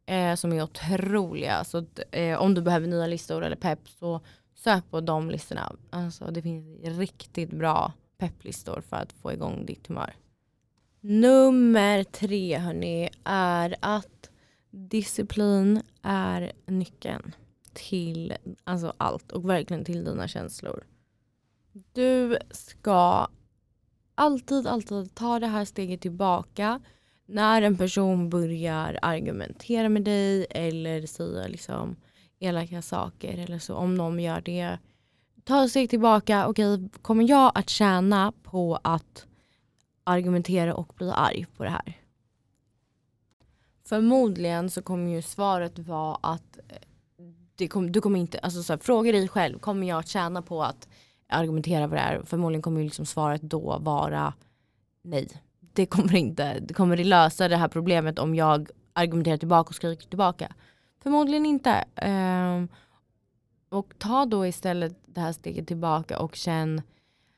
Eh, 0.06 0.36
som 0.36 0.54
är 0.54 0.64
otroliga. 0.64 1.64
Så 1.64 1.78
att, 1.78 2.00
eh, 2.12 2.42
om 2.42 2.54
du 2.54 2.62
behöver 2.62 2.88
nya 2.88 3.08
listor 3.08 3.44
eller 3.44 3.56
pepp 3.56 3.90
så 4.00 4.22
sök 4.56 4.90
på 4.90 5.02
de 5.02 5.30
listorna. 5.30 5.76
Alltså, 5.90 6.26
det 6.32 6.42
finns 6.42 6.98
riktigt 6.98 7.52
bra 7.52 7.94
pepplistor 8.18 8.82
för 8.90 8.98
att 8.98 9.14
få 9.14 9.32
igång 9.32 9.66
ditt 9.66 9.88
humör. 9.88 10.14
Nummer 11.02 12.04
tre 12.04 12.58
hörni 12.58 13.10
är 13.24 13.76
att 13.80 14.21
disciplin 14.72 15.82
är 16.02 16.52
nyckeln 16.66 17.36
till 17.74 18.34
alltså 18.64 18.94
allt 18.98 19.32
och 19.32 19.50
verkligen 19.50 19.86
till 19.86 20.06
dina 20.06 20.28
känslor. 20.28 20.84
Du 21.94 22.38
ska 22.52 23.28
alltid, 24.16 24.68
alltid 24.68 25.16
ta 25.16 25.40
det 25.40 25.48
här 25.48 25.66
steget 25.66 26.02
tillbaka 26.02 26.80
när 27.26 27.62
en 27.62 27.78
person 27.78 28.30
börjar 28.30 29.00
argumentera 29.02 29.90
med 29.90 30.04
dig 30.04 30.48
eller 30.50 31.06
säga 31.06 31.48
liksom 31.48 31.96
elaka 32.40 32.82
saker 32.82 33.38
eller 33.38 33.60
så. 33.60 33.76
Om 33.76 33.96
någon 33.96 34.20
gör 34.20 34.42
det, 34.42 34.78
ta 35.44 35.64
ett 35.64 35.70
steg 35.70 35.90
tillbaka. 35.90 36.48
Okej, 36.48 36.90
kommer 37.02 37.30
jag 37.30 37.52
att 37.56 37.70
tjäna 37.70 38.34
på 38.44 38.80
att 38.84 39.28
argumentera 40.04 40.76
och 40.76 40.94
bli 40.98 41.12
arg 41.12 41.46
på 41.58 41.64
det 41.64 41.70
här? 41.70 42.01
Förmodligen 43.92 44.70
så 44.70 44.82
kommer 44.82 45.12
ju 45.12 45.22
svaret 45.22 45.80
vara 45.80 46.18
att 46.22 46.58
eh, 46.68 46.78
det 47.56 47.68
kom, 47.68 47.92
du 47.92 48.02
kommer 48.02 48.20
inte, 48.20 48.40
alltså 48.40 48.64
så 48.64 48.74
här, 48.74 48.78
fråga 48.78 49.12
dig 49.12 49.28
själv, 49.28 49.60
kommer 49.60 49.88
jag 49.88 50.08
tjäna 50.08 50.42
på 50.42 50.64
att 50.64 50.88
argumentera 51.30 51.90
för 51.90 51.96
det 51.96 52.02
här? 52.02 52.22
Förmodligen 52.26 52.62
kommer 52.62 52.80
ju 52.80 52.84
liksom 52.84 53.06
svaret 53.06 53.42
då 53.42 53.80
vara 53.80 54.34
nej. 55.04 55.28
Det 55.60 55.86
kommer 55.86 56.16
inte, 56.16 56.60
det 56.60 56.74
kommer 56.74 56.98
lösa 56.98 57.48
det 57.48 57.58
här 57.58 57.68
problemet 57.68 58.20
om 58.20 58.36
jag 58.36 58.70
argumenterar 58.94 59.38
tillbaka 59.38 59.70
och 59.70 59.76
skriker 59.76 60.08
tillbaka. 60.08 60.54
Förmodligen 61.04 61.46
inte. 61.46 61.86
Um, 62.02 62.68
och 63.70 63.94
ta 63.98 64.26
då 64.26 64.48
istället 64.48 65.00
det 65.06 65.22
här 65.22 65.34
steget 65.34 65.68
tillbaka 65.68 66.20
och 66.20 66.36
känn, 66.36 66.82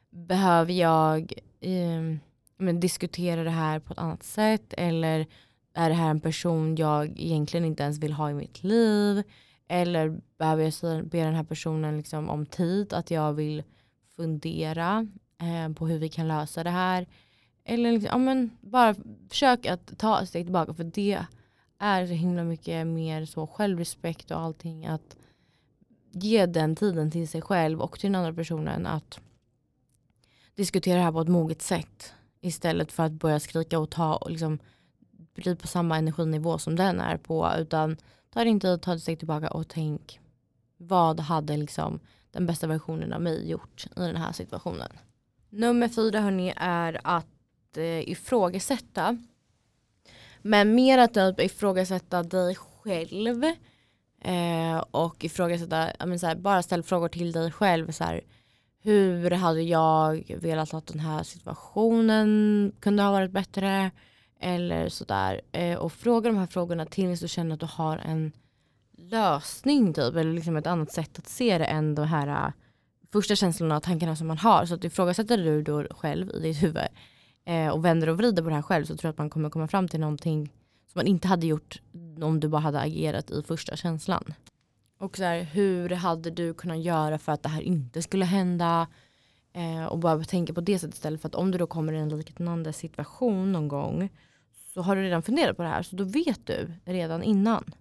behöver 0.10 0.74
jag 0.74 1.34
um, 1.62 2.20
men, 2.58 2.80
diskutera 2.80 3.44
det 3.44 3.50
här 3.50 3.80
på 3.80 3.94
ett 3.94 4.00
annat 4.00 4.24
sätt 4.24 4.74
eller 4.78 5.28
är 5.74 5.90
det 5.90 5.96
här 5.96 6.10
en 6.10 6.20
person 6.20 6.76
jag 6.76 7.20
egentligen 7.20 7.66
inte 7.66 7.84
ens 7.84 8.00
vill 8.00 8.14
ha 8.14 8.30
i 8.30 8.34
mitt 8.34 8.64
liv? 8.64 9.24
Eller 9.68 10.22
behöver 10.38 10.64
jag 10.64 11.08
be 11.08 11.24
den 11.24 11.36
här 11.36 11.44
personen 11.44 11.98
liksom 11.98 12.30
om 12.30 12.46
tid, 12.46 12.94
att 12.94 13.12
jag 13.12 13.34
vill 13.34 13.64
fundera 14.16 15.08
eh, 15.42 15.74
på 15.74 15.88
hur 15.88 16.00
vi 16.00 16.10
kan 16.10 16.28
lösa 16.28 16.64
det 16.64 16.70
här. 16.70 17.08
Eller 17.66 17.92
liksom, 17.92 18.10
ja, 18.12 18.18
men 18.18 18.52
bara 18.62 18.96
försök 19.30 19.66
att 19.66 19.98
ta 19.98 20.22
ett 20.22 20.30
steg 20.30 20.46
tillbaka 20.46 20.74
för 20.74 20.84
det 20.84 21.26
är 21.80 22.08
så 22.08 22.14
himla 22.14 22.44
mycket 22.44 22.88
mer 22.88 23.26
så 23.26 23.48
självrespekt 23.48 24.32
och 24.32 24.40
allting. 24.40 24.86
Att 24.86 25.18
ge 26.12 26.46
den 26.46 26.76
tiden 26.76 27.12
till 27.12 27.28
sig 27.28 27.42
själv 27.42 27.82
och 27.82 28.00
till 28.00 28.12
den 28.12 28.16
andra 28.16 28.34
personen 28.34 28.86
att 28.86 29.20
diskutera 30.56 30.98
det 30.98 31.04
här 31.04 31.12
på 31.12 31.22
ett 31.22 31.28
moget 31.28 31.62
sätt. 31.62 32.14
Istället 32.42 32.92
för 32.92 33.04
att 33.04 33.12
börja 33.12 33.40
skrika 33.40 33.80
och 33.80 33.90
ta 33.90 34.16
och 34.16 34.32
liksom 34.32 34.60
bli 35.34 35.56
på 35.56 35.68
samma 35.68 35.98
energinivå 35.98 36.58
som 36.58 36.76
den 36.76 37.00
är 37.00 37.18
på. 37.18 37.52
Utan 37.58 37.98
ta 38.34 38.44
din 38.44 38.60
tid, 38.60 38.82
ta 38.82 38.96
ett 38.96 39.02
steg 39.02 39.20
tillbaka 39.20 39.50
och 39.50 39.68
tänk 39.68 40.20
vad 40.78 41.20
hade 41.20 41.58
liksom 41.58 42.00
den 42.32 42.46
bästa 42.46 42.68
versionen 42.68 43.14
av 43.14 43.22
mig 43.22 43.50
gjort 43.50 43.86
i 43.86 44.00
den 44.00 44.16
här 44.16 44.32
situationen. 44.32 44.90
Nummer 45.50 45.88
fyra 45.88 46.20
hörni 46.20 46.54
är 46.58 47.02
att 47.04 47.78
eh, 47.78 48.10
ifrågasätta 48.10 49.18
men 50.44 50.76
mer 50.76 50.98
att 50.98 51.14
typ 51.14 51.40
ifrågasätta 51.40 52.24
dig 52.24 52.56
själv 52.56 53.44
eh, 54.22 54.78
och 54.92 55.24
ifrågasätta, 55.24 55.92
men 56.06 56.20
så 56.20 56.28
här, 56.28 56.36
bara 56.36 56.64
ställ 56.64 56.84
frågor 56.84 57.08
till 57.08 57.32
dig 57.32 57.52
själv. 57.52 57.92
Så 57.92 58.04
här, 58.04 58.22
hur 58.82 59.32
hade 59.32 59.62
jag 59.62 60.36
velat 60.42 60.74
att 60.74 60.88
den 60.88 61.00
här 61.00 61.24
situationen 61.24 62.72
kunde 62.80 63.04
ha 63.04 63.12
varit 63.12 63.32
bättre? 63.32 63.92
Eller 64.44 64.90
sådär. 64.90 65.42
Eh, 65.52 65.78
och 65.78 65.92
fråga 65.92 66.30
de 66.30 66.38
här 66.38 66.48
frågorna 66.48 66.86
tills 66.86 67.20
du 67.20 67.28
känner 67.28 67.54
att 67.54 67.60
du 67.60 67.66
har 67.66 67.98
en 67.98 68.32
lösning 68.98 69.94
typ. 69.94 70.16
Eller 70.16 70.34
liksom 70.34 70.58
ett 70.58 70.68
annat 70.68 70.92
sätt 70.92 71.20
att 71.20 71.28
se 71.28 71.58
det 71.58 71.66
än 71.66 71.96
de 71.96 72.06
här 72.06 72.28
uh, 72.28 72.54
första 73.12 73.36
känslorna 73.36 73.78
och 73.78 73.84
tankarna 73.84 74.16
som 74.16 74.28
man 74.28 74.38
har. 74.38 74.66
Så 74.66 74.74
att 74.74 74.84
ifrågasätter 74.84 75.38
du 75.38 75.62
då 75.62 75.88
själv 75.92 76.30
i 76.30 76.40
ditt 76.40 76.64
huvud 76.64 76.88
eh, 77.46 77.70
och 77.70 77.86
vänder 77.86 78.10
och 78.10 78.18
vrider 78.18 78.44
på 78.44 78.50
det 78.50 78.56
här 78.56 78.62
själv 78.62 78.86
så 78.86 78.96
tror 78.96 79.08
jag 79.08 79.14
att 79.14 79.18
man 79.18 79.30
kommer 79.30 79.50
komma 79.50 79.68
fram 79.68 79.88
till 79.88 80.00
någonting 80.00 80.52
som 80.92 81.00
man 81.00 81.08
inte 81.08 81.28
hade 81.28 81.48
gjort 81.48 81.82
om 82.22 82.40
du 82.40 82.48
bara 82.48 82.62
hade 82.62 82.80
agerat 82.80 83.32
i 83.32 83.44
första 83.44 83.76
känslan. 83.76 84.34
Och 85.00 85.18
så 85.18 85.24
här, 85.24 85.42
hur 85.44 85.90
hade 85.90 86.30
du 86.30 86.54
kunnat 86.54 86.80
göra 86.80 87.18
för 87.18 87.32
att 87.32 87.44
det 87.44 87.50
här 87.50 87.62
inte 87.62 88.02
skulle 88.02 88.26
hända? 88.26 88.88
Eh, 89.54 89.86
och 89.86 90.00
bara 90.00 90.24
tänka 90.24 90.54
på 90.54 90.62
det 90.62 90.80
sättet 90.80 90.96
istället 90.96 91.22
för 91.22 91.28
att 91.28 91.36
om 91.36 91.52
du 91.52 91.58
då 91.58 91.68
kommer 91.68 91.94
i 91.94 92.00
en 92.00 92.10
liknande 92.10 92.74
situation 92.74 93.52
någon 93.52 93.68
gång 93.68 94.10
så 94.74 94.82
har 94.82 94.96
du 94.96 95.02
redan 95.02 95.24
funderat 95.24 95.58
på 95.58 95.64
det 95.64 95.70
här 95.70 95.84
så 95.84 95.96
då 95.96 96.04
vet 96.04 96.48
du 96.48 96.72
redan 96.86 97.24
innan. 97.24 97.74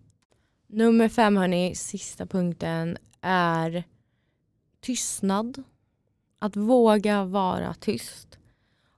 Nummer 0.66 1.08
fem 1.08 1.36
hörni, 1.36 1.74
sista 1.74 2.26
punkten 2.26 2.98
är 3.20 3.84
tystnad. 4.80 5.62
Att 6.38 6.56
våga 6.56 7.24
vara 7.24 7.74
tyst. 7.74 8.38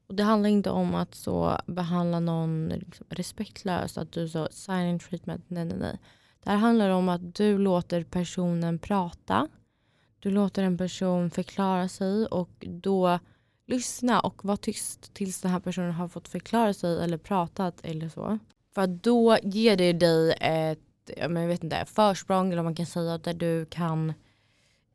Och 0.07 0.15
Det 0.15 0.23
handlar 0.23 0.51
inte 0.51 0.71
om 0.71 0.95
att 0.95 1.15
så 1.15 1.59
behandla 1.67 2.21
någon 2.21 2.69
liksom 2.69 3.07
respektlöst, 3.11 3.99
att 3.99 4.13
du 4.13 4.29
så 4.29 4.49
silent 4.51 5.03
treatment, 5.03 5.45
nej 5.49 5.65
nej 5.65 5.79
nej. 5.79 5.99
Det 6.43 6.51
här 6.51 6.57
handlar 6.57 6.91
om 6.91 7.09
att 7.09 7.35
du 7.35 7.59
låter 7.59 8.05
personen 8.05 8.79
prata. 8.79 9.49
Du 10.21 10.31
låter 10.31 10.63
en 10.63 10.79
person 10.79 11.31
förklara 11.31 11.89
sig 11.89 12.27
och 12.27 12.65
då 12.67 13.19
lyssna 13.67 14.21
och 14.21 14.45
vara 14.45 14.57
tyst 14.57 15.15
tills 15.15 15.41
den 15.41 15.51
här 15.51 15.61
personen 15.61 15.93
har 15.93 16.09
fått 16.09 16.29
förklara 16.29 16.75
sig 16.75 17.05
eller 17.05 17.19
pratat 17.19 17.81
eller 17.83 18.09
så. 18.09 18.39
För 18.75 18.87
då 18.87 19.39
ger 19.43 19.77
det 19.77 19.93
dig 19.93 20.35
ett 20.41 20.79
jag 21.17 21.29
vet 21.29 21.65
inte, 21.65 21.85
försprång 21.87 22.53
eller 22.53 22.63
man 22.63 22.75
kan 22.75 22.87
säga 22.87 23.19
där 23.19 23.35
du 23.35 23.67
kan 23.67 24.13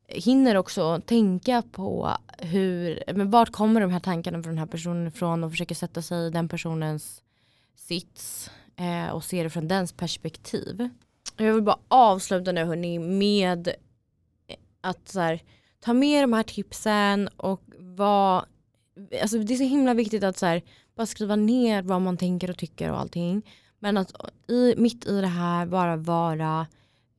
hinner 0.08 0.56
också 0.56 1.02
tänka 1.06 1.64
på 1.72 2.18
hur, 2.38 3.04
men 3.14 3.32
vart 3.32 3.52
kommer 3.52 3.82
de 3.82 3.92
här 3.92 4.00
tankarna 4.00 4.44
från 4.44 4.52
den 4.52 4.58
här 4.58 4.66
personen 4.66 5.08
ifrån 5.08 5.44
och 5.44 5.52
försöker 5.52 5.76
sätta 5.76 6.02
sig 6.02 6.28
i 6.28 6.30
den 6.30 6.50
personens 6.50 7.24
sits 7.76 8.52
eh, 8.76 9.10
och 9.10 9.24
se 9.24 9.44
det 9.44 9.50
från 9.50 9.68
dens 9.68 9.94
perspektiv. 9.94 10.90
Jag 11.38 11.54
vill 11.54 11.64
bara 11.64 11.80
avsluta 11.88 12.52
nu 12.52 12.66
hörni 12.66 13.00
med 13.00 13.70
att 14.82 15.10
så 15.10 15.20
här, 15.20 15.44
ta 15.80 15.94
med 15.94 16.24
de 16.24 16.34
här 16.34 16.44
tipsen 16.44 17.28
och 17.28 17.62
vad 17.80 18.46
alltså 19.22 19.38
det 19.40 19.54
är 19.54 19.58
så 19.58 19.64
himla 19.64 19.94
viktigt 19.94 20.24
att 20.24 20.38
så 20.38 20.46
här, 20.46 20.62
bara 20.96 21.06
skriva 21.06 21.36
ner 21.36 21.82
vad 21.82 22.02
man 22.02 22.18
tänker 22.18 22.50
och 22.50 22.58
tycker 22.58 22.92
och 22.92 23.00
allting. 23.00 23.46
Men 23.80 23.98
att 23.98 24.14
i, 24.48 24.76
mitt 24.78 25.08
i 25.08 25.22
det 25.22 25.28
här 25.28 25.66
bara 25.66 25.96
vara 25.96 26.68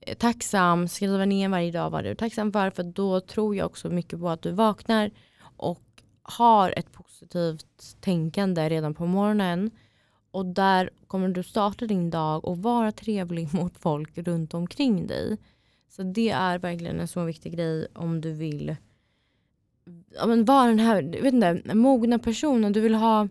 eh, 0.01 0.17
tacksam, 0.17 0.89
skriva 0.89 1.25
ner 1.25 1.49
varje 1.49 1.73
dag 1.73 1.91
vad 1.91 2.05
du 2.05 2.11
är 2.11 2.15
tacksam 2.15 2.53
för. 2.53 2.71
För 2.71 2.83
då 2.83 3.21
tror 3.21 3.57
jag 3.57 3.67
också 3.67 3.89
mycket 3.89 4.21
på 4.21 4.29
att 4.29 4.43
du 4.43 4.51
vaknar 4.51 5.11
och 5.57 5.83
har 6.23 6.75
ett 6.77 6.93
positivt 6.93 7.97
tänkande 8.01 8.69
redan 8.69 8.95
på 8.95 9.07
morgonen. 9.07 9.71
Och 10.31 10.47
där 10.47 10.91
kommer 11.07 11.29
du 11.29 11.43
starta 11.43 11.87
din 11.87 12.11
dag 12.11 12.45
och 12.45 12.59
vara 12.59 12.93
trevlig 12.93 13.55
mot 13.55 13.79
folk 13.79 14.19
runt 14.19 14.55
omkring 14.55 15.07
dig. 15.07 15.39
Så 15.89 16.03
det 16.03 16.31
är 16.31 16.59
verkligen 16.59 17.01
en 17.01 17.09
så 17.09 17.25
viktig 17.25 17.53
grej 17.53 17.87
om 17.95 18.21
du 18.21 18.33
vill 18.33 18.77
ja, 20.15 20.27
men 20.27 20.45
vara 20.45 20.67
den 20.67 20.79
här 20.79 21.03
vet 21.03 21.35
inte, 21.35 21.75
mogna 21.75 22.19
personen. 22.19 22.73
Du 22.73 22.81
vill 22.81 22.95
ha 22.95 23.29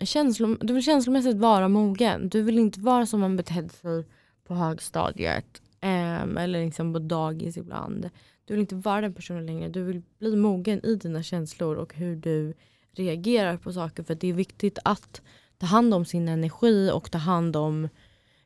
känslom, 0.00 0.58
du 0.60 0.74
vill 0.74 0.82
känslomässigt 0.82 1.36
vara 1.36 1.68
mogen. 1.68 2.28
Du 2.28 2.42
vill 2.42 2.58
inte 2.58 2.80
vara 2.80 3.06
som 3.06 3.20
man 3.20 3.36
betedde 3.36 3.68
sig 3.68 4.04
på 4.44 4.54
högstadiet 4.54 5.62
um, 5.82 6.36
eller 6.36 6.64
liksom 6.64 6.92
på 6.92 6.98
dagis 6.98 7.56
ibland. 7.56 8.10
Du 8.44 8.54
vill 8.54 8.60
inte 8.60 8.74
vara 8.74 9.00
den 9.00 9.14
personen 9.14 9.46
längre. 9.46 9.68
Du 9.68 9.82
vill 9.82 10.02
bli 10.18 10.36
mogen 10.36 10.84
i 10.84 10.94
dina 10.94 11.22
känslor 11.22 11.76
och 11.76 11.94
hur 11.94 12.16
du 12.16 12.54
reagerar 12.92 13.56
på 13.56 13.72
saker. 13.72 14.02
För 14.02 14.14
det 14.14 14.28
är 14.28 14.32
viktigt 14.32 14.78
att 14.84 15.22
ta 15.58 15.66
hand 15.66 15.94
om 15.94 16.04
sin 16.04 16.28
energi 16.28 16.90
och 16.92 17.10
ta 17.10 17.18
hand 17.18 17.56
om 17.56 17.88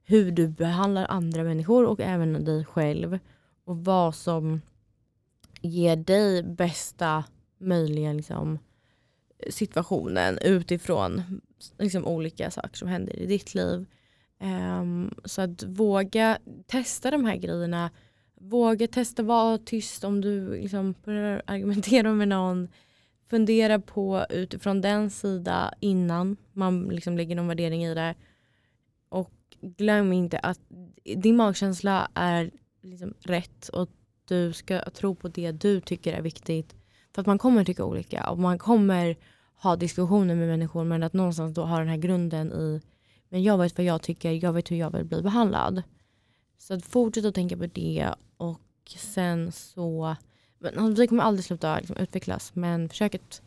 hur 0.05 0.31
du 0.31 0.49
behandlar 0.49 1.07
andra 1.09 1.45
människor 1.45 1.87
och 1.87 2.01
även 2.01 2.45
dig 2.45 2.65
själv. 2.65 3.19
Och 3.65 3.85
vad 3.85 4.15
som 4.15 4.61
ger 5.61 5.97
dig 5.97 6.43
bästa 6.43 7.25
möjliga 7.59 8.13
liksom, 8.13 8.59
situationen 9.51 10.39
utifrån 10.39 11.41
liksom, 11.79 12.07
olika 12.07 12.51
saker 12.51 12.77
som 12.77 12.89
händer 12.89 13.17
i 13.17 13.27
ditt 13.27 13.55
liv. 13.55 13.87
Um, 14.41 15.15
så 15.25 15.43
att 15.43 15.63
våga 15.63 16.39
testa 16.67 17.11
de 17.11 17.25
här 17.25 17.37
grejerna. 17.37 17.91
Våga 18.35 18.89
testa 18.89 19.23
vara 19.23 19.59
tyst 19.59 20.05
om 20.05 20.21
du 20.21 20.61
liksom 20.61 20.95
börjar 21.05 21.43
argumentera 21.47 22.13
med 22.13 22.29
någon. 22.29 22.69
Fundera 23.31 23.79
på 23.79 24.27
utifrån 24.31 24.81
den 24.81 25.11
sida 25.11 25.75
innan 25.81 26.37
man 26.53 26.89
liksom 26.89 27.17
lägger 27.17 27.37
någon 27.37 27.49
värdering 27.49 27.85
i 27.85 27.95
det. 27.95 28.15
Och 29.09 29.35
glöm 29.61 30.13
inte 30.13 30.39
att 30.39 30.61
din 31.17 31.37
magkänsla 31.37 32.11
är 32.15 32.51
liksom 32.83 33.15
rätt 33.21 33.69
och 33.69 33.89
du 34.25 34.53
ska 34.53 34.81
tro 34.81 35.15
på 35.15 35.29
det 35.29 35.53
du 35.53 35.81
tycker 35.81 36.13
är 36.13 36.23
viktigt. 36.23 36.78
För 37.15 37.21
att 37.21 37.27
man 37.27 37.39
kommer 37.39 37.65
tycka 37.65 37.85
olika 37.85 38.31
och 38.31 38.39
man 38.39 38.59
kommer 38.59 39.17
ha 39.55 39.77
diskussioner 39.77 40.35
med 40.35 40.49
människor 40.49 40.85
men 40.85 41.03
att 41.03 41.13
någonstans 41.13 41.55
då 41.55 41.65
ha 41.65 41.79
den 41.79 41.89
här 41.89 41.97
grunden 41.97 42.53
i 42.53 42.81
men 43.29 43.43
jag 43.43 43.59
vet 43.59 43.79
vad 43.79 43.87
jag 43.87 44.03
tycker, 44.03 44.45
jag 44.45 44.53
vet 44.53 44.71
hur 44.71 44.77
jag 44.77 44.91
vill 44.91 45.05
bli 45.05 45.23
behandlad. 45.23 45.83
Så 46.59 46.75
att 46.75 46.85
fortsätt 46.85 47.25
att 47.25 47.35
tänka 47.35 47.57
på 47.57 47.67
det 47.67 48.15
och 48.37 48.91
sen 48.97 49.53
så, 49.53 50.17
men 50.59 50.79
alltså, 50.79 51.03
vi 51.03 51.09
kommer 51.09 51.23
aldrig 51.23 51.45
sluta 51.45 51.79
liksom, 51.79 51.97
utvecklas 51.97 52.55
men 52.55 52.89
försök 52.89 53.15
att 53.15 53.43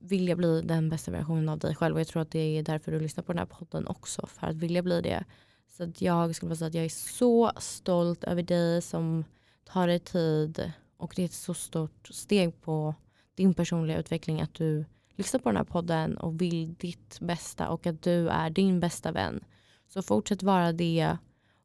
vilja 0.00 0.36
bli 0.36 0.62
den 0.62 0.88
bästa 0.88 1.10
versionen 1.10 1.48
av 1.48 1.58
dig 1.58 1.74
själv 1.74 1.94
och 1.94 2.00
jag 2.00 2.08
tror 2.08 2.22
att 2.22 2.30
det 2.30 2.58
är 2.58 2.62
därför 2.62 2.92
du 2.92 3.00
lyssnar 3.00 3.24
på 3.24 3.32
den 3.32 3.38
här 3.38 3.46
podden 3.46 3.86
också, 3.86 4.26
för 4.26 4.46
att 4.46 4.56
vilja 4.56 4.82
bli 4.82 5.00
det. 5.00 5.24
Så 5.68 5.84
att 5.84 6.02
jag 6.02 6.34
skulle 6.34 6.56
säga 6.56 6.68
att 6.68 6.74
jag 6.74 6.84
är 6.84 6.88
så 6.88 7.52
stolt 7.56 8.24
över 8.24 8.42
dig 8.42 8.82
som 8.82 9.24
tar 9.64 9.86
dig 9.86 9.98
tid 9.98 10.72
och 11.02 11.12
det 11.16 11.22
är 11.22 11.26
ett 11.26 11.32
så 11.32 11.54
stort 11.54 12.08
steg 12.10 12.60
på 12.60 12.94
din 13.34 13.54
personliga 13.54 13.98
utveckling 13.98 14.40
att 14.40 14.54
du 14.54 14.84
lyssnar 15.16 15.40
på 15.40 15.48
den 15.48 15.56
här 15.56 15.64
podden 15.64 16.16
och 16.16 16.40
vill 16.40 16.74
ditt 16.74 17.20
bästa 17.20 17.68
och 17.68 17.86
att 17.86 18.02
du 18.02 18.28
är 18.28 18.50
din 18.50 18.80
bästa 18.80 19.12
vän. 19.12 19.44
Så 19.88 20.02
fortsätt 20.02 20.42
vara 20.42 20.72
det 20.72 21.16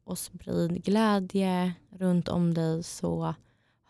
och 0.03 0.17
sprid 0.17 0.83
glädje 0.83 1.73
runt 1.89 2.27
om 2.27 2.53
dig 2.53 2.83
så 2.83 3.35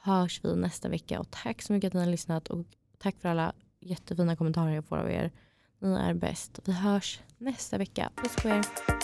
hörs 0.01 0.41
vi 0.43 0.55
nästa 0.55 0.89
vecka. 0.89 1.19
Och 1.19 1.31
tack 1.31 1.61
så 1.61 1.73
mycket 1.73 1.87
att 1.87 1.93
ni 1.93 1.99
har 1.99 2.11
lyssnat 2.11 2.47
och 2.47 2.65
tack 2.97 3.15
för 3.19 3.29
alla 3.29 3.53
jättefina 3.79 4.35
kommentarer 4.35 4.75
jag 4.75 4.85
får 4.85 4.97
av 4.97 5.11
er. 5.11 5.31
Ni 5.79 5.95
är 5.95 6.13
bäst. 6.13 6.59
Vi 6.65 6.71
hörs 6.71 7.19
nästa 7.37 7.77
vecka. 7.77 8.11
Puss 8.15 8.35
på 8.35 8.47
er. 8.47 8.96